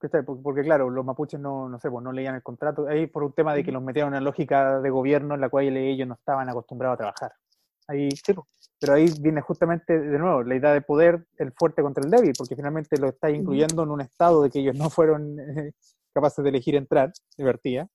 [0.43, 3.33] porque claro, los mapuches no, no sé, pues no leían el contrato, ahí por un
[3.33, 6.15] tema de que los metían en una lógica de gobierno en la cual ellos no
[6.15, 7.33] estaban acostumbrados a trabajar.
[7.89, 8.35] Ahí, Sí,
[8.81, 12.33] pero ahí viene justamente de nuevo la idea de poder, el fuerte contra el débil,
[12.37, 15.73] porque finalmente lo está incluyendo en un estado de que ellos no fueron eh,
[16.15, 17.89] capaces de elegir entrar, divertía.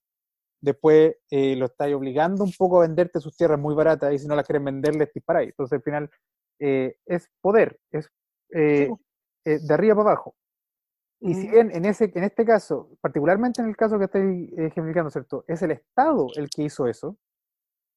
[0.61, 4.27] Después eh, lo está obligando un poco a venderte sus tierras muy baratas y si
[4.27, 5.49] no las quieren vender les disparáis.
[5.49, 6.09] Entonces al final
[6.59, 8.09] eh, es poder, es
[8.53, 8.89] eh,
[9.45, 10.35] eh, de arriba para abajo.
[11.19, 15.09] Y si bien en, ese, en este caso, particularmente en el caso que estoy ejemplificando,
[15.09, 15.45] ¿cierto?
[15.47, 17.17] Es el Estado el que hizo eso,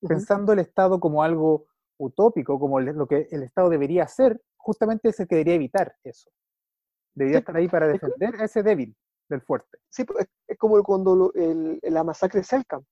[0.01, 1.67] pensando el Estado como algo
[1.99, 6.31] utópico, como lo que el Estado debería hacer, justamente es el que debería evitar eso.
[7.15, 8.95] Debería Sí, estar ahí para defender a ese débil
[9.29, 9.79] del fuerte.
[9.89, 10.29] Sí, po, es,
[10.59, 12.85] como cuando lo- el- la masacre de Selkam,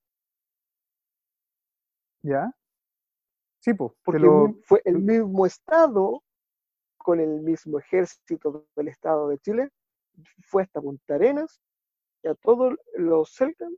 [2.23, 2.51] ¿Ya?
[3.61, 3.93] Sí, pues.
[4.03, 6.23] porque lo, fue el mismo Estado,
[6.97, 9.71] con el mismo ejército del Estado de Chile,
[10.47, 11.61] fue hasta Punta Arenas
[12.23, 13.75] y a todos los Selkam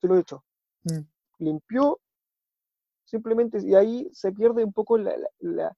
[0.00, 0.44] se lo echó.
[0.84, 1.00] Mm.
[1.38, 1.98] limpió
[3.18, 5.76] simplemente y ahí se pierde un poco la, la- la-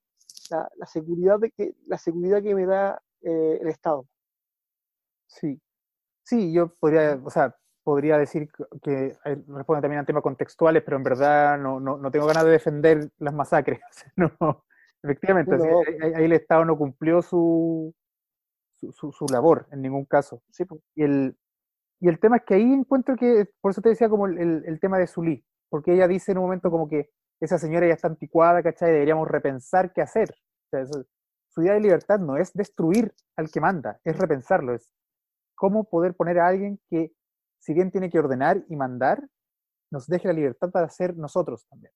[0.51, 4.07] la- la seguridad de que la seguridad que me da eh, el Estado.
[5.27, 5.61] Sí,
[6.23, 8.49] sí, yo podría, o sea, podría decir
[8.83, 12.45] que- eh, responde también a temas contextuales, pero en verdad no, no, no tengo ganas
[12.45, 13.81] de defender las masacres.
[14.17, 14.65] No,
[15.03, 15.65] efectivamente, No.
[15.65, 17.95] ahí, ahí- ahí el Estado no cumplió su,
[18.77, 20.43] su, su- su labor en ningún caso.
[20.51, 20.65] Sí.
[20.95, 21.37] Y el,
[22.01, 24.65] y el tema es que ahí encuentro que, por eso te decía como el, el-
[24.67, 27.11] el tema de Zulí, porque ella dice en un momento como que
[27.41, 28.93] esa señora ya está anticuada, ¿cachai?
[28.93, 30.31] Deberíamos repensar qué hacer.
[30.31, 31.05] O sea, eso-
[31.49, 34.93] su idea de libertad no es destruir al que manda, es repensarlo, es
[35.55, 37.13] cómo poder poner a alguien que,
[37.59, 39.27] si bien tiene que ordenar y mandar,
[39.91, 41.93] nos deje la libertad para ser nosotros también.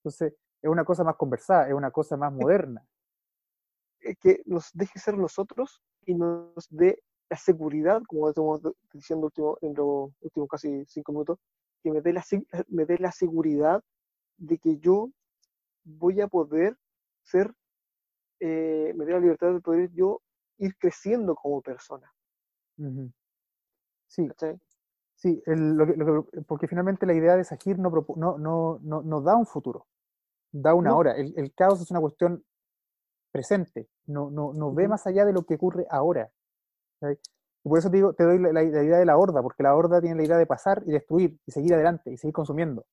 [0.00, 2.86] Entonces, es una cosa más conversada, es una cosa más moderna.
[4.20, 8.60] Que nos deje ser nosotros y nos dé la seguridad, como estamos
[8.92, 11.38] diciendo último, en los últimos casi cinco minutos,
[11.82, 12.22] que me dé la,
[12.68, 13.82] me dé la seguridad
[14.36, 15.10] de que yo
[15.84, 16.76] voy a poder
[17.22, 17.54] ser,
[18.40, 20.20] eh, me dé la libertad de poder yo
[20.58, 22.12] ir creciendo como persona.
[24.08, 24.60] Sí, ¿cachai?
[25.16, 28.78] Sí, el- lo que- lo que- porque finalmente la idea de Sahir no, no, no,
[28.82, 29.86] no, no da un futuro,
[30.52, 31.12] da una hora.
[31.16, 32.44] El, el caos es una cuestión
[33.32, 36.30] presente, no, no, no ve más allá de lo que ocurre ahora.
[37.62, 39.74] por eso te digo, te doy la, la- la idea de la horda, porque la
[39.74, 42.84] horda tiene la idea de pasar y destruir y seguir adelante y seguir consumiendo.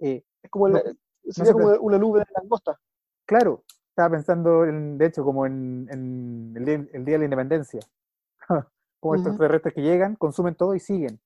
[0.00, 0.82] Eh, Es como, No, la-
[1.28, 2.78] sería se como una nube de langosta.
[3.26, 7.24] claro, estaba pensando, en, de hecho, como en, en el, día, el Día de la
[7.24, 7.80] Independencia.
[9.00, 9.34] como estos Ujú.
[9.34, 11.20] extraterrestres que llegan, consumen todo y siguen.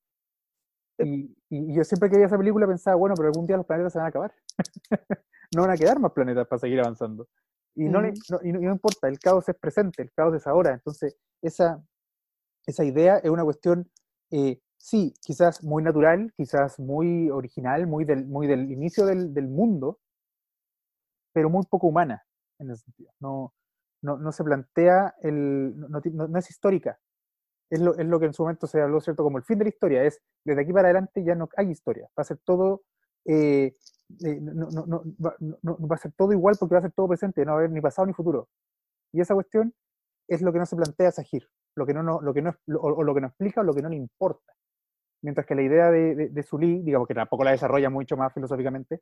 [0.99, 3.93] Y, y- yo siempre que veía esa película pensaba, bueno, pero algún día los planetas
[3.93, 4.35] se van a acabar.
[5.55, 7.29] no van a quedar más planetas para seguir avanzando.
[7.75, 10.47] Y no, le- no- no, y no importa, el caos es presente, el caos es
[10.47, 10.73] ahora.
[10.73, 11.83] Entonces, esa,
[12.67, 13.91] esa idea es una cuestión,
[14.31, 19.49] eh, sí, quizás muy natural, quizás muy original, muy del, muy del inicio del, del
[19.49, 19.99] mundo,
[21.33, 22.25] pero muy poco humana
[22.59, 23.13] en ese sentido.
[23.21, 23.53] No,
[24.03, 26.99] no, no se plantea, el, no, no no- es histórica.
[27.71, 29.25] Es lo, es lo que en su momento se habló, ¿cierto?
[29.25, 32.09] Como el fin de la historia, es desde aquí para adelante ya no hay historia,
[32.19, 32.83] va a ser todo,
[33.27, 33.73] eh,
[34.25, 34.69] eh, no,
[35.25, 37.59] va, no- va a ser todo igual porque va a ser todo presente, no va
[37.59, 38.49] a haber ni pasado ni futuro.
[39.13, 39.75] Y esa cuestión
[40.29, 43.03] es lo que no se plantea Sahir, lo que no, lo que no, lo- o
[43.05, 44.55] lo que no explica o lo que no le importa.
[45.25, 49.01] Mientras que la idea de, de, Sully, digamos que tampoco la desarrolla mucho más filosóficamente,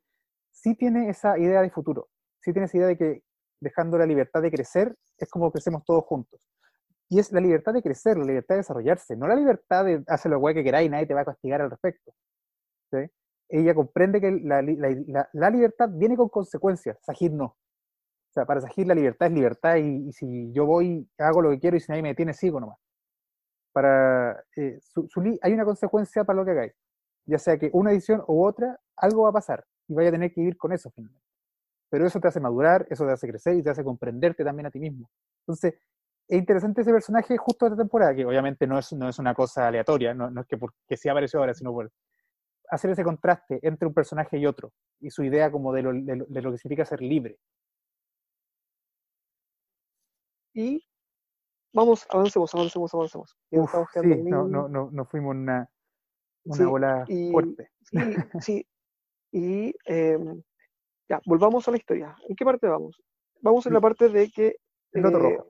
[0.51, 2.09] sí tiene esa idea de futuro,
[2.41, 3.23] sí tiene esa idea de que
[3.61, 6.41] dejando la libertad de crecer es como crecemos todos juntos.
[7.09, 10.31] Y es la libertad de crecer, la libertad de desarrollarse, no la libertad de hacer
[10.31, 12.13] lo que queráis y nadie te va a castigar al respecto.
[12.91, 12.97] ¿sí?
[13.49, 14.61] Ella comprende que la,
[15.33, 17.45] la- libertad viene con consecuencias, Sahir no.
[17.45, 17.57] O
[18.33, 21.59] sea, para Sahir la libertad es libertad y, y si yo voy, hago lo que
[21.59, 22.79] quiero y si nadie me detiene, sigo nomás.
[23.73, 26.73] Para eh, Su- Sully hay una consecuencia para lo que hagáis.
[27.25, 30.33] Ya sea que una edición u otra, algo va a pasar y vaya a tener
[30.33, 31.23] que vivir con eso finalmente.
[31.89, 34.71] Pero eso te hace madurar, eso te hace crecer y te hace comprenderte también a
[34.71, 35.09] ti mismo.
[35.41, 35.75] Entonces,
[36.27, 39.33] es interesante ese personaje justo de esta temporada, que obviamente no es, no es una
[39.35, 41.91] cosa aleatoria, no, no es que porque sí apareció ahora, sino por
[42.69, 46.15] hacer ese contraste entre un personaje y otro, y su idea como de lo, de
[46.17, 47.37] lo, de lo que significa ser libre.
[50.55, 50.83] Y
[51.73, 53.37] vamos, avancemos, avancemos, avancemos.
[53.51, 55.69] Uf, sí, no, no, no, nos fuimos una,
[56.45, 57.69] una Sí, bola y- fuerte.
[57.81, 57.97] Sí,
[58.39, 58.67] sí.
[59.31, 60.41] Y em,
[61.09, 62.15] ya, volvamos a la historia.
[62.29, 63.01] ¿En qué parte vamos?
[63.41, 64.55] Vamos en la parte de que.
[64.91, 65.47] El loto eh, rojo.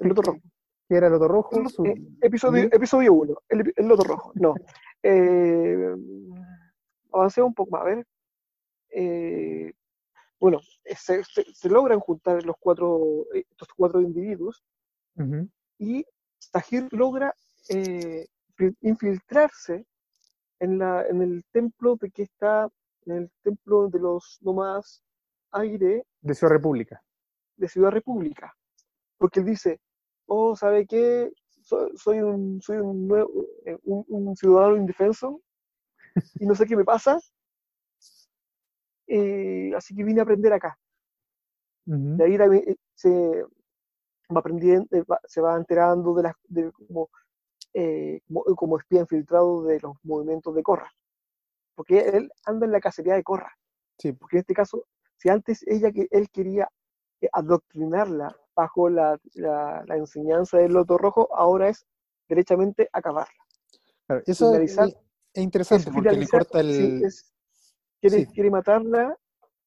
[0.00, 0.38] El loto rojo.
[0.88, 1.56] ¿Qué era el loto rojo?
[1.60, 2.68] El- Su- eh, episodio, ¿Sí?
[2.72, 4.32] episodio 1, el, el loto rojo.
[4.34, 4.54] No.
[5.02, 5.96] Eh,
[7.10, 8.06] avancemos un poco más, a ver.
[10.38, 14.62] Bueno, se, se- se logran juntar los cuatro, estos cuatro individuos
[15.78, 16.04] Y
[16.52, 17.34] Tahir logra
[17.68, 18.26] eh,
[18.56, 19.86] fil- infiltrarse
[20.58, 22.68] en, la, en el templo de que está,
[23.06, 25.02] en el templo de los nómadas
[25.52, 27.02] aire De Ciudad República.
[27.56, 28.54] de Ciudad República.
[29.18, 29.80] Porque él dice,
[30.26, 31.30] oh, ¿sabe qué?
[31.62, 33.30] Soy, soy un, soy un, nuevo,
[33.66, 35.40] eh, un, un ciudadano indefenso
[36.38, 37.18] y no sé qué me pasa.
[39.06, 40.78] eh, así que vine a aprender acá.
[41.84, 43.44] De ahí eh, se
[44.34, 47.08] va aprendiendo, eh, va- se va enterando de las de como,
[47.74, 50.90] eh, como, como espía infiltrado de los movimientos de Corra.
[51.74, 53.52] Porque él anda en la cacería de Corra.
[53.98, 54.84] Sí, Porque en este caso,
[55.16, 56.68] si antes ella que él quería
[57.20, 61.86] eh, adoctrinarla bajo la, la, la enseñanza del loto rojo, ahora es
[62.28, 63.32] derechamente acabarla.
[64.06, 64.22] claro.
[64.26, 64.76] Eso es,
[65.34, 66.72] interesante Es porque le corta el.
[66.74, 67.32] sí, es-
[68.00, 68.26] quiere, sí.
[68.32, 69.16] quiere matarla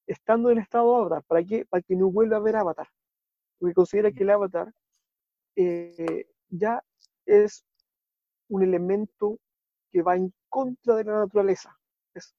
[0.08, 1.24] estando en estado avatar.
[1.24, 1.66] ¿Para qué?
[1.66, 2.88] Para que no vuelva a ver avatar.
[3.64, 4.74] Porque considera que el avatar
[5.56, 6.84] eh, ya
[7.26, 7.64] es
[8.50, 9.40] un elemento
[9.90, 11.74] que va en contra de la naturaleza.
[12.14, 12.36] Es-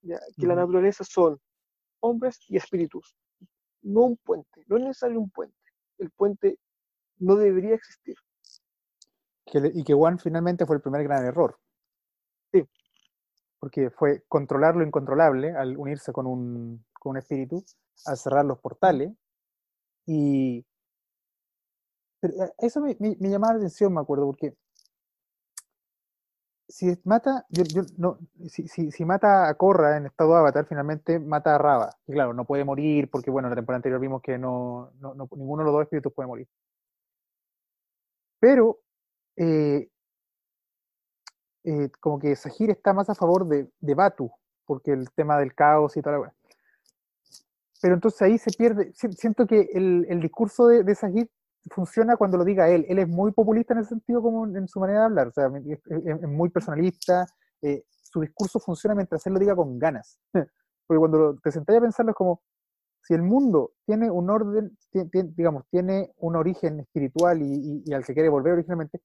[0.00, 1.38] ya, que la naturaleza son
[2.00, 3.14] hombres y espíritus,
[3.82, 4.64] no un puente.
[4.68, 5.54] No es necesario un puente.
[5.98, 6.58] El puente
[7.18, 8.16] no debería existir.
[9.46, 11.60] que le- y que One finalmente fue el primer gran error.
[12.52, 12.66] Sí.
[13.60, 17.62] Porque fue controlar lo incontrolable al unirse con un, con un espíritu,
[18.06, 19.12] al cerrar los portales.
[20.06, 20.64] Y.
[22.22, 22.28] Eh,
[22.58, 24.54] eso me, llamaba la atención, me acuerdo, porque.
[26.68, 27.62] Si mata, yo,
[27.98, 28.18] no,
[28.48, 31.90] si, si, mata a Korra en estado avatar, finalmente mata a Raba.
[32.06, 35.14] Y claro, no puede morir, porque bueno, en la temporada anterior vimos que no, no-
[35.14, 36.48] no- ninguno de los dos espíritus puede morir.
[38.40, 38.80] Pero
[39.36, 39.88] eh,
[41.64, 44.30] eh, como que Sahir está más a favor de, de Batu,
[44.66, 46.32] porque el tema del caos y weá.
[47.84, 51.30] Pero entonces ahí se pierde, si- siento que el, el discurso de, de Sahir
[51.70, 52.86] funciona cuando lo diga él.
[52.88, 55.48] Él es muy populista en ese sentido como en, su manera de hablar, o sea,
[55.68, 57.26] es, es- es muy personalista,
[57.60, 60.18] eh, su discurso funciona mientras él lo diga con ganas.
[60.86, 62.40] Porque cuando lo- te sentás a pensarlo es como,
[63.02, 67.82] si el mundo tiene un orden, ti- ti- digamos, tiene un origen espiritual y, y-
[67.84, 68.98] y al que quiere volver originalmente,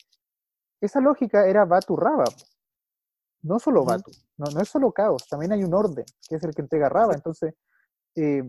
[0.79, 2.23] esa lógica era Batu Raba.
[3.41, 3.83] No solo.
[3.83, 6.87] Batu, no, no es solo caos, también hay un orden, que es el que entrega
[6.87, 7.13] Raba.
[7.13, 7.53] Entonces,
[8.15, 8.43] eh,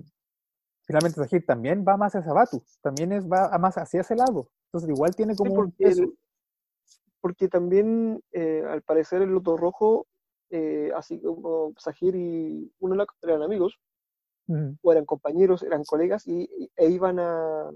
[0.90, 4.48] finalmente Sahir también va más hacia Batu, también es, va más hacia ese lado.
[4.66, 6.02] Entonces, igual tiene Sí, como un porque, peso.
[6.02, 6.18] el-
[7.20, 10.06] porque también, eh, al parecer, el Loto Rojo,
[10.50, 13.78] eh, así como Sahir y uno eran amigos,
[14.82, 17.70] o eran compañeros, eran colegas, y, y- e iban a,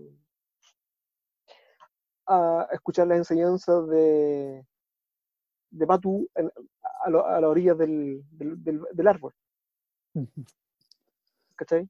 [2.26, 4.66] a escuchar las enseñanzas de,
[5.70, 6.50] de Batu en-
[7.04, 9.32] a, lo- a la orilla del, del, del- del árbol,
[10.14, 10.44] Ujú.
[11.54, 11.88] ¿cachai?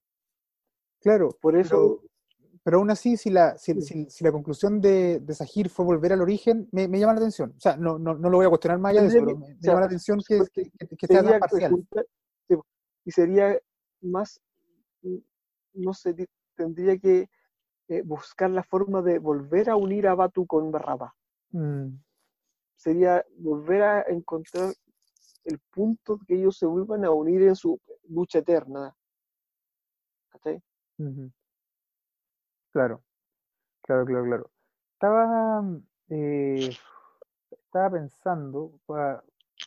[1.04, 2.00] Claro, Por eso,
[2.64, 6.14] pero aún así, si la, si, si- si la conclusión de, de Sahir fue volver
[6.14, 7.52] al origen, me, me llama la atención.
[7.56, 9.54] O sea, no, no, no lo voy a cuestionar más allá de eso, pero me,
[9.60, 11.86] llama la atención que, que, que- que sea sería tan parcial.
[13.04, 13.58] y sería
[14.00, 14.40] más,
[15.74, 16.14] no sé,
[16.56, 17.28] tendría que
[17.88, 21.14] eh, buscar la forma de volver a unir a Batu con Barraba.
[21.50, 21.98] Mm,
[22.76, 24.74] Sería volver a encontrar
[25.44, 27.78] el punto que ellos se vuelvan a unir en su
[28.08, 28.96] lucha eterna.
[32.72, 33.02] Claro,
[33.82, 34.50] claro, claro, claro.
[34.94, 36.70] Estaba, mm, eh,
[37.50, 39.22] estaba pensando, pa-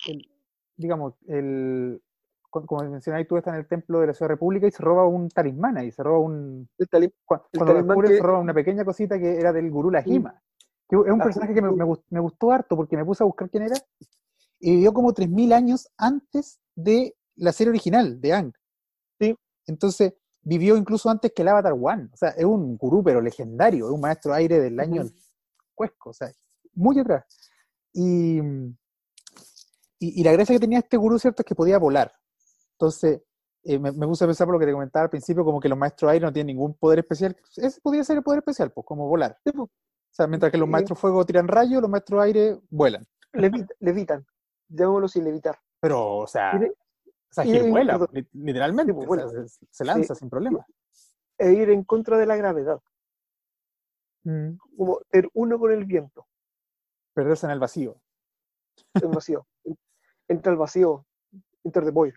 [0.07, 0.27] el-
[0.75, 2.01] digamos, el,
[2.49, 5.07] co- como mencionáis, tú estás en el templo de la Ciudad República y se roba
[5.07, 8.17] un talismán ahí, se roba un, El tali- cua- El cuando lo talismán descubren que-
[8.17, 10.41] se roba una pequeña cosita que era del gurú Lajima,
[10.89, 13.63] que es un personaje que gust- me gustó harto porque me puse a buscar quién
[13.63, 13.75] era
[14.59, 18.53] y vivió como 3.000 años antes de la serie original de Ang.
[19.19, 19.35] Sí.
[19.67, 20.13] Entonces,
[20.47, 22.09] vivió incluso antes que el Avatar One.
[22.13, 25.13] O sea, es un gurú, pero legendario, es un maestro aire del año Ujú.
[25.75, 26.31] Cuesco, o sea,
[26.73, 27.25] muy atrás.
[27.93, 28.39] Y,
[29.99, 32.13] y, y la gracia que tenía este gurú, ¿cierto?, es que podía volar.
[32.73, 33.21] Entonces,
[33.63, 35.67] eh, me, me puse a pensar por lo que te comentaba al principio, como que
[35.69, 37.35] los maestros aire no tienen ningún poder especial.
[37.55, 39.37] Ese podría ser el poder especial, pues, como volar.
[39.43, 39.69] Po, O
[40.11, 43.05] sea, mientras que los maestros fuego tiran rayos, los maestros aire vuelan.
[43.33, 44.25] levita- levitan.
[44.69, 45.59] Llamémoslo así, levitar.
[45.79, 46.71] Pero, o sea, Tiene-
[47.99, 48.09] Perdón.
[48.13, 48.93] li- literalmente.
[48.93, 50.65] Sí, o sea, se, se lanza sin problema.
[51.37, 52.79] E ir en contra de la gravedad.
[54.23, 54.57] Mm.
[54.75, 56.27] Como ser uno con el viento.
[57.13, 57.99] Perderse en el vacío.
[58.93, 59.47] El vacío.
[60.27, 61.05] Entra al vacío.
[61.63, 62.13] Enter the void.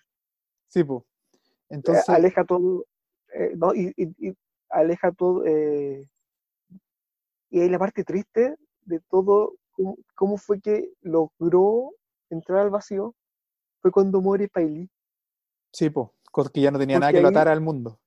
[0.68, 1.02] Sí, pues.
[1.02, 2.84] Eh, Entonces, aleja todo,
[3.32, 4.36] eh, no, y, y- y
[4.68, 6.06] aleja todo, eh,
[7.50, 11.92] y ahí la parte triste de todo, cómo, cómo fue que logró
[12.28, 13.14] entrar al vacío,
[13.80, 14.88] fue cuando muere Paili,
[15.72, 16.08] sí, pues.
[16.52, 17.98] Que ya no tenía nada Porque que lo atara al mundo.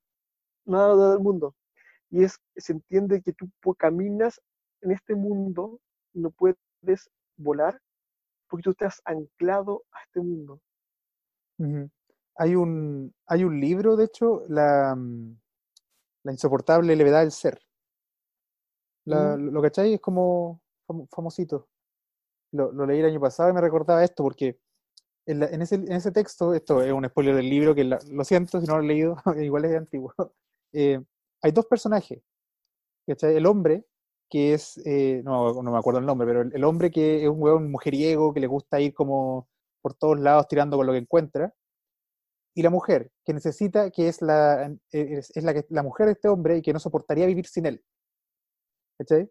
[0.66, 1.56] nada del mundo.
[2.10, 4.42] Y es, se entiende que tú caminas
[4.82, 5.80] en este mundo
[6.14, 6.58] y no puedes
[7.38, 7.82] volar
[8.48, 10.62] porque tú estás anclado a este mundo.
[12.36, 15.38] Hay un, hay un libro, de hecho, la, mm,
[16.24, 17.60] la insoportable levedad del ser.
[19.06, 19.50] La- Mm.
[19.52, 19.94] ¿Lo cachai?
[19.96, 21.68] Es como famo- famosito.
[22.52, 24.60] Lo, lo leí el año pasado y me recordaba esto porque
[25.26, 28.00] en, la- en ese, en ese texto, esto es un spoiler del libro que la-
[28.12, 30.14] lo siento si no lo he leído, igual es antiguo.
[30.74, 31.00] eh,
[31.42, 32.22] hay dos personajes.
[33.08, 33.36] ¿cachai?
[33.38, 33.86] El hombre,
[34.30, 37.30] que es, eh, no, no me acuerdo el nombre, pero el, el hombre que es
[37.30, 39.50] un hueón mujeriego que le gusta ir como
[39.82, 41.54] por todos lados tirando con lo que encuentra.
[42.56, 46.12] Y la mujer, que necesita, que es la, eh, es, es la, la mujer de
[46.14, 47.84] este hombre y que no soportaría vivir sin él.
[49.00, 49.30] ¿Cachai?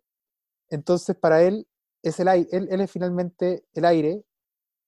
[0.70, 1.66] Entonces, para él,
[2.02, 4.24] es el aire, él, él es finalmente el aire,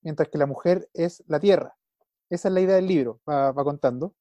[0.05, 1.77] mientras que la mujer es la tierra.
[2.31, 4.15] Esa es la idea del libro, va, va contando.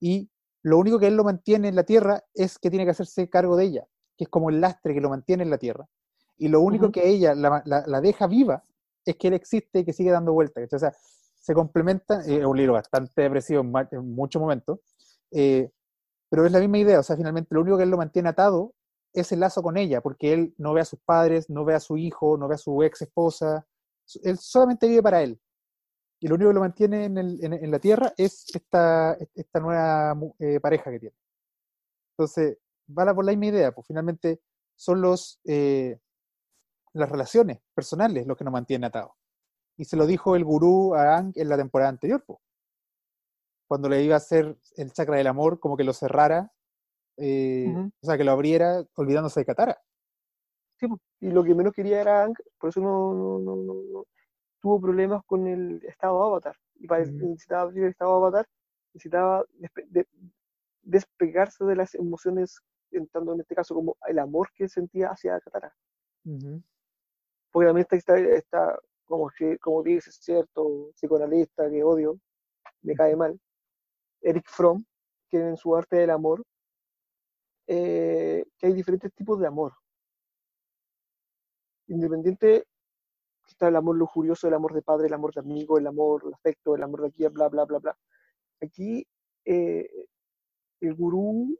[0.00, 0.30] Y
[0.62, 3.56] lo único que él lo mantiene en la tierra es que tiene que hacerse cargo
[3.56, 3.86] de ella,
[4.16, 5.88] que es como el lastre que lo mantiene en la tierra.
[6.36, 8.62] Y lo único que ella la, la- la deja viva
[9.04, 10.72] es que él existe y que sigue dando vueltas.
[10.72, 10.92] O sea,
[11.40, 14.80] se complementan, eh, es un libro bastante depresivo en muchos momentos,
[15.30, 15.70] eh,
[16.30, 18.74] pero es la misma idea, o sea, finalmente lo único que él lo mantiene atado
[19.14, 21.80] es el lazo con ella, porque él no ve a sus padres, no ve a
[21.80, 23.66] su hijo, no ve a su ex esposa,
[24.22, 25.40] él solamente vive para él.
[26.20, 29.60] Y lo único que lo mantiene en, el- en- en la tierra es esta, esta
[29.60, 31.14] nueva eh, pareja que tiene.
[32.12, 32.58] Entonces,
[32.96, 34.40] va por la misma idea, pues finalmente
[34.76, 35.98] son los, eh,
[36.94, 39.12] las relaciones personales lo que nos mantiene atados.
[39.76, 42.40] Y se lo dijo el gurú a Ang en la temporada anterior, pues.
[43.68, 46.52] Cuando le iba a hacer el chakra del amor, como que lo cerrara,
[47.18, 47.92] eh, Ujú.
[48.00, 49.80] o sea, que lo abriera olvidándose de Katara.
[50.78, 50.86] Sí,
[51.20, 54.04] y lo que menos quería era Aang, por eso no, no, no, no- no-
[54.60, 56.56] tuvo problemas con el estado avatar.
[56.76, 57.12] Y para Ujú.
[57.12, 58.46] necesitaba abrir el estado avatar,
[58.92, 60.06] necesitaba despe- de-
[60.82, 62.60] despegarse de las emociones,
[62.90, 65.74] entrando en este caso como el amor que sentía hacia Katara.
[67.50, 69.30] Porque también está, está, está como,
[69.60, 72.18] como dices, cierto, psicoanalista que odio,
[72.82, 73.38] me cae mal,
[74.20, 74.84] Eric Fromm,
[75.30, 76.42] que en su arte del amor,
[77.66, 79.72] eh, que hay diferentes tipos de amor.
[81.88, 82.66] Independiente,
[83.46, 86.34] está el amor lujurioso, el amor de padre, el amor de amigo, el amor de
[86.34, 87.98] afecto, el amor de aquí, bla, bla, bla, bla.
[88.60, 89.06] Aquí
[89.44, 89.88] eh,
[90.80, 91.58] el gurú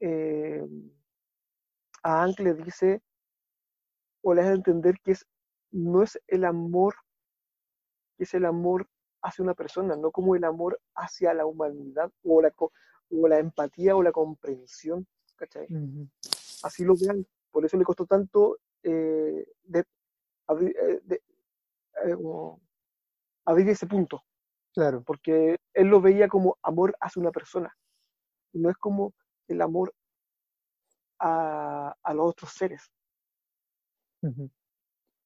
[0.00, 0.66] eh,
[2.02, 3.02] a Aang le dice
[4.22, 5.26] o le hace entender que es,
[5.70, 6.94] no es el amor,
[8.16, 8.88] que es el amor
[9.22, 13.94] hacia una persona, no como el amor hacia la humanidad o la, o la empatía
[13.96, 15.06] o la comprensión.
[15.40, 15.66] ¿cachai?
[15.70, 16.08] Ujú.
[16.62, 17.26] Así lo vean.
[17.50, 19.84] Por eso le costó tanto eh, de,
[20.46, 21.22] abrir, eh, de-
[22.04, 22.60] eh, como
[23.44, 24.22] abrir ese punto,
[24.72, 25.02] Claro.
[25.04, 27.76] porque él lo veía como amor hacia una persona,
[28.52, 29.12] no es como
[29.48, 29.92] el amor
[31.18, 32.90] a, a los otros seres.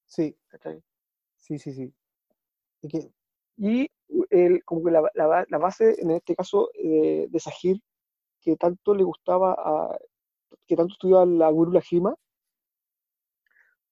[0.06, 0.82] Sí, ¿cachai?
[1.36, 1.94] sí, sí, sí.
[2.82, 3.10] Y que,
[3.56, 3.88] Y
[4.30, 7.80] el, como que la, la ba- la base, en este caso, eh, de Sahir,
[8.40, 9.98] que tanto le gustaba, a,
[10.66, 12.14] que tanto estudiaba la Guru Lajima,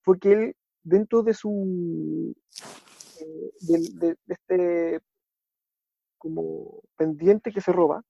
[0.02, 2.34] fue que él, dentro de su,
[3.20, 5.00] eh, del- de, de este
[6.18, 8.02] como pendiente que se roba,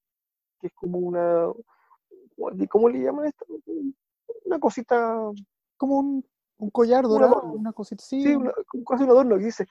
[0.60, 1.46] que es como una,
[2.70, 3.46] ¿cómo le llaman esto?
[4.44, 5.16] Una cosita,
[5.78, 6.26] como un,
[6.58, 7.52] un collar dorado, adorno.
[7.54, 8.22] una cosita así.
[8.22, 8.52] sí, una,
[8.86, 9.66] casi un adorno que dice,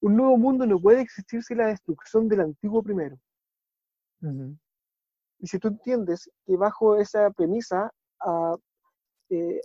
[0.00, 3.16] un nuevo mundo no puede existir sin la destrucción del antiguo primero.
[4.22, 4.56] Ujú.
[5.40, 8.56] Y si tú entiendes que bajo esa premisa ah,
[9.30, 9.60] eh,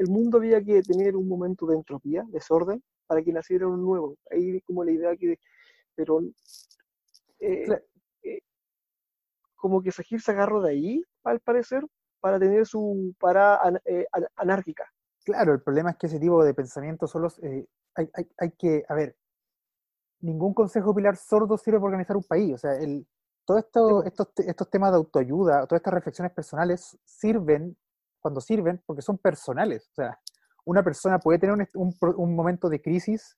[0.00, 4.16] el mundo había que tener un momento de entropía, desorden, para que naciera un nuevo.
[4.30, 5.38] Ahí como la idea que,
[5.94, 6.22] pero
[7.38, 7.66] eh,
[8.22, 8.40] eh,
[9.56, 11.84] como que Sahir se agarró de ahí, al parecer,
[12.18, 14.86] para tener su parada an- eh, an- anárquica.
[15.22, 18.82] Claro, el problema es que ese tipo de pensamientos solo eh, hay, hay, hay que,
[18.88, 19.14] a ver,
[20.20, 22.54] ningún consejo pilar sordo sirve para organizar un país.
[22.54, 23.06] O sea, el,
[23.44, 24.08] todo esto, Sí.
[24.08, 27.76] estos, estos temas de autoayuda, todas estas reflexiones personales sirven
[28.20, 29.88] cuando sirven porque son personales.
[29.92, 30.18] O sea,
[30.64, 33.36] una persona puede tener un, un un momento de crisis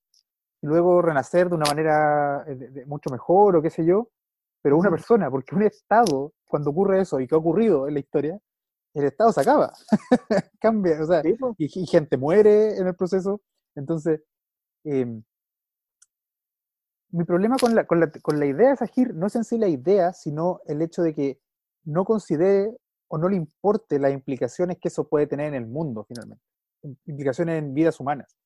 [0.62, 4.08] y luego renacer de una manera eh, de- de mucho mejor o qué sé yo,
[4.62, 8.00] pero una persona, porque un Estado, cuando ocurre eso y que ha ocurrido en la
[8.00, 8.38] historia,
[8.94, 9.72] el Estado se acaba,
[10.60, 11.24] cambia, o sea,
[11.58, 13.40] y, y gente muere en el proceso.
[13.76, 14.22] Entonces,
[14.84, 15.22] em,
[17.10, 19.58] mi problema con la, con, la, con la idea de Sahir no es en sí
[19.58, 21.40] la idea, sino el hecho de que
[21.84, 22.76] no considere
[23.14, 26.42] o no le importe las implicaciones que eso puede tener en el mundo, finalmente.
[27.04, 28.38] Implicaciones en vidas humanas.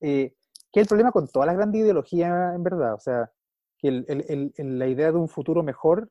[0.00, 0.34] Eh,
[0.72, 2.94] que es el problema con todas las grandes ideologías, en verdad.
[2.94, 3.30] O sea,
[3.76, 6.10] que el- el- el- el- la idea de un futuro mejor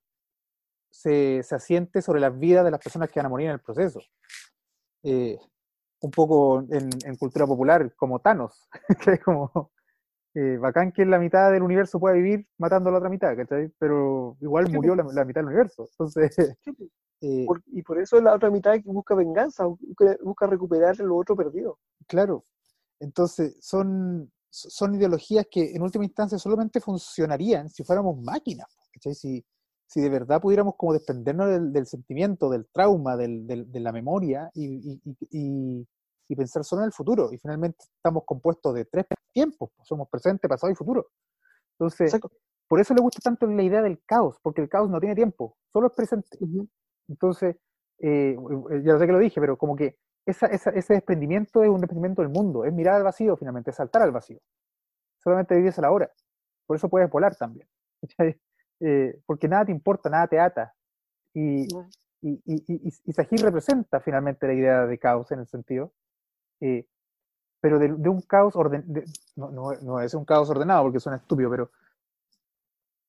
[0.92, 3.60] se, se asiente sobre las vidas de las personas que van a morir en el
[3.60, 4.00] proceso.
[5.04, 5.40] Eh,
[6.02, 8.70] un poco en, en cultura popular, como Thanos,
[9.10, 9.72] que es como
[10.36, 13.72] eh, bacán que la mitad del universo pueda vivir matando a la otra mitad, ¿cachai?
[13.80, 15.90] Pero igual murió la, la mitad del universo.
[15.92, 16.36] Entonces,
[16.78, 16.86] po.
[17.26, 21.18] Eh, Por- y por eso la otra mitad que busca venganza, busca, busca recuperar lo
[21.18, 21.80] otro perdido.
[22.08, 22.46] claro.
[23.00, 29.14] Entonces, son, son ideologías que en última instancia solamente funcionarían si fuéramos máquinas, ¿cachai?
[29.14, 29.46] Si,
[29.86, 33.92] si de verdad pudiéramos como desprendernos del, del sentimiento, del trauma, del- del- de la
[33.92, 35.88] memoria y, y- y-
[36.30, 37.32] y- pensar solo en el futuro.
[37.34, 41.08] Y finalmente estamos compuestos de tres tiempos, pues, somos presente, pasado y futuro.
[41.78, 42.32] Entonces, Exacto.
[42.68, 45.58] por eso le gusta tanto la idea del caos, porque el caos no tiene tiempo,
[45.74, 46.38] solo es presente.
[46.40, 46.68] Ujú.
[47.08, 47.56] Entonces,
[48.00, 48.38] eh,
[48.84, 52.22] ya sé que lo dije, pero como que esa, esa- ese desprendimiento es un desprendimiento
[52.22, 54.40] del mundo, es mirar al vacío finalmente, es saltar al vacío.
[55.24, 56.12] Solamente vives a la hora.
[56.68, 57.68] Por eso puedes volar también.
[58.82, 60.76] Eh, porque nada te importa, nada te ata.
[61.34, 61.88] Y, No.
[62.22, 65.94] y, y, y, y Sahir representa finalmente la idea de caos en el sentido,
[66.60, 66.86] eh,
[67.62, 69.02] pero de, de un caos ordenado,
[69.38, 71.72] no, no, no es un caos ordenado porque suena estúpido, pero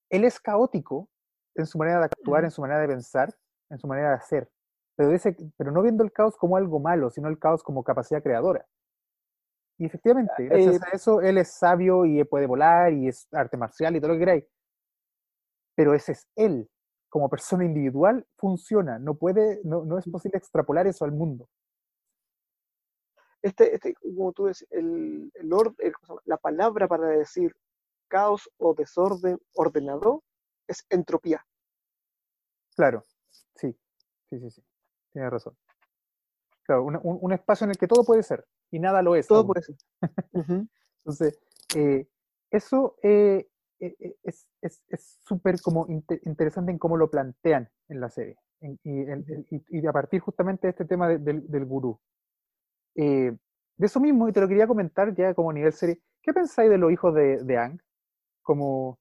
[0.09, 1.09] él es caótico
[1.57, 3.35] en su manera de actuar, en su manera de pensar,
[3.71, 4.51] en su manera de hacer,
[4.97, 8.23] pero, ese, pero no viendo el caos como algo malo, sino el caos como capacidad
[8.23, 8.67] creadora.
[9.79, 13.57] Y efectivamente, gracias Eh, a eso, él es sabio y puede volar y es arte
[13.57, 14.45] marcial y todo lo que queráis.
[15.75, 16.69] Pero ese es él,
[17.09, 18.99] como persona individual, funciona.
[18.99, 21.49] No puede, no, no es posible extrapolar eso al mundo.
[23.43, 26.21] Este, este, como tú decís, el, el el- ¿cómo se llama?
[26.25, 27.55] la palabra para decir
[28.09, 30.25] caos o desorden ordenado
[30.67, 31.45] es entropía.
[32.77, 33.05] Claro,
[33.57, 33.77] sí,
[34.31, 34.63] sí, sí, sí.
[35.13, 35.57] Tienes razón.
[36.65, 39.27] Claro, un, un espacio en el que todo puede ser y nada lo es.
[39.27, 39.47] Todo aún.
[39.49, 39.77] puede ser.
[41.05, 41.39] Entonces,
[41.77, 42.09] eh,
[42.51, 43.49] eso eh,
[43.81, 48.37] eh, eh, es súper como inte- interesante en cómo lo plantean en la serie.
[48.61, 51.65] En- y, en- en- y- y a partir justamente de este tema de- del, del
[51.67, 52.01] gurú.
[52.97, 53.37] Eh,
[53.79, 56.79] de eso mismo, y te lo quería comentar ya como nivel serie, ¿qué pensáis de
[56.79, 57.79] los hijos de, de Ang?
[58.43, 58.99] Como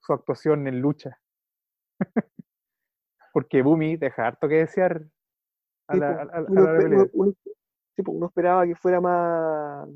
[0.00, 1.20] su actuación en lucha.
[3.32, 5.02] Porque Bumi deja harto que desear
[5.88, 7.10] a la, a- a- a uno, la pelear.
[7.12, 9.88] uno- esperaba que fuera más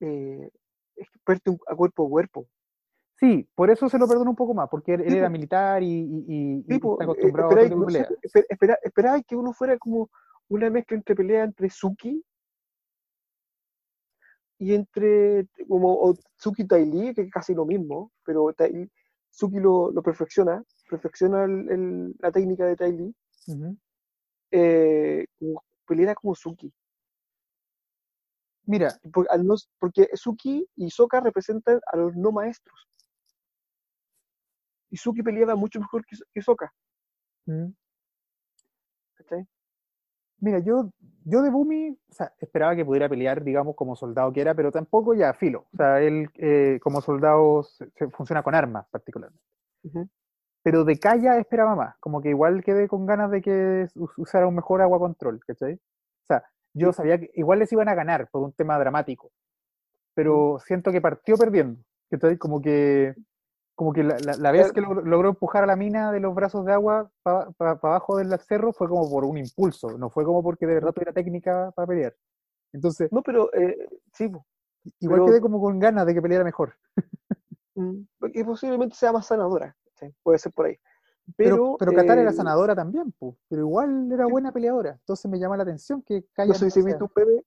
[0.00, 0.50] eh,
[0.96, 2.46] experto a cuerpo a cuerpo.
[3.18, 6.24] Sí, por eso se lo perdono un poco más, porque él, era militar y, y-
[6.26, 8.08] y- y está eh, acostumbrado a otro pelea.
[8.22, 10.10] esper- espera- esperabais que uno fuera como
[10.48, 12.22] una mezcla entre pelea entre Suki
[14.58, 18.90] y entre como Suki Tai Lee, que es casi lo mismo, pero Tai-
[19.30, 20.62] Suki lo, lo perfecciona,
[20.96, 23.14] perfecciona el- el- la técnica de Tai Lee,
[24.50, 26.72] eh, como peleara como Suki.
[28.66, 32.86] Mira, Por- al no- porque Suki y Sokka representan a los no maestros.
[34.90, 36.72] Y Suki peleaba mucho mejor que, que Sokka.
[37.46, 37.70] mm,
[39.14, 39.46] ¿cachai?
[40.38, 40.90] mira, yo,
[41.24, 44.70] yo de Bumi, o sea, esperaba que pudiera pelear, digamos, como soldado que era, pero
[44.72, 45.66] tampoco ya filo.
[45.72, 49.42] O sea, él eh, como soldado se, se funciona con armas particularmente.
[49.84, 50.08] Ujú.
[50.62, 54.46] Pero de Kaya esperaba más, como que igual quedé con ganas de que us- usara
[54.46, 55.74] un mejor agua control, ¿cachai?
[55.74, 56.44] O sea,
[56.74, 59.32] yo sabía que igual les iban a ganar por un tema dramático,
[60.14, 61.80] pero siento que partió perdiendo,
[62.10, 62.38] ¿cachai?
[62.38, 63.14] Como que,
[63.74, 66.34] como que la, la- la vez que logró, logró empujar a la mina de los
[66.34, 70.42] brazos de agua para abajo del cerro fue como por un impulso, no fue como
[70.42, 72.14] porque de verdad tuviera técnica para pelear.
[72.72, 73.76] Entonces, No, pero eh,
[74.12, 74.24] sí,
[75.00, 76.74] igual pero- quedé como con ganas de que peleara mejor.
[77.74, 80.14] Mm, porque posiblemente sea más sanadora, ¿cachai?
[80.22, 80.76] puede ser por ahí.
[81.36, 83.14] Pero, Pero, pero Qatar era eh, sanadora también,
[83.48, 84.90] pero igual era buena peleadora.
[84.92, 87.44] Entonces me llama la atención que Kaya No sé si viste un meme,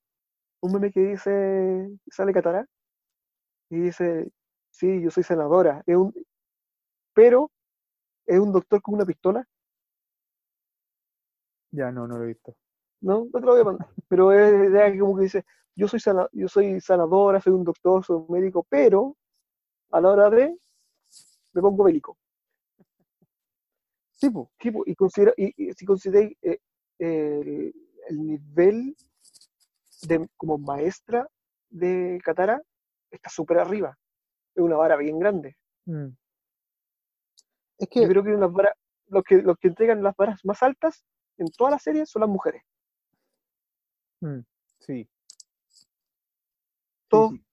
[0.60, 2.66] un meme que dice, sale Katara,
[3.68, 4.30] y dice,
[4.70, 6.14] sí, yo soy sanadora, es un,
[7.12, 7.50] pero
[8.26, 9.46] es un doctor con una pistola,
[11.72, 12.56] Ya, no, no lo he visto.
[13.02, 13.26] ¿no?
[13.32, 16.28] No te lo voy a mandar, pero es que como que dice, yo soy, sana-
[16.32, 19.14] yo soy sanadora, soy un doctor, soy un médico, pero
[19.90, 20.56] a la hora de,
[21.52, 22.16] me pongo bélico.
[24.16, 24.50] Sí, po.
[24.60, 26.58] Sí, po, y, considera, y, y si consideráis eh,
[26.98, 27.74] el,
[28.08, 28.96] el nivel
[30.02, 31.28] de, como maestra
[31.68, 32.62] de Katara,
[33.10, 33.96] está súper arriba.
[34.54, 35.56] Es una vara bien grande.
[35.84, 36.08] Mm.
[37.78, 38.30] Es Yo que, creo que
[39.08, 41.04] los que los que entregan las varas más altas
[41.36, 42.62] en toda la serie son las mujeres.
[44.20, 44.40] mm,
[44.80, 45.08] sí.
[47.08, 47.44] Todos, sí,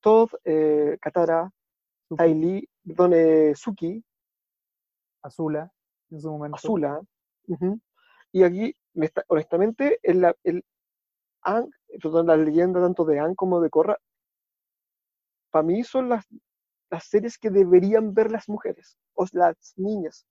[0.00, 1.50] todos eh, Katara,
[2.08, 4.04] Suki, perdón, eh, Suki,
[5.22, 5.72] Azula,
[6.10, 6.56] en su momento.
[6.56, 7.00] Azula.
[8.32, 10.64] Y aquí, me está- honestamente, el, la- el
[12.02, 13.96] perdón, la leyenda tanto de Aang como de Korra,
[15.50, 16.26] para mí son las,
[16.90, 20.26] las series que deberían ver las mujeres, o las niñas.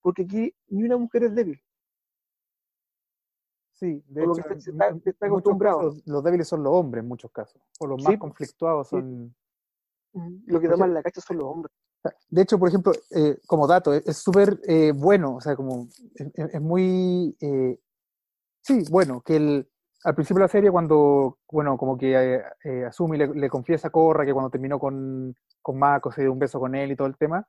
[0.00, 1.60] Porque aquí ni una mujer es débil.
[3.72, 5.78] Sí, de Por lo hecho, que se en- está- en se está muchos acostumbrado.
[5.78, 8.20] casos, los débiles son los hombres en muchos casos, o los Sí, más po.
[8.20, 9.34] conflictuados son...
[10.46, 11.72] Lo que da más la cacha son los hombres.
[12.30, 15.88] De hecho, por ejemplo, eh, como dato, es es súper eh, bueno, o sea, como
[16.14, 17.78] es, es- es muy, eh,
[18.62, 19.68] sí, bueno, que el,
[20.04, 23.88] al principio de la serie cuando, bueno, como que eh, eh, Asumi le, le confiesa
[23.88, 26.96] a Korra que cuando terminó con, con Mako se dio un beso con él y
[26.96, 27.46] todo el tema,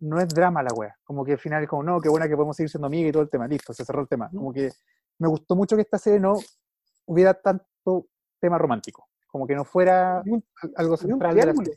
[0.00, 2.34] no es drama la wea, como que al final es como, no, qué buena que
[2.34, 4.70] podemos seguir siendo amigas y todo el tema, listo, se cerró el tema, como que
[5.18, 6.34] me gustó mucho que esta serie no
[7.06, 8.06] hubiera tanto
[8.40, 10.22] tema romántico, como que no fuera
[10.76, 11.70] algo central de la triángulo.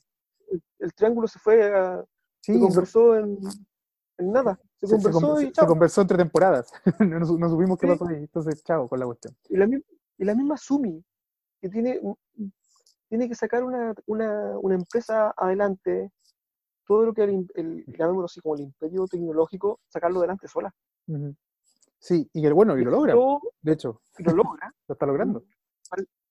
[0.47, 2.03] El, el triángulo se fue a,
[2.41, 3.39] Sí, se conversó en,
[4.17, 4.59] en nada.
[4.79, 5.67] Se, conversó conver- y se chao.
[5.67, 6.71] conversó entre temporadas.
[6.99, 7.93] no, su- no supimos qué Sí.
[7.93, 8.15] pasó ahí.
[8.17, 9.35] Entonces, chao con la cuestión.
[9.49, 9.65] Y la,
[10.17, 11.03] y la misma Sumi,
[11.61, 11.99] que tiene,
[13.09, 16.11] tiene que sacar una, una, una empresa adelante,
[16.85, 20.73] todo lo que el, el, llamémoslo así como el imperio tecnológico, sacarlo adelante sola.
[21.99, 23.13] Sí, y que bueno, y lo logra.
[23.15, 25.43] Lo- De hecho, y lo logra, lo está logrando.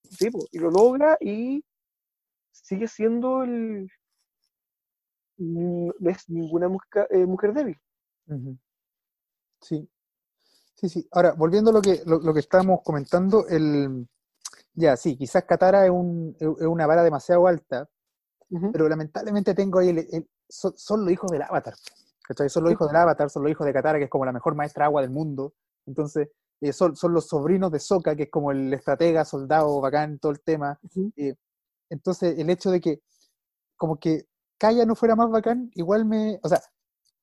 [0.05, 1.63] sí, y lo logra y
[2.53, 3.91] sigue siendo el.
[5.39, 7.79] No es ninguna mujer, eh, mujer débil.
[9.61, 9.89] Sí.
[10.75, 11.09] Sí, sí.
[11.13, 14.07] Ahora, volviendo a lo que, lo, lo que estábamos comentando, el.
[14.75, 17.89] Ya, sí, quizás Katara es, un, es una vara demasiado alta,
[18.73, 21.75] pero lamentablemente tengo ahí el, el- son, son los hijos del Avatar.
[22.23, 22.49] ¿cachai?
[22.51, 24.55] Son los hijos del Avatar, son los hijos de Katara, que es como la mejor
[24.55, 25.55] maestra agua del mundo.
[25.87, 26.29] Entonces,
[26.61, 30.33] eh, son, son los sobrinos de Sokka, que es como el estratega, soldado, bacán, todo
[30.33, 30.79] el tema.
[30.83, 31.13] Ujú.
[31.89, 33.01] Entonces, el hecho de que,
[33.77, 34.27] como que
[34.59, 36.39] Kaya no fuera más bacán, igual me.
[36.43, 36.61] O sea,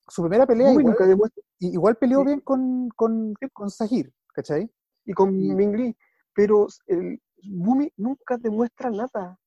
[0.08, 1.30] su primera pelea Bumi igual, nunca
[1.60, 2.26] igual peleó Sí.
[2.26, 4.70] bien con, con, con Sahir, ¿cachai?
[5.06, 5.98] y con y- Ming Lee,
[6.34, 9.38] pero el Bumi nunca demuestra nada.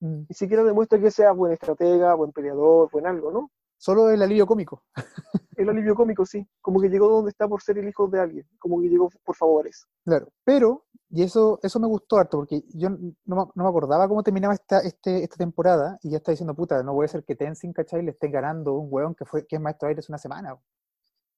[0.00, 0.22] Mm.
[0.28, 3.50] Ni siquiera demuestra que sea buen estratega, buen peleador, buen algo, ¿no?
[3.80, 4.82] Solo el alivio cómico.
[5.56, 6.46] El alivio cómico, sí.
[6.62, 8.46] Como que llegó donde está por ser el hijo de alguien.
[8.58, 9.86] Como que llegó por favores.
[10.06, 12.96] Claro, pero, y eso, eso me gustó harto, porque yo no,
[13.26, 16.82] me- no me acordaba cómo terminaba esta, este, esta temporada, y ya está diciendo, puta,
[16.82, 18.02] no puede ser que Tenzin, ¿cachai?
[18.02, 20.56] Le esté ganando un weón que fue, que es maestro aire hace una semana.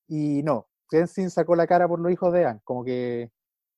[0.08, 3.30] Y no, Tenzin sacó la cara por los hijos de Aang, como que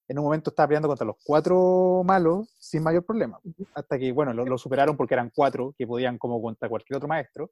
[0.08, 3.40] en un momento estaba peleando contra los cuatro malos sin mayor problema.
[3.74, 7.08] Hasta que, bueno, lo, lo superaron porque eran cuatro que podían como contra cualquier otro
[7.08, 7.50] maestro,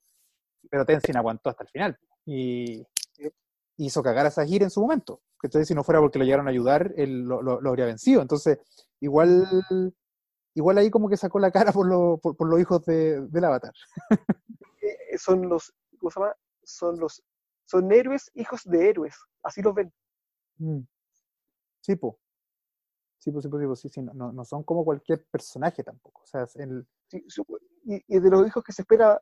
[0.70, 1.98] pero Tenzin aguantó hasta el final.
[2.24, 2.86] Y
[3.78, 5.20] hizo cagar a Sahir en su momento.
[5.42, 8.22] Entonces, si no fuera porque lo llegaron a ayudar, él lo, lo- lo habría vencido.
[8.22, 8.58] Entonces,
[9.00, 9.44] igual,
[10.54, 13.44] igual ahí como que sacó la cara por, lo- por, por los hijos de, del
[13.44, 13.72] avatar.
[14.84, 16.34] Eh, son los, ¿cómo se llama?
[16.64, 17.22] Son los,
[17.66, 19.14] son héroes, hijos de héroes.
[19.42, 19.92] Así los ven.
[20.58, 20.80] Mm.
[21.80, 22.18] Sí, po.
[23.18, 26.22] Sí, po, sí, po, sí, po, sí, sí, no, no- son como cualquier personaje tampoco.
[26.22, 27.46] O sea, el, Sí, su-
[27.84, 29.20] Y, y de los hijos que se espera,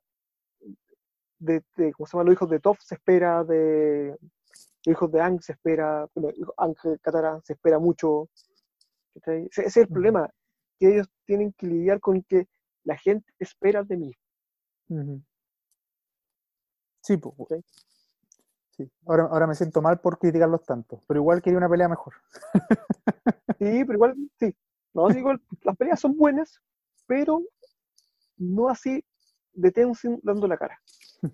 [1.40, 2.24] de, de- ¿cómo se llama?
[2.24, 4.16] Los hijos de Toph se espera, de
[4.86, 8.28] los hijos de Ang se espera, bueno, Ang Katara se espera mucho.
[9.14, 10.30] Ese, ese es el problema,
[10.78, 12.46] que ellos tienen que lidiar con que
[12.84, 14.14] la gente espera de mí.
[17.02, 17.18] Sí.
[17.22, 17.54] ¿ok?
[18.70, 18.90] Sí.
[19.06, 22.14] Ahora, ahora me siento mal por criticarlos tanto, pero igual quería una pelea mejor.
[23.58, 24.56] Sí, pero igual, sí.
[24.94, 26.60] No, sí, igual, las peleas son buenas,
[27.06, 27.42] pero
[28.38, 29.04] no así
[29.52, 30.80] de Tenzin dando la cara.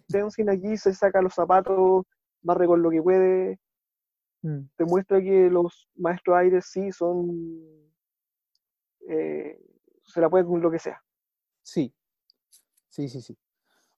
[0.09, 2.05] Tenzin aquí se saca los zapatos,
[2.43, 3.59] barre con lo que puede,
[4.43, 4.68] Mm.
[4.78, 7.56] demuestra que los maestros aires sí son.
[9.09, 9.59] eh,
[10.05, 11.01] se la pueden con lo que sea.
[11.62, 11.93] Sí,
[12.88, 13.36] sí, sí, sí.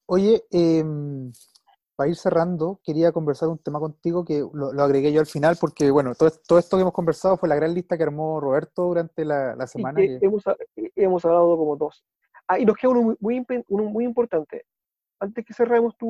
[0.07, 1.33] Oye, em,
[1.97, 5.57] para ir cerrando, quería conversar un tema contigo que lo, lo agregué yo al final
[5.61, 8.85] porque, bueno, todo, todo esto que hemos conversado fue la gran lista que armó Roberto
[8.85, 10.01] durante la, la Y semana.
[10.01, 10.45] que que- hemos,
[10.77, 12.05] eh, hemos hablado como dos.
[12.49, 14.65] Ah, y nos queda uno muy, uno muy importante.
[15.21, 16.09] Antes que cerremos tu,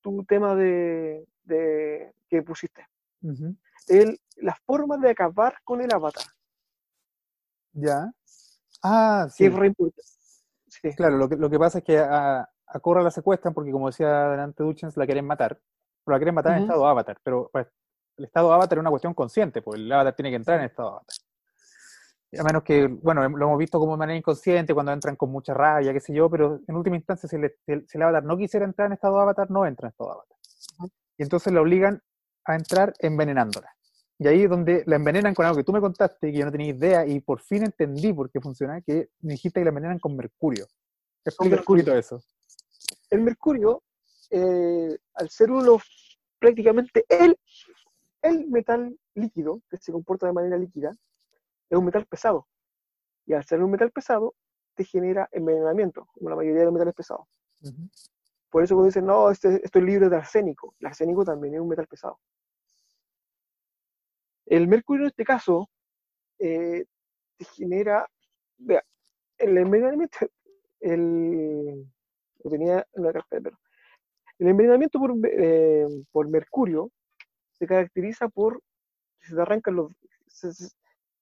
[0.00, 2.86] tu tema de, de que pusiste.
[3.20, 3.54] Ujú,
[3.88, 6.24] El, la forma de acabar con el avatar.
[7.72, 8.10] Ya.
[8.82, 10.02] Ah, sí, es re importante.
[10.70, 10.94] Sí.
[10.94, 13.88] claro, lo que, lo que pasa es que a, a Korra la secuestran porque, como
[13.88, 15.60] decía delante Duchens, la quieren matar.
[16.04, 16.64] Pero la quieren matar en Ujú.
[16.64, 17.66] estado avatar, pero pues,
[18.16, 20.88] el estado avatar es una cuestión consciente, porque el avatar tiene que entrar en estado
[20.90, 21.16] avatar.
[22.38, 25.54] A menos que, bueno, lo hemos visto como de manera inconsciente, cuando entran con mucha
[25.54, 27.54] rabia, qué sé yo, pero en última instancia, si el,
[27.86, 30.36] si el- avatar no quisiera entrar en estado avatar, no entra en estado avatar.
[30.78, 30.90] Ujú.
[31.16, 32.02] Y entonces la obligan
[32.44, 33.70] a entrar envenenándola.
[34.18, 36.52] Y ahí es donde la envenenan con algo que tú me contaste, que yo no
[36.52, 39.98] tenía idea, y por fin entendí por qué funciona, que me dijiste que la envenenan
[39.98, 40.66] con mercurio.
[41.24, 41.84] Explica un mercurio.
[41.84, 42.22] poquito eso.
[43.10, 43.82] El mercurio,
[44.30, 45.78] eh, al ser uno
[46.38, 47.38] prácticamente el,
[48.22, 50.94] el metal líquido, que se comporta de manera líquida,
[51.70, 52.46] es un metal pesado.
[53.26, 54.34] Y al ser un metal pesado,
[54.74, 57.26] te genera envenenamiento, como la mayoría de los metales pesados.
[58.50, 60.74] Por eso cuando dicen, no, este, esto es libre de arsénico.
[60.80, 62.18] El arsénico también es un metal pesado.
[64.46, 65.68] El mercurio en este caso
[66.38, 66.84] eh,
[67.36, 68.08] te genera,
[68.58, 68.82] vea,
[69.38, 70.18] el envenenamiento,
[70.80, 71.86] el,
[72.44, 73.58] lo tenía en una carta de perro.
[74.38, 76.90] El envenenamiento por, eh, por mercurio
[77.52, 78.62] se caracteriza por
[79.20, 79.92] se te arrancan los,
[80.28, 80.70] se, se-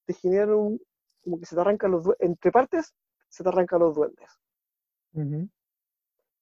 [0.07, 0.81] te generan un,
[1.23, 2.95] como que se te arrancan los, entre partes,
[3.29, 4.31] se te arrancan los duendes.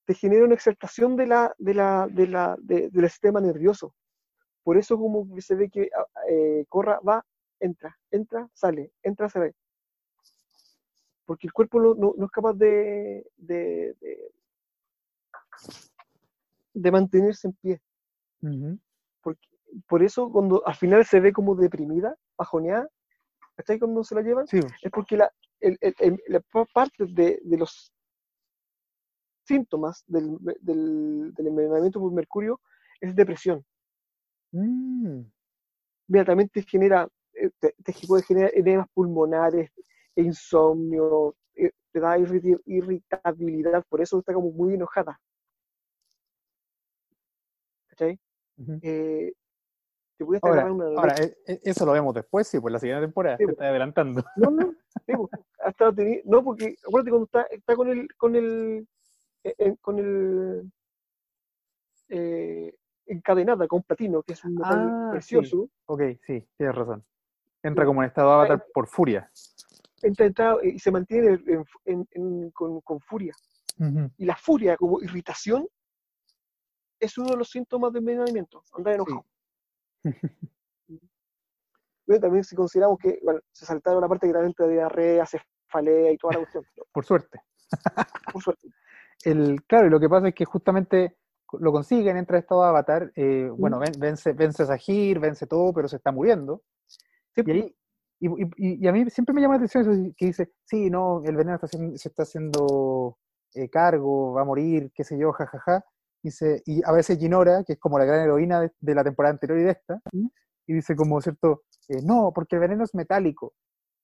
[0.07, 3.95] Te genera una exaltación de la, de la, de la, de- del sistema nervioso.
[4.63, 7.25] Por eso como que se ve que ah, eh, Corra va,
[7.61, 9.55] entra, entra, sale, entra, sale.
[11.25, 13.95] Porque el cuerpo no, no- no es capaz de, de,
[16.75, 17.81] de, mantenerse en pie.
[19.23, 19.49] Porque,
[19.89, 22.89] por eso cuando al final se ve como deprimida, bajoneada,
[23.57, 23.79] ¿cachai?
[23.79, 27.41] Cuando se la llevan, Sí, es porque la, el, el- el- la pa- parte de,
[27.43, 27.93] de los
[29.45, 32.61] síntomas del, del, del envenenamiento por mercurio
[33.01, 33.65] es depresión.
[34.55, 35.25] Mm,
[36.09, 39.71] Mira, también te genera, eh, te, te puede generar edemas pulmonares,
[40.17, 45.21] insomnio, eh, te da irritabilidad, por eso está como muy enojada.
[47.89, 48.19] ¿Cachai?
[48.59, 48.83] ujú.
[48.83, 49.33] Eh,
[50.43, 53.37] Ahora, agarrar una ahora, e- e- eso lo vemos después, sí, pues la siguiente temporada,
[53.39, 54.23] Sí, te está adelantando.
[54.37, 54.75] No, no,
[55.07, 55.31] sí, po,
[55.65, 55.93] hasta
[56.25, 58.89] no, porque acuérdate cuando está, está con el, con el,
[59.45, 60.73] eh, eh, con el
[62.09, 62.75] eh,
[63.07, 65.11] encadenada con platino, que es un metal Ah, sí.
[65.11, 67.05] precioso, Ok, sí, tienes razón.
[67.63, 69.31] Entra como en estado avatar por furia.
[70.03, 73.35] entra, entra, y se mantiene en- en- en- con, con furia.
[74.17, 75.67] Y la furia como irritación
[77.01, 79.25] es uno de los síntomas de envenenamiento, andar enojado.
[82.21, 86.19] También si consideramos que bueno, se saltaron la parte que también te diarrea, cefalea y
[86.19, 87.41] toda la cuestión, Por suerte.
[88.33, 88.69] por suerte.
[89.25, 91.17] El, claro, y lo que pasa es que justamente
[91.59, 95.47] lo consiguen, entra en estado de avatar, eh, bueno, ven- vence, vence a Sahir, vence
[95.47, 96.63] todo, pero se está muriendo.
[97.37, 97.77] Y, ahí,
[98.21, 101.23] y, y- y a mí siempre me llama la atención eso que dice, sí, no,
[101.25, 103.17] el veneno está se está haciendo
[103.55, 105.85] eh, cargo, va a morir, qué sé yo, jajaja.
[106.25, 109.35] Dice, y a veces Ginora, que es como la gran heroína de, de la temporada
[109.35, 110.01] anterior y de esta,
[110.67, 111.65] y dice como, ¿cierto?
[111.89, 113.53] eh, no, porque el veneno es metálico.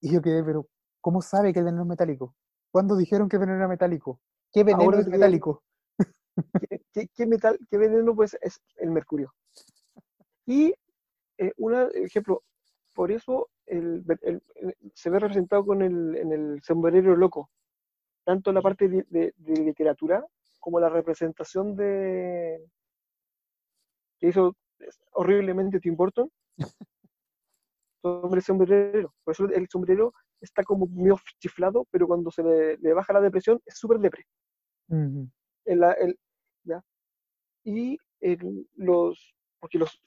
[0.03, 0.67] Y yo quedé, pero
[1.01, 2.35] ¿cómo sabe que el veneno es metálico?
[2.71, 4.21] ¿Cuándo dijeron que el veneno era metálico?
[4.53, 5.63] ¿Qué veneno Ahora es que- metálico?
[6.69, 8.15] ¿Qué, qué- qué metal, qué veneno?
[8.15, 9.33] Pues es el mercurio.
[10.45, 10.75] Y
[11.39, 12.43] eh, un ejemplo,
[12.95, 17.49] por eso el- el- el- se ve representado con el, en el sombrero loco,
[18.27, 20.23] tanto en la parte de, de- de literatura
[20.61, 22.65] como la representación de
[24.19, 24.55] que hizo
[25.13, 26.31] horriblemente Tim Burton
[28.03, 29.15] sobre el sombrero.
[29.25, 33.21] Por eso el sombrero está como medio chiflado, pero cuando se le, le baja la
[33.21, 34.25] depresión es súper depre.
[35.67, 36.19] En la- el-
[36.65, 36.83] ¿ya?
[37.65, 40.03] Y el- los, porque los,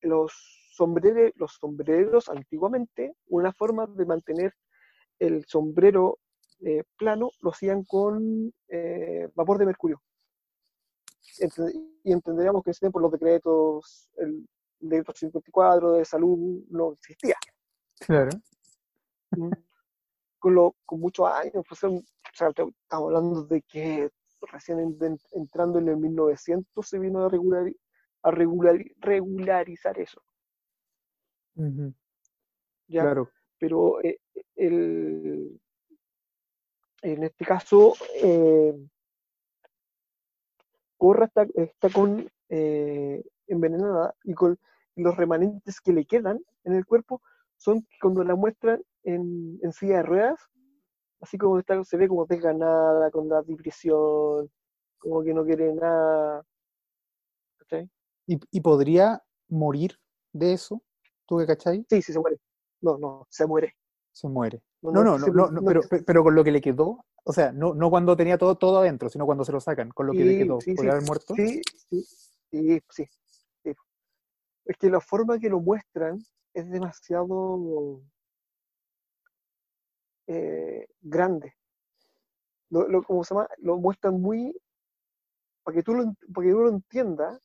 [0.00, 0.32] los,
[0.76, 4.54] sombrere- los sombreros antiguamente, una forma de mantener
[5.18, 6.18] el sombrero
[6.64, 10.02] eh, plano, lo hacían con eh, vapor de mercurio.
[11.40, 14.46] Ent- y entenderíamos que en ese tiempo los decretos, el
[14.80, 17.36] decreto 54 de salud no existía.
[18.00, 18.30] Claro.
[19.30, 19.50] Mm.
[20.38, 22.02] con, lo, con muchos años, pues, o
[22.34, 24.10] sea, estamos hablando de que
[24.50, 27.72] recién en- en- entrando en el 1900 se vino a, regular,
[28.22, 30.20] a regular, regularizar eso.
[32.88, 33.30] Claro.
[33.58, 34.18] Pero eh,
[34.56, 35.60] el,
[37.02, 38.74] en este caso, eh,
[40.96, 44.58] Corra está, está con eh, envenenada y con
[44.94, 47.20] los remanentes que le quedan en el cuerpo
[47.56, 50.40] son cuando la muestran en, en silla de ruedas,
[51.20, 54.50] así como está, se ve como desganada, con la depresión,
[54.98, 56.44] como que no quiere nada.
[57.58, 57.90] ¿cachai?
[58.26, 59.98] ¿Y, y podría morir
[60.32, 60.82] de eso?
[61.26, 61.84] ¿Tú qué cachai?
[61.88, 62.38] Sí, sí, se muere.
[62.80, 63.76] No, no, se muere.
[64.12, 64.62] Se muere.
[64.82, 67.52] No, no, no, no, no, pero, pe- pero con lo que le quedó, o sea,
[67.52, 70.24] no, no cuando tenía todo, todo adentro, sino cuando se lo sacan, con lo que
[70.24, 70.58] le quedó.
[70.60, 71.34] sí, ¿Podría sí, haber muerto?
[71.34, 72.06] Sí, sí,
[72.90, 73.08] sí.
[74.64, 76.18] Es que la forma que lo muestran
[76.52, 78.02] es demasiado
[80.26, 81.54] eh, grande.
[82.70, 83.46] Lo, lo- ¿cómo se llama?
[83.58, 84.52] Lo muestran muy,
[85.64, 86.04] para que tú lo,
[86.34, 87.40] para que tú lo entiendas,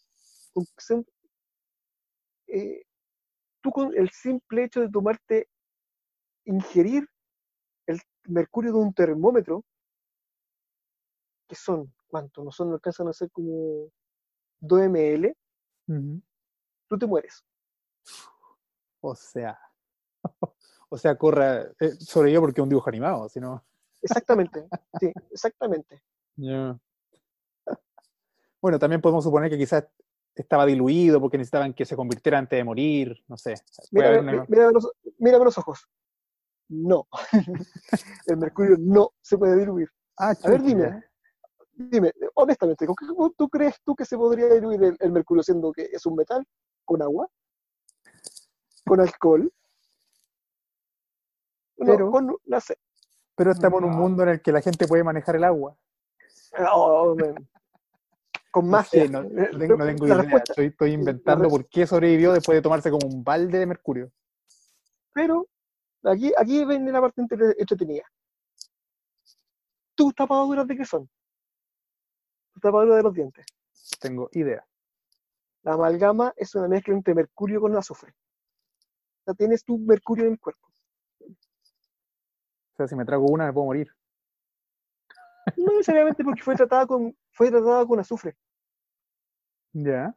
[2.47, 2.83] eh,
[3.61, 5.49] tú con el simple hecho de tomarte,
[6.45, 7.07] ingerir
[8.27, 9.63] mercurio de un termómetro,
[11.47, 12.43] que son, ¿cuánto?
[12.43, 13.89] No son, no alcanzan a ser como
[14.59, 15.35] 2 ml,
[16.87, 17.43] tú te mueres.
[19.01, 19.57] O sea,
[20.89, 23.63] o sea, corra, eh, sobrevivió porque es un dibujo animado, si no.
[24.01, 24.67] Exactamente,
[24.99, 26.01] sí, exactamente.
[26.35, 26.77] Ya.
[28.59, 29.85] Bueno, también podemos suponer que quizás
[30.33, 33.53] estaba diluido porque necesitaban que se convirtiera antes de morir, no sé.
[33.91, 35.87] Una- mírame los, mírame los ojos.
[36.69, 37.07] No.
[38.27, 39.89] el mercurio no se puede diluir.
[40.17, 41.03] Ah, A ver, dime.
[41.79, 43.05] Dime, honestamente, ¿con qué
[43.37, 46.43] tú crees tú que se podría diluir el, el mercurio siendo que es un metal?
[46.83, 47.29] ¿Con agua?
[48.83, 49.51] ¿Con alcohol?
[51.77, 52.79] No, Pero- con la ce-
[53.35, 53.97] Pero estamos en un No.
[53.99, 55.77] mundo en el que la gente puede manejar el agua.
[56.73, 57.35] Oh, man.
[58.49, 59.03] Con No magia.
[59.03, 59.29] sé, no, no
[59.59, 60.17] tengo, no tengo idea.
[60.17, 64.11] respuesta- Estoy, estoy inventando por qué sobrevivió después de tomarse como un balde de mercurio.
[65.13, 65.45] Pero
[66.11, 68.03] aquí, aquí viene la parte entre- entretenida.
[69.95, 71.09] ¿Tus tapaduras de qué son?
[72.53, 73.45] Tus tapaduras de los dientes.
[73.99, 74.65] Tengo idea.
[75.63, 78.11] La amalgama es una mezcla entre mercurio con azufre.
[78.11, 80.67] O sea, tienes tu mercurio en el cuerpo.
[81.19, 83.91] O sea, si me trago una me puedo morir.
[85.57, 88.35] No necesariamente porque fue tratada con, fue tratada con azufre.
[89.73, 90.15] Ya.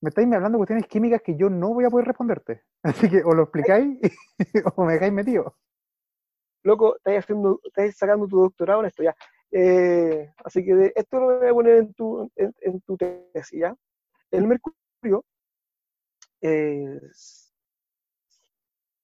[0.00, 2.62] Me estáis hablando de cuestiones químicas que yo no voy a poder responderte.
[2.82, 3.98] Así que o lo explicáis
[4.76, 5.56] o me dejáis metido.
[6.62, 9.14] Loco, estás, haciendo, estás sacando tu doctorado en esto ya.
[9.52, 13.74] Eh, así que esto lo voy a poner en tu, en, tu tesis, ¿ya?
[14.30, 15.24] El mercurio,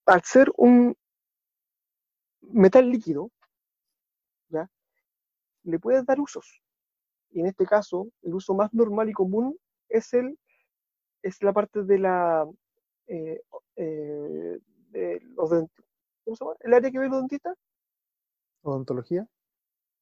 [0.07, 0.97] al ser un
[2.43, 3.31] metal líquido,
[4.51, 4.71] ¿ya?
[5.65, 6.63] Le puedes dar usos.
[7.31, 9.59] Y en este caso, el uso más normal y común
[9.89, 10.39] es el
[11.27, 12.49] es la parte de la
[13.09, 13.41] eh,
[13.77, 14.59] eh,
[14.91, 15.71] de los dent-
[16.25, 16.57] ¿cómo se llama?
[16.61, 17.57] El área que ve los dentistas
[18.63, 19.27] Odontología.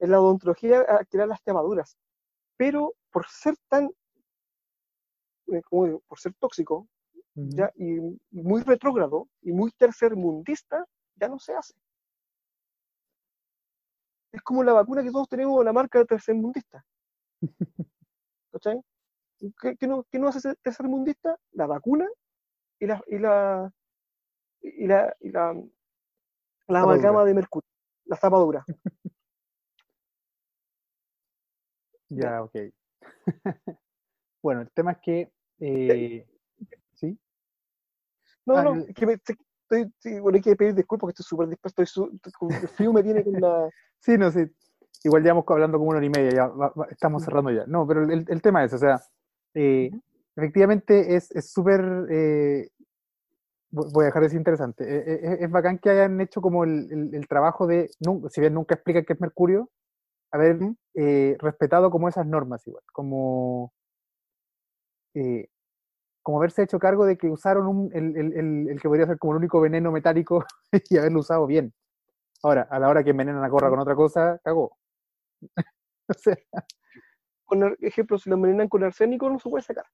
[0.01, 1.97] en la odontología a crear las llamaduras.
[2.57, 3.91] Pero por ser tan,
[5.49, 6.89] eh, como digo, por ser tóxico,
[7.37, 7.99] ya, y
[8.31, 10.85] muy retrógrado y muy tercermundista,
[11.17, 11.75] ya no se hace.
[14.33, 16.85] Es como la vacuna que todos tenemos, la marca tercermundista.
[18.53, 18.81] ¿Cachai?
[19.61, 21.39] ¿Qué, qué no, qué no hace ser tercermundista?
[21.53, 22.09] La vacuna
[22.79, 23.73] y la, y la,
[24.63, 25.53] y la, y la,
[26.69, 27.69] la amalgama de mercurio,
[28.07, 28.65] la tapadura.
[32.11, 32.55] Ya, ok.
[34.43, 35.33] bueno, el tema es que.
[35.59, 36.27] eh,
[36.95, 37.19] ¿Sí?
[38.47, 41.25] No, Ah, no, que me, que estoy, sí, bueno, hay que pedir disculpas porque estoy
[41.25, 43.69] súper dispuesto, estoy el frío me tiene con la...
[44.01, 44.45] Sí, no, sí.
[45.03, 47.65] Igual llevamos hablando como una hora y media, ya va- va- estamos cerrando ya.
[47.67, 49.01] No, pero el, el tema es, o sea,
[49.55, 49.91] eh,
[50.37, 52.69] efectivamente es es súper, eh,
[53.71, 56.41] vo- voy a dejar de decir interesante, Eh, eh, es, es bacán que hayan hecho
[56.41, 57.91] como el, el- el trabajo de,
[58.31, 59.71] si bien nunca explican qué es mercurio,
[60.33, 60.77] haber Ujú.
[60.95, 63.73] eh, respetado como esas normas igual, como,
[65.15, 65.49] eh,
[66.23, 69.19] como haberse hecho cargo de que usaron un- el, el- el- el que podría ser
[69.19, 70.45] como el único veneno metálico
[70.91, 71.73] y haberlo usado bien.
[72.43, 74.77] Ahora, a la hora que envenenan a Corra con otra cosa, cagó.
[76.09, 76.37] O sea,
[77.61, 79.85] Con ejemplo, si lo envenenan con arsénico no se puede sacar.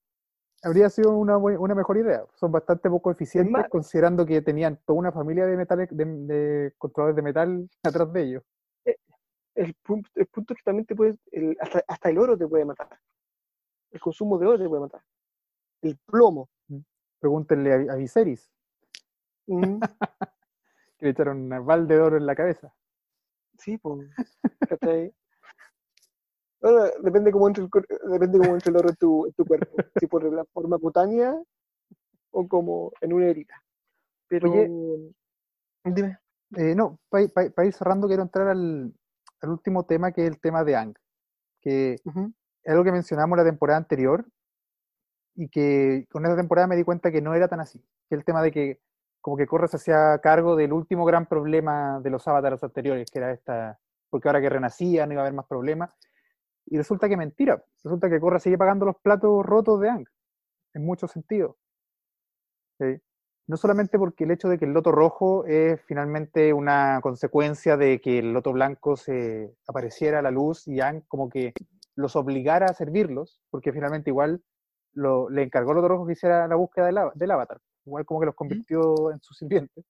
[0.63, 2.25] habría sido una, una mejor idea.
[2.35, 7.17] Son bastante poco eficientes considerando que tenían toda una familia de metales, de, de controladores
[7.17, 8.43] de metal atrás de ellos.
[9.55, 12.47] El punto, el punto es que también te puede, el- hasta, hasta el oro te
[12.47, 12.89] puede matar.
[13.91, 15.03] El consumo de oro te puede matar.
[15.83, 16.49] El plomo.
[17.19, 18.51] Pregúntenle a, a Viserys,
[19.47, 19.81] Mm,
[20.99, 22.73] que le echaron una balde de oro en la cabeza.
[23.59, 24.09] sí, pues.
[27.03, 27.71] Depende cómo entre el,
[28.11, 29.77] depende cómo entre el oro en tu, en tu cuerpo.
[29.99, 31.37] Si por la forma cutánea
[32.31, 33.63] o como en una herida.
[34.29, 34.51] Pero.
[34.51, 35.13] Oye.
[35.85, 36.19] Dime.
[36.57, 38.93] Eh, no, para ir cerrando, quiero entrar al,
[39.41, 40.95] al último tema, que es el tema de Ang,
[41.61, 42.33] que Ujú.
[42.65, 44.27] es algo que mencionamos la temporada anterior
[45.37, 47.81] y que con esa temporada me di cuenta que no era tan así.
[48.09, 48.81] Que el tema de que
[49.21, 53.19] como que Korra se hacía cargo del último gran problema de los avatares anteriores, que
[53.19, 53.79] era esta,
[54.09, 55.95] porque ahora que renacían iba a haber más problemas.
[56.71, 60.07] Y resulta que mentira, resulta que Korra sigue pagando los platos rotos de Ang,
[60.73, 61.57] en muchos sentidos.
[62.79, 62.97] ¿Sí?
[63.49, 68.01] No solamente porque el hecho de que el loto rojo es finalmente una consecuencia de
[68.01, 71.53] que el loto blanco se apareciera a la luz y Ang como que
[71.97, 74.41] los obligara a servirlos, porque finalmente igual
[74.93, 78.21] lo, le encargó al loto rojo que hiciera la búsqueda del, del avatar, igual como
[78.21, 79.85] que los convirtió en sus sirvientes.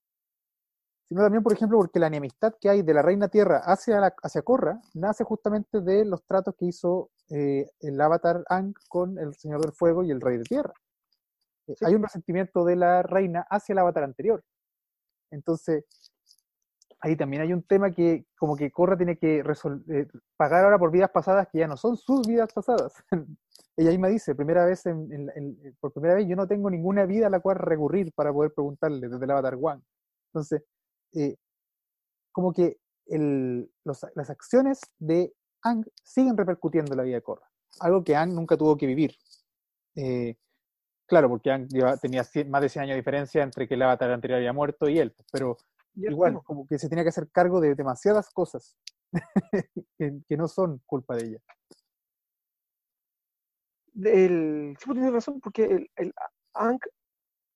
[1.11, 4.15] Sino también, por ejemplo, porque la enemistad que hay de la Reina Tierra hacia, la,
[4.23, 9.35] hacia Korra nace justamente de los tratos que hizo eh, el avatar Ang con el
[9.35, 10.73] Señor del Fuego y el Rey de Tierra.
[11.67, 11.85] Eh, Sí.
[11.85, 14.43] Hay un resentimiento de la reina hacia el avatar anterior.
[15.33, 15.85] Entonces,
[17.01, 20.07] ahí también hay un tema que como que Korra tiene que eh,
[20.37, 22.93] pagar ahora por vidas pasadas que ya no son sus vidas pasadas.
[23.77, 27.05] Ella misma dice, primera vez en- en- en- por primera vez yo no tengo ninguna
[27.07, 29.83] vida a la cual recurrir para poder preguntarle desde el avatar One.
[30.33, 30.63] Entonces,
[31.13, 31.37] eh,
[32.33, 35.33] como que el- los- las acciones de
[35.63, 37.47] Ang siguen repercutiendo en la vida de Korra.
[37.81, 39.15] Algo que Ang nunca tuvo que vivir.
[39.97, 40.37] Eh,
[41.07, 43.83] Claro, porque Ang lleva- tenía cien- más de 100 años de diferencia entre que el
[43.83, 45.57] avatar anterior había muerto y él, pero
[46.13, 48.77] igual, como que se tenía que hacer cargo de demasiadas cosas
[49.99, 51.39] que, que no son culpa de ella.
[54.05, 56.15] El, sí, pues tienes razón, porque el, el
[56.55, 56.87] Ankh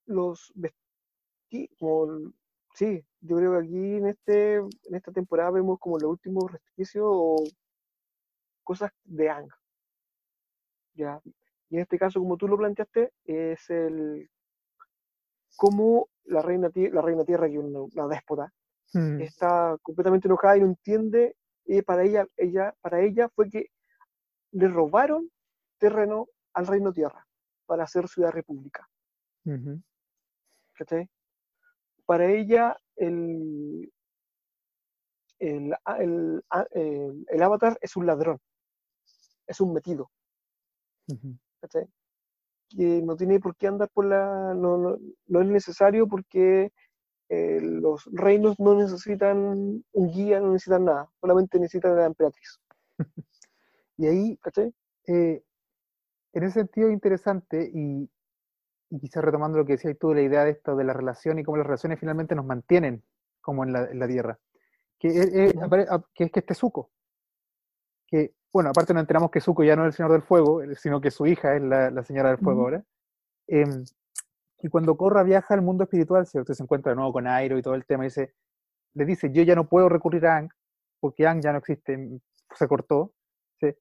[0.07, 2.33] los vestí, como,
[2.75, 7.07] sí, yo creo que aquí en este, en esta temporada vemos como los últimos resquicios
[7.09, 7.37] o
[8.63, 9.55] cosas de Ankh.
[10.95, 11.21] Ya.
[11.71, 14.29] Y en este caso, como tú lo planteaste, es el
[15.57, 18.53] cómo la reina, la reina tierra, que es una, una déspota,
[18.95, 23.71] Mm, está completamente enojada y no entiende, y para ella, ella, para ella fue que
[24.53, 25.31] le robaron
[25.79, 27.27] terreno al reino tierra
[27.67, 28.89] para hacer ciudad república.
[30.75, 31.09] ¿cachai?
[32.07, 33.91] Para ella, el,
[35.39, 36.43] el, el,
[37.29, 38.41] el- avatar es un ladrón,
[39.47, 40.11] es un metido,
[41.09, 41.37] ujú.
[41.61, 41.87] ¿cachai?
[42.71, 44.55] Que no tiene por qué andar por la.
[44.55, 44.99] No, no,
[45.29, 46.73] no es necesario porque
[47.31, 49.39] eh, los reinos no necesitan
[49.93, 52.61] un guía, no necesitan nada, solamente necesitan a la emperatriz,
[53.97, 54.75] Y ahí, ¿cachai?
[55.09, 55.43] eh,
[56.35, 58.11] en ese sentido, interesante, y,
[58.95, 61.43] y quizás retomando lo que decías tú, la idea de esto de la relación y
[61.45, 63.03] cómo las relaciones finalmente nos mantienen
[63.41, 64.39] como en la, en la Tierra,
[64.99, 65.53] que es, es-
[66.15, 66.91] que es que este Zuko,
[68.07, 70.77] que, bueno, aparte nos enteramos que Zuko ya no es el Señor del Fuego, eh,
[70.77, 72.67] sino que su hija es la, la Señora del Fuego Ujú.
[72.69, 72.85] ahora,
[73.49, 73.85] em,
[74.61, 76.55] y cuando Korra viaja al mundo espiritual, ¿cierto?
[76.55, 78.35] Se encuentra de nuevo con Airo y todo el tema, y dice,
[78.95, 80.49] le dice, yo ya no puedo recurrir a Ang,
[81.01, 82.21] porque Ang ya no existe, mm,
[82.55, 83.13] se cortó,
[83.61, 83.75] ¿sí?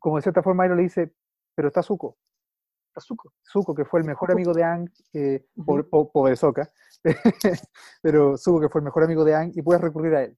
[0.00, 1.12] como de cierta forma Airo le dice,
[1.54, 2.16] pero está Zuko,
[2.94, 3.32] Azuko.
[3.50, 4.32] Zuko, que fue el mejor Zuko.
[4.36, 6.70] amigo de Ang, eh, pobre, po- pobre Sokka,
[8.02, 10.36] pero Zuko, que fue el mejor amigo de Ang, y puedes recurrir a él.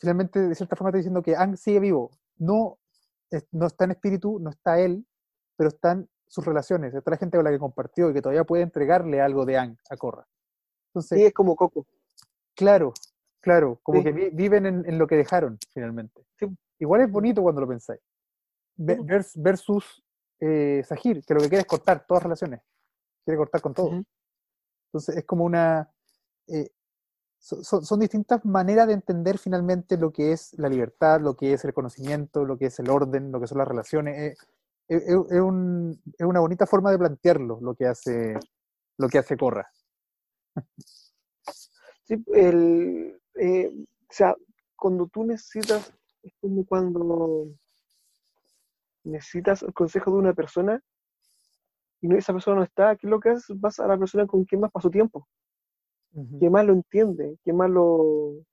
[0.00, 2.10] Finalmente, de cierta forma, está diciendo que Ang sigue vivo.
[2.38, 2.78] No,
[3.30, 5.06] es- no está en espíritu, no está él,
[5.56, 8.62] pero están sus relaciones, está la gente con la que compartió y que todavía puede
[8.64, 10.26] entregarle algo de Ang a Korra.
[10.88, 11.86] Entonces, Sí, es como Coco.
[12.56, 12.92] claro,
[13.40, 14.04] claro, como Sí.
[14.04, 16.24] que vi- viven en, en lo que dejaron, finalmente.
[16.38, 16.46] Sí.
[16.80, 18.00] Igual es bonito cuando lo pensáis.
[18.76, 20.03] Versus
[20.46, 22.60] eh, Sahir, que lo que quiere es cortar todas relaciones.
[23.24, 23.86] Quiere cortar con todo.
[23.86, 24.04] Ujú.
[24.88, 25.90] Entonces es como una...
[26.48, 26.70] eh,
[27.38, 31.52] so- so- son distintas maneras de entender finalmente lo que es la libertad, lo que
[31.54, 34.16] es el conocimiento, lo que es el orden, lo que son las relaciones.
[34.18, 34.36] Eh,
[34.88, 38.34] eh, eh, es, un- es una bonita forma de plantearlo lo que hace,
[38.98, 39.68] lo que hace Corra.
[42.06, 44.34] Sí, el, eh, o sea,
[44.76, 45.90] cuando tú necesitas,
[46.22, 47.48] es como cuando
[49.04, 50.82] necesitas el consejo de una persona
[52.00, 53.58] y no, esa persona no está, ¿qué es lo que haces?
[53.58, 55.26] Vas a la persona con quien más pasó tiempo,
[56.38, 58.44] que más lo entiende, que más lo,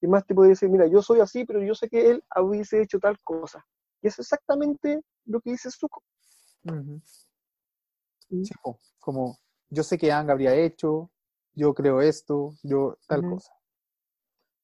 [0.00, 2.82] que más te puede decir, mira, yo soy así, pero yo sé que él hubiese
[2.82, 3.64] hecho tal cosa.
[4.02, 6.02] Y es exactamente lo que dice Zuko.
[8.28, 9.38] Sí, po, como
[9.70, 11.10] yo sé que Ang habría hecho,
[11.54, 13.52] yo creo esto, yo tal cosa.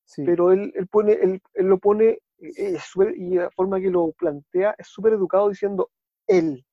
[0.04, 3.90] Sí, pero él, él pone, él, él lo pone, es súper- y la forma que
[3.90, 5.90] lo plantea es súper educado diciendo
[6.26, 6.64] él,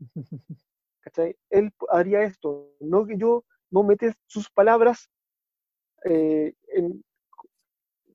[1.00, 1.36] ¿cachai?
[1.50, 5.10] Él haría esto, no que yo no mete sus palabras,
[6.04, 7.04] eh, en,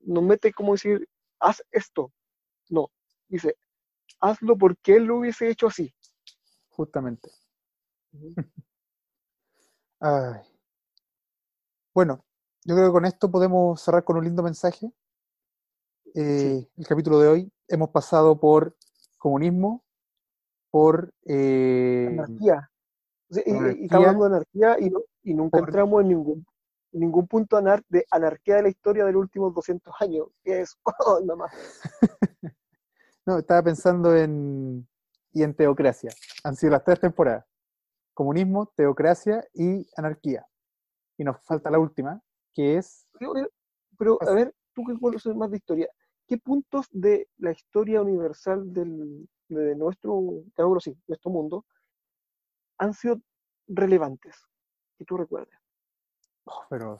[0.02, 1.08] no mete como decir,
[1.40, 2.12] haz esto,
[2.70, 2.90] no,
[3.28, 3.56] dice,
[4.20, 5.94] hazlo porque él lo hubiese hecho así.
[6.70, 7.30] justamente.
[10.00, 10.40] Ay.
[11.94, 12.24] Bueno,
[12.64, 14.92] yo creo que con esto podemos cerrar con un lindo mensaje.
[16.18, 18.74] Eh, El capítulo de hoy hemos pasado por
[19.18, 19.84] comunismo,
[20.70, 22.70] por eh, Anarquía.
[23.30, 26.08] O sea, y- y, estamos hablando de anarquía y, no- y nunca Por- entramos en
[26.08, 26.46] ningún,
[26.92, 30.62] en ningún punto anar- de anarquía de la historia de los últimos 200 años, que
[30.62, 30.74] es,
[31.06, 31.52] oh, más.
[33.26, 34.88] no, estaba pensando en
[35.34, 36.10] y en teocracia.
[36.44, 37.44] Han sido las tres temporadas:
[38.14, 40.46] comunismo, teocracia y anarquía.
[41.18, 42.22] Y nos falta la última,
[42.54, 43.34] que es Pero,
[43.98, 45.88] Pero, a ver, tú que conoces más de historia,
[46.26, 50.20] ¿qué puntos de la historia universal del, de nuestro,
[50.56, 51.64] digámoslo así, nuestro mundo,
[52.78, 53.20] han sido
[53.68, 54.36] relevantes?
[54.98, 55.54] Que tú recuerdes.
[56.44, 56.98] oh, pero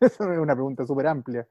[0.00, 1.46] eso es una pregunta súper amplia.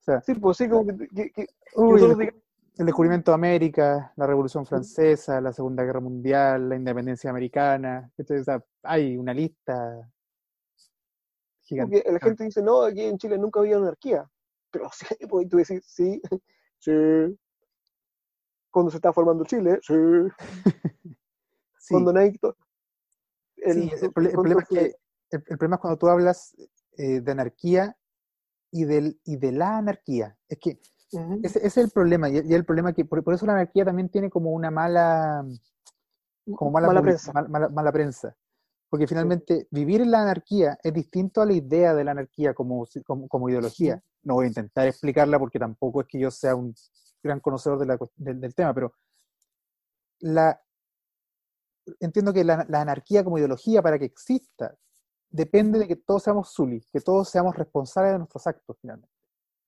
[0.00, 1.46] O sea, Sí, pues sí, como que, que- que-
[1.76, 2.34] uy, el, digamos,
[2.78, 8.10] el descubrimiento de América, la Revolución Francesa, la Segunda Guerra Mundial, la independencia americana.
[8.42, 10.10] sea, hay una lista
[11.62, 12.02] gigante.
[12.02, 14.28] porque la gente dice, no, aquí en Chile nunca había anarquía.
[14.72, 16.20] Pero sí, pues, y tú decís, sí,
[16.78, 16.92] sí.
[18.70, 19.94] Cuando se está formando Chile, sí.
[21.78, 22.38] Sí, Cuando nadie...
[22.40, 22.56] to-
[23.66, 24.80] sí, el, el problema es que
[25.30, 26.54] el, el problema es cuando tú hablas
[26.96, 27.96] eh, de anarquía
[28.70, 30.36] y, del, y de la anarquía.
[30.48, 30.78] Es que
[31.42, 33.84] ese, ese es el problema, y, y el problema que por, por eso la anarquía
[33.84, 35.44] también tiene como una mala,
[36.56, 37.32] como mala, prensa.
[37.32, 38.36] mal- mala, mala prensa.
[38.92, 42.86] Porque finalmente vivir en la anarquía es distinto a la idea de la anarquía como,
[43.06, 43.98] como, como ideología.
[44.22, 46.74] No voy a intentar explicarla porque tampoco es que yo sea un
[47.22, 48.92] gran conocedor de la, del, del tema, pero
[50.20, 50.60] la,
[52.00, 54.76] entiendo que la, la, anarquía como ideología para que exista
[55.30, 59.08] depende de que todos seamos Zully, que todos seamos responsables de nuestros actos finalmente.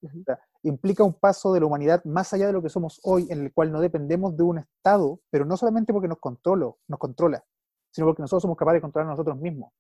[0.03, 3.27] O sea, implica un paso de la humanidad más allá de lo que somos hoy,
[3.31, 6.99] en el cual no dependemos de un Estado, pero no solamente porque nos, controlo, nos
[6.99, 7.43] controla,
[7.95, 9.73] sino porque nosotros somos capaces de controlar nosotros mismos.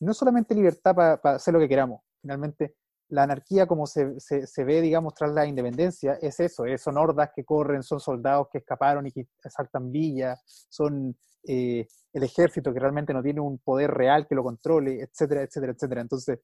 [0.00, 2.74] No solamente libertad para pa hacer lo que queramos, finalmente
[3.08, 7.30] la anarquía como se, se, ve, digamos, tras la independencia, es eso, es, son hordas
[7.36, 11.14] que corren, son soldados que escaparon y que asaltan villas, son
[11.46, 15.72] eh, el ejército que realmente no tiene un poder real que lo controle, etcétera, etcétera,
[15.72, 16.00] etcétera.
[16.00, 16.40] Entonces,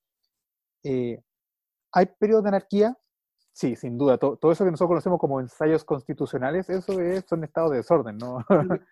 [0.85, 1.19] eh,
[1.93, 2.99] ¿hay periodos de anarquía?
[3.59, 4.19] Sí, sin duda.
[4.19, 8.17] Todo, todo, eso que nosotros conocemos como ensayos constitucionales, eso es, son estados de desorden,
[8.17, 8.39] ¿no?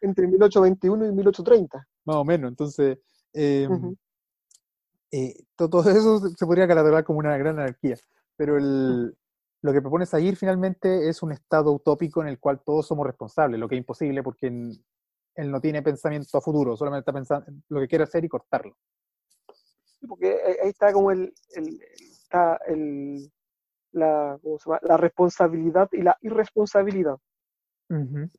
[0.00, 1.86] Entre 1821 y 1830.
[2.04, 2.50] Más o menos.
[2.50, 2.98] Entonces,
[3.32, 3.96] eh, uh -huh.
[5.12, 7.96] eh, todo, eso se podría catalogar como una gran anarquía.
[8.36, 9.16] Pero el,
[9.62, 13.60] lo que propone Zahir finalmente es un estado utópico en el cual todos somos responsables,
[13.60, 17.62] lo que es imposible porque él no tiene pensamiento a futuro, solamente está pensando en
[17.68, 18.76] lo que quiere hacer y cortarlo.
[20.00, 23.30] Sí, porque ahí está como el, el, está el
[23.96, 24.80] la, ¿cómo se llama?
[24.82, 27.18] la responsabilidad y la irresponsabilidad.
[27.88, 28.30] Uh -huh.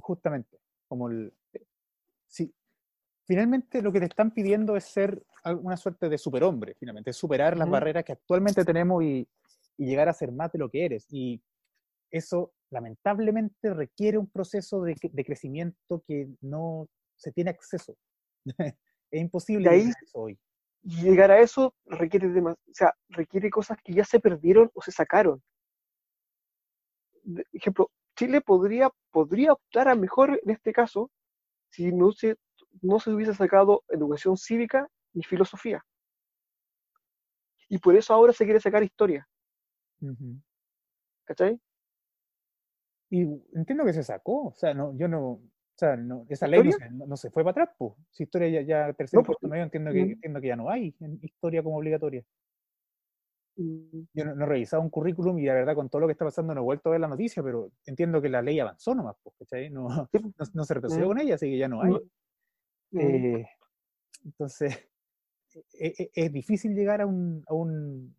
[0.00, 1.32] Justamente, como el...
[2.26, 2.52] Sí,
[3.26, 7.52] finalmente lo que te están pidiendo es ser una suerte de superhombre, finalmente, es superar
[7.52, 7.60] uh -huh.
[7.60, 9.28] las barreras que actualmente tenemos y,
[9.76, 11.06] y, llegar a ser más de lo que eres.
[11.10, 11.42] Y
[12.10, 17.96] eso, lamentablemente, requiere un proceso de, de crecimiento que no se tiene acceso.
[19.10, 20.38] es imposible ahí, eso hoy
[20.86, 24.92] llegar a eso requiere de, o sea, requiere cosas que ya se perdieron o se
[24.92, 25.42] sacaron.
[27.22, 31.10] De ejemplo, Chile podría, podría optar a mejor en este caso
[31.70, 32.36] si no se,
[32.82, 35.84] no se hubiese sacado educación cívica ni filosofía.
[37.68, 39.28] Y por eso ahora se quiere sacar historia.
[40.00, 40.42] Uh -huh.
[41.24, 41.60] ¿Cachai?
[43.10, 43.22] Y
[43.54, 45.40] entiendo que se sacó, o sea, no, yo no,
[45.76, 47.92] o sea, no, esa ley no se, no, no se, fue para atrás, pues.
[48.10, 50.94] Si historia ya, ya tercero no, puesto medio, entiendo que, entiendo que ya no hay
[51.20, 52.24] historia como obligatoria.
[53.56, 56.54] Yo no, he revisado un currículum y la verdad con todo lo que está pasando
[56.54, 59.70] no he vuelto a ver la noticia, pero entiendo que la ley avanzó nomás, ¿cachai?
[60.54, 61.92] No, se retrocedió con ella, así que ya no hay.
[62.92, 63.46] Eh,
[64.24, 64.88] entonces,
[65.74, 68.16] es, es, es, difícil llegar a un, a un,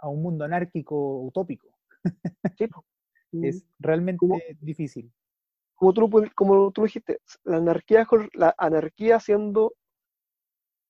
[0.00, 1.68] a un mundo anárquico utópico.
[3.32, 4.38] Es realmente ¿Cómo?
[4.60, 5.10] difícil
[5.82, 9.74] como tú, como tú dijiste, la anarquía, la anarquía siendo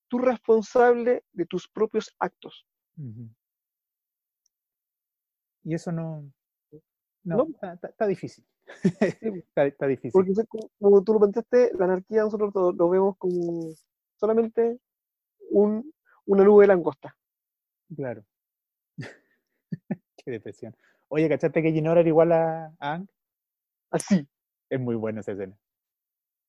[0.09, 2.67] tú responsable de tus propios actos.
[2.99, 3.35] Uh -huh.
[5.65, 6.31] Y eso no,
[7.25, 7.45] no, no.
[7.55, 8.45] Está, está, está, difícil.
[9.47, 10.13] está, está, difícil.
[10.13, 10.35] Porque
[10.79, 13.73] como tú lo pensaste, la anarquía nosotros lo, lo vemos como
[14.17, 14.79] solamente
[15.49, 15.91] un,
[16.27, 17.17] una nube de langosta.
[17.97, 18.27] Claro.
[20.19, 20.77] Qué depresión.
[21.09, 23.09] Oye, ¿cachaste que Ginora era igual a, a Ang?
[23.91, 24.29] Así.
[24.73, 25.55] Es muy buena esa escena.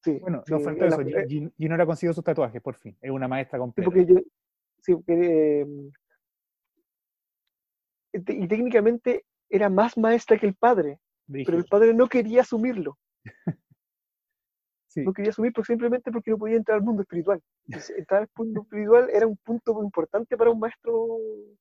[0.01, 1.01] Sí, bueno, sí, no falta eso.
[1.01, 1.25] La,
[1.57, 2.97] Ginora consiguió sus tatuajes, por fin.
[3.01, 3.91] Es una maestra completa.
[3.91, 4.19] Sí, porque, yo,
[4.79, 5.61] sí, porque
[8.13, 12.97] eh, y técnicamente era más maestra que el padre, pero el padre no quería asumirlo.
[14.87, 15.01] sí.
[15.01, 17.41] No quería asumir porque simplemente porque no podía entrar al mundo espiritual.
[17.97, 21.57] Entrar al mundo espiritual era un punto muy importante para un maestro, o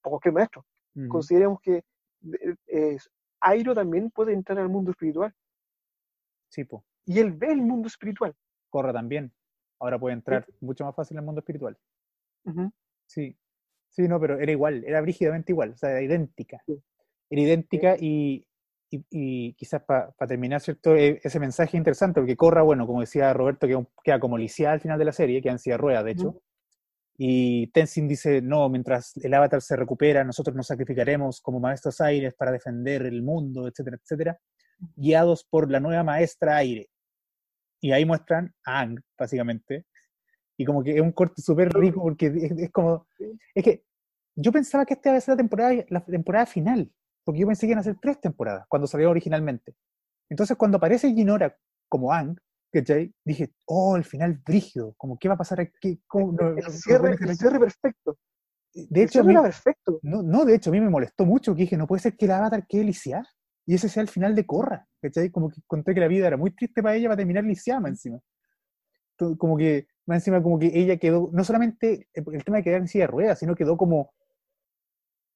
[0.00, 0.64] cualquier maestro.
[0.94, 1.08] Uh -huh.
[1.08, 1.84] Consideremos que
[2.66, 2.96] eh,
[3.40, 5.34] Airo también puede entrar al mundo espiritual.
[6.48, 6.84] Sí, po.
[7.04, 8.34] Y él ve el mundo espiritual.
[8.70, 9.32] Corra también.
[9.78, 10.52] Ahora puede entrar sí.
[10.60, 11.76] mucho más fácil al mundo espiritual.
[12.44, 12.72] Uh -huh.
[13.06, 13.36] Sí.
[13.90, 16.62] Sí, no, pero era igual, era brígidamente igual, o sea, era idéntica.
[16.66, 16.82] Sí.
[17.30, 18.46] Era idéntica y,
[18.90, 20.94] y, y, quizás para pa terminar, ¿cierto?
[20.94, 24.80] E, ese mensaje interesante, porque Corra, bueno, como decía Roberto, queda, queda como lisiada al
[24.80, 26.28] final de la serie, queda en silla rueda, de hecho.
[26.28, 26.42] Uh -huh.
[27.18, 32.34] Y Tenzin dice, no, mientras el avatar se recupera, nosotros nos sacrificaremos como maestros aires
[32.34, 34.38] para defender el mundo, etcétera, etcétera,
[34.96, 36.88] guiados por la nueva maestra aire.
[37.80, 39.86] Y ahí muestran a Ang, básicamente.
[40.56, 43.06] Y como que es un corte súper rico porque es, es, como...
[43.54, 43.84] Es que
[44.34, 46.90] yo pensaba que esta iba a ser la temporada, la temporada final,
[47.24, 49.74] porque yo pensé que iban a ser tres temporadas, cuando salió originalmente.
[50.28, 51.56] Entonces cuando aparece Ginora
[51.88, 52.36] como Ang,
[52.72, 53.14] ¿cachai?
[53.24, 56.02] Dije, oh, el final brígido, como qué va a pasar aquí.
[56.06, 58.18] ¿Cómo, el, el, cierre, el cierre perfecto.
[58.72, 60.00] De hecho, mí, perfecto.
[60.02, 62.26] No, no, de hecho, a mí me molestó mucho que dije, no puede ser que
[62.26, 63.26] el avatar quede lisiada
[63.66, 65.30] y ese sea el final de Corra, ¿cachai?
[65.30, 68.20] Como que conté que la vida era muy triste para ella para terminar lisiada encima.
[69.16, 72.88] Como que, más encima, como que ella quedó, no solamente el tema de quedar en
[72.88, 74.12] silla de ruedas, sino quedó como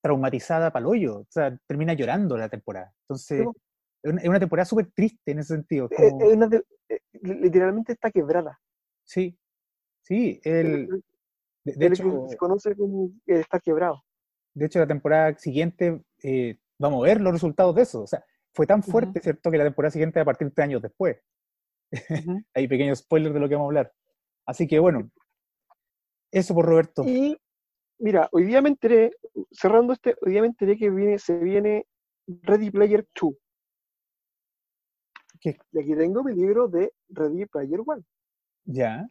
[0.01, 2.94] traumatizada para el hoyo, o sea, termina llorando la temporada.
[3.02, 3.47] Entonces,
[4.02, 5.89] es una temporada súper triste en ese sentido.
[5.89, 6.20] Como...
[6.20, 6.48] Es una,
[7.23, 8.61] literalmente está quebrada.
[9.05, 9.36] Sí,
[10.02, 11.02] sí, el,
[11.65, 14.05] de, de hecho, se conoce como está quebrado.
[14.55, 18.02] de hecho la temporada siguiente eh, vamos a ver los resultados de eso.
[18.02, 18.24] O sea,
[18.55, 19.51] fue tan fuerte, ¿cierto?
[19.51, 21.19] Que la temporada siguiente va a partir tres años después.
[22.55, 23.93] Hay pequeños spoilers de lo que vamos a hablar.
[24.47, 25.11] Así que bueno,
[26.32, 27.05] eso por Roberto.
[27.07, 27.36] Y
[27.98, 29.12] mira, hoy día me enteré,
[29.52, 31.86] cerrando este, hoy día me enteré que viene, se viene
[32.27, 33.35] Ready Player 2.
[35.40, 35.57] ¿Qué?
[35.73, 38.02] Y aquí tengo mi libro de Ready Player 1.
[38.65, 39.09] Ya.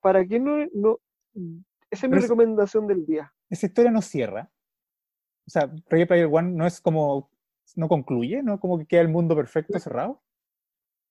[0.00, 0.98] ¿Para qué no, no?
[1.90, 3.32] Esa es mi es- recomendación del día.
[3.50, 4.50] Esa historia no cierra.
[5.48, 7.30] O sea, Ready Player One no es como,
[7.74, 8.60] no concluye, ¿no?
[8.60, 10.22] Como que queda el mundo perfecto cerrado.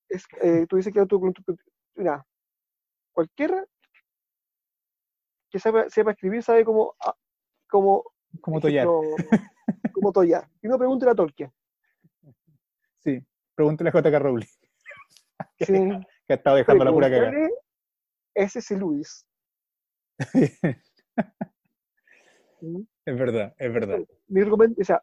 [0.07, 0.99] Es, eh, tú dices que
[1.95, 2.23] mira,
[3.14, 3.65] cualquiera
[5.49, 7.15] que sepa, sepa escribir sabe cómo, ah,
[7.68, 8.03] cómo,
[8.39, 9.01] Como ejemplo,
[9.95, 10.47] cómo tollar.
[10.61, 11.51] Y no pregúntale a Tolkien.
[12.99, 13.19] Sí.
[13.55, 14.19] Pregúntale a J.K.
[14.19, 14.45] Rowling,
[15.61, 15.73] Sí,
[16.27, 17.31] que ha estado dejando la pura cagada.
[17.31, 17.59] pregúntale
[18.35, 18.77] a S.C.
[18.77, 19.26] Lewis.
[23.08, 24.00] Es verdad, es verdad.
[24.28, 25.02] mi o sea,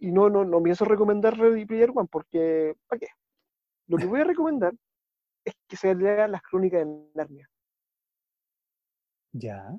[0.00, 3.06] y no, no, no pienso recomendar Ready Player One porque, ¿para qué?
[3.86, 4.72] Lo que voy a recomendar
[5.44, 7.48] es que se lean las crónicas de Narnia.
[9.32, 9.78] Ya.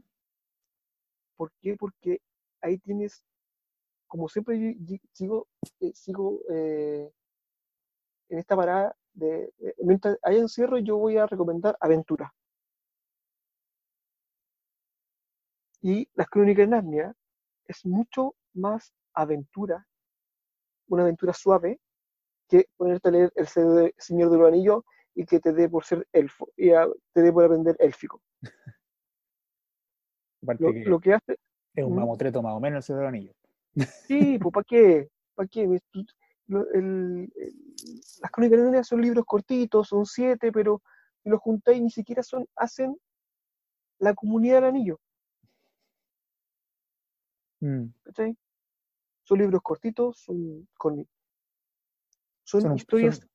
[1.36, 1.76] ¿Por qué?
[1.76, 2.22] Porque
[2.62, 3.22] ahí tienes,
[4.08, 5.48] como siempre yo- sigo,
[5.82, 7.12] eh, sigo eh,
[8.30, 12.34] en esta parada de, de- mientras haya encierro yo voy a recomendar aventura.
[15.82, 17.16] Y las crónicas de Narnia
[17.68, 19.88] es mucho más aventura,
[20.88, 21.80] una aventura suave,
[22.48, 24.84] que ponerte a leer El Señor de los Anillos
[25.16, 28.22] y que te dé por ser elfo, y a- te dé por aprender élfico.
[30.42, 31.38] Lo, que lo que hace,
[31.76, 31.98] es un ¿Mm?
[32.00, 33.36] mamotreto más o menos el Señor de los Anillos.
[34.08, 35.10] sí, pues ¿para qué?
[35.36, 35.80] ¿Para qué?
[36.48, 37.54] Lo- el- el-
[38.22, 40.82] las crónicas de son libros cortitos, son siete, pero
[41.24, 42.98] si los juntáis ni siquiera son, hacen
[44.00, 45.00] la comunidad del anillo,
[47.62, 47.86] Mm.
[48.04, 48.38] ¿cachai?
[49.24, 51.08] Son libros cortitos, son, con,
[52.44, 53.30] son, Son un- historias son-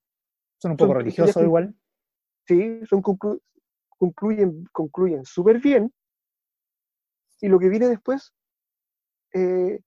[0.59, 1.75] Son un poco son religiosos igual.
[2.47, 3.41] sí, son conclu-
[3.89, 5.93] concluyen, concluyen súper bien.
[7.41, 8.33] Y lo que viene después,
[9.35, 9.81] eh,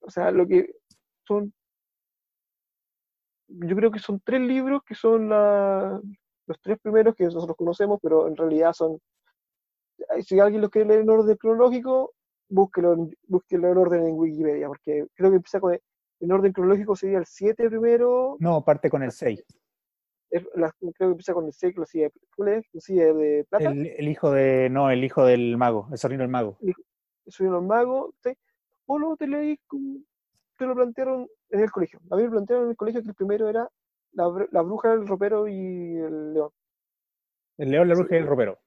[0.00, 0.74] o sea, lo que
[1.26, 1.52] son,
[3.48, 6.00] yo creo que son tres libros que son la-
[6.46, 8.98] los tres primeros que nosotros conocemos, pero en realidad son,
[10.24, 12.12] si alguien los quiere leer en orden cronológico,
[12.52, 15.72] búsquelo, en- búsquelo en orden en Wikipedia, porque creo que empieza con,
[16.20, 19.44] en orden cronológico sería el 7 primero, No, parte con el 6.
[20.30, 22.10] es la- creo que empieza con el 6, la silla
[23.06, 23.70] de, de plata.
[23.70, 24.68] El, el hijo de.
[24.70, 26.58] No, el hijo del mago, el sobrino del mago.
[27.26, 28.32] soy un mago, ¿sí?
[28.86, 29.58] o luego te leí
[30.58, 32.00] te lo plantearon en el colegio.
[32.10, 33.68] A mí me plantearon en el colegio que el primero era
[34.12, 36.50] la, la bruja, el ropero y el león.
[37.58, 38.14] El león, la bruja Sí.
[38.14, 38.58] y el ropero.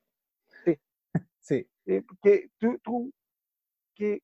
[0.66, 0.80] Sí.
[1.40, 1.68] Sí.
[1.86, 3.12] Eh, que tú, tú-
[3.96, 4.20] que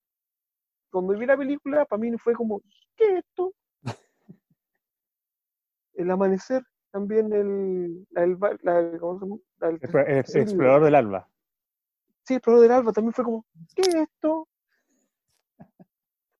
[0.91, 2.61] cuando vi la película, para mí fue como,
[2.95, 3.53] ¿qué es esto?
[5.93, 9.37] El amanecer, también el, la, el, la- ¿cómo se llama?
[9.59, 11.27] La- el El, el- el explorador del alba.
[12.23, 13.45] Sí, el Explorador del Alba también fue como,
[13.75, 14.47] ¿qué es esto?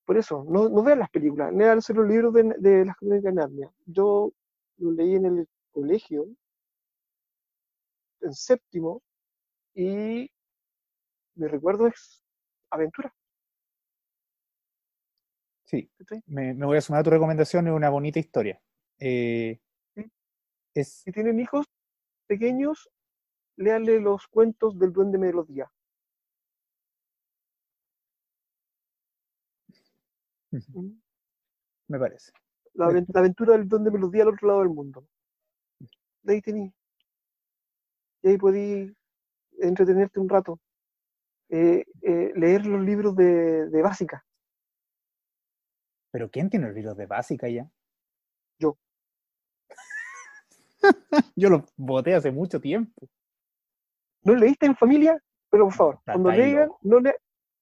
[0.06, 3.34] Por eso, no, no vean las películas, lean los libros de, de las crónicas de
[3.34, 3.72] Narnia.
[3.86, 4.32] Yo
[4.78, 6.28] lo leí en el colegio,
[8.22, 9.02] en séptimo,
[9.74, 10.30] y
[11.36, 12.24] mi recuerdo es
[12.70, 13.14] aventura.
[15.72, 15.89] Sí.
[16.27, 18.61] Me, me voy a sumar a tu recomendación, es una bonita historia.
[18.99, 19.60] Eh,
[19.95, 20.11] Sí.
[20.76, 21.65] es, Si tienen hijos
[22.27, 22.89] pequeños,
[23.56, 25.72] léanle los cuentos del Duende Melodía.
[30.52, 30.99] ¿Mm?
[31.88, 32.31] me parece.
[32.73, 35.07] La, aventura del Duende Melodía al otro lado del mundo.
[36.23, 36.73] De ahí tení.
[38.23, 38.93] Y ahí podí
[39.60, 40.60] entretenerte un rato.
[41.49, 44.26] Eh, eh, leer los libros de, de básica.
[46.12, 47.70] Pero ¿quién tiene los libros de básica ya?
[48.60, 48.78] Yo.
[51.36, 53.08] Yo los boté hace mucho tiempo.
[54.24, 55.18] ¿No leíste en familia?
[55.50, 56.80] Pero por favor, Está- cuando está ahí lean, loco.
[56.84, 57.16] no, le-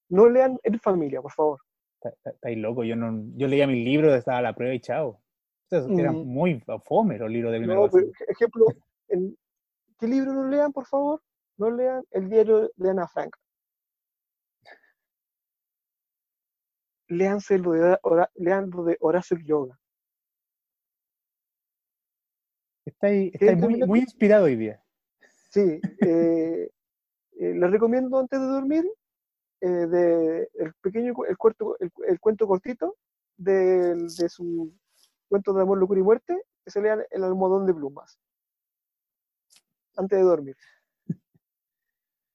[0.10, 1.60] no lean en familia, por favor.
[1.96, 4.80] Está- está- Estáis loco, yo no, yo leía mis libros, estaba a la prueba y
[4.80, 5.22] chao.
[5.70, 6.26] Entonces, eran Mm.
[6.26, 8.66] muy fome los libros de primero No, pero, ejemplo,
[9.10, 9.38] en-
[10.00, 11.22] ¿qué libro no lean, por favor?
[11.58, 13.36] No lean el diario de Ana Frank.
[17.10, 19.77] Léanse lo de, Hora- lean lo de Horacio Quiroga.
[22.86, 24.81] Estáis, ¿Qué estáis muy, muy inspirado hoy día.
[25.52, 26.69] Sí, eh,
[27.40, 28.86] eh, les recomiendo antes de dormir
[29.61, 32.98] eh, de el pequeño el, cuarto, el, el cuento cortito
[33.38, 34.73] del- de su
[35.27, 38.19] cuento de amor, locura y muerte, que se lean El almohadón de plumas.
[39.98, 40.56] antes de dormir.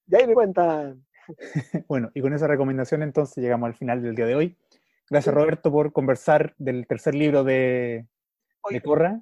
[0.07, 1.03] Ya ahí me cuentan.
[1.87, 4.57] bueno, y con esa recomendación entonces llegamos al final del día de hoy.
[5.09, 8.07] Gracias Roberto por conversar del tercer libro de,
[8.69, 9.21] de Corra.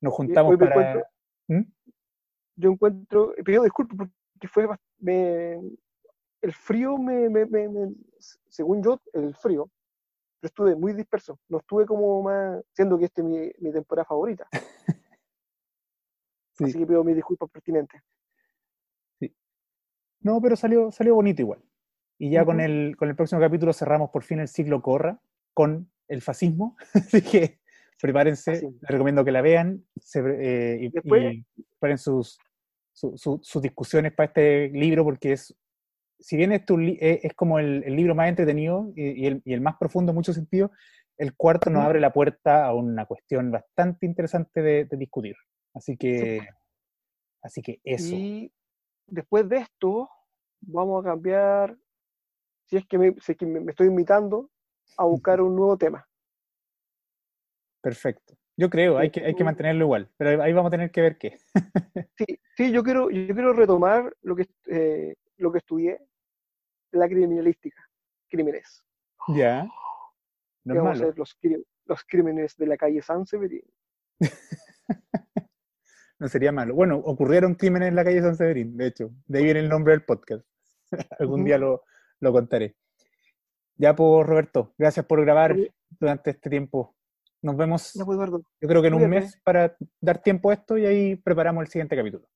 [0.00, 1.08] Nos juntamos para...
[1.48, 1.62] ¿Mm?
[2.56, 4.68] Yo encuentro, pido disculpas porque fue
[6.42, 7.46] el frío me, me,
[8.48, 9.70] según yo, el frío,
[10.40, 14.04] pero estuve muy disperso, no estuve como más, siendo que esta es mi, mi temporada
[14.04, 14.46] favorita.
[16.58, 18.02] Así que pido mis disculpas pertinentes.
[19.18, 19.34] Sí.
[20.20, 21.62] No, pero salió, salió bonito igual.
[22.20, 25.18] Y ya con, el, con el próximo capítulo cerramos por fin el ciclo Corra
[25.54, 26.76] con el fascismo.
[26.94, 27.60] Así que
[28.00, 29.84] prepárense, les recomiendo que la vean
[30.14, 32.38] eh, y, preparen sus,
[32.92, 35.56] sus discusiones para este libro porque es
[36.20, 40.16] si bien es, eh, es como el, libro más entretenido y, el, más profundo en
[40.16, 40.70] muchos sentidos,
[41.16, 45.36] el cuarto nos abre la puerta a una cuestión bastante interesante de, discutir.
[45.74, 46.40] Así que,
[47.42, 48.14] así que eso.
[48.14, 48.52] Y
[49.06, 50.08] después de esto,
[50.60, 51.76] vamos a cambiar,
[52.70, 54.48] si es que me, me, estoy invitando,
[54.96, 56.08] a buscar un nuevo tema.
[57.82, 58.36] Perfecto.
[58.56, 61.18] Yo creo, hay que, hay que mantenerlo igual, pero ahí vamos a tener que ver
[61.18, 61.38] qué.
[62.16, 65.98] sí, sí, yo quiero, yo quiero retomar lo que, eh, lo que estudié
[66.92, 67.88] la criminalística,
[68.28, 68.84] crímenes.
[69.34, 69.66] Ya.
[70.64, 71.38] No vamos a ver los,
[71.86, 73.64] los crímenes de la calle San Severín.
[76.18, 76.74] no sería malo.
[76.74, 79.10] Bueno, ocurrieron crímenes en la calle San Severín, de hecho.
[79.26, 80.44] De ahí viene el nombre del podcast.
[81.18, 81.84] Algún día lo,
[82.20, 82.76] lo, contaré.
[83.76, 85.56] Ya, pues, Roberto, gracias por grabar
[85.98, 86.94] durante este tiempo.
[87.42, 88.18] Nos vemos, pues,
[88.60, 91.68] yo creo que en un mes para dar tiempo a esto y ahí preparamos el
[91.68, 92.28] siguiente capítulo.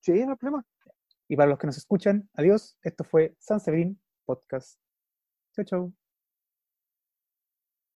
[0.00, 0.64] Sí, no hay problema.
[1.28, 2.78] Y para los que nos escuchan, adiós.
[2.82, 4.78] Esto fue San Severin Podcast.
[5.54, 5.97] Chau, chau.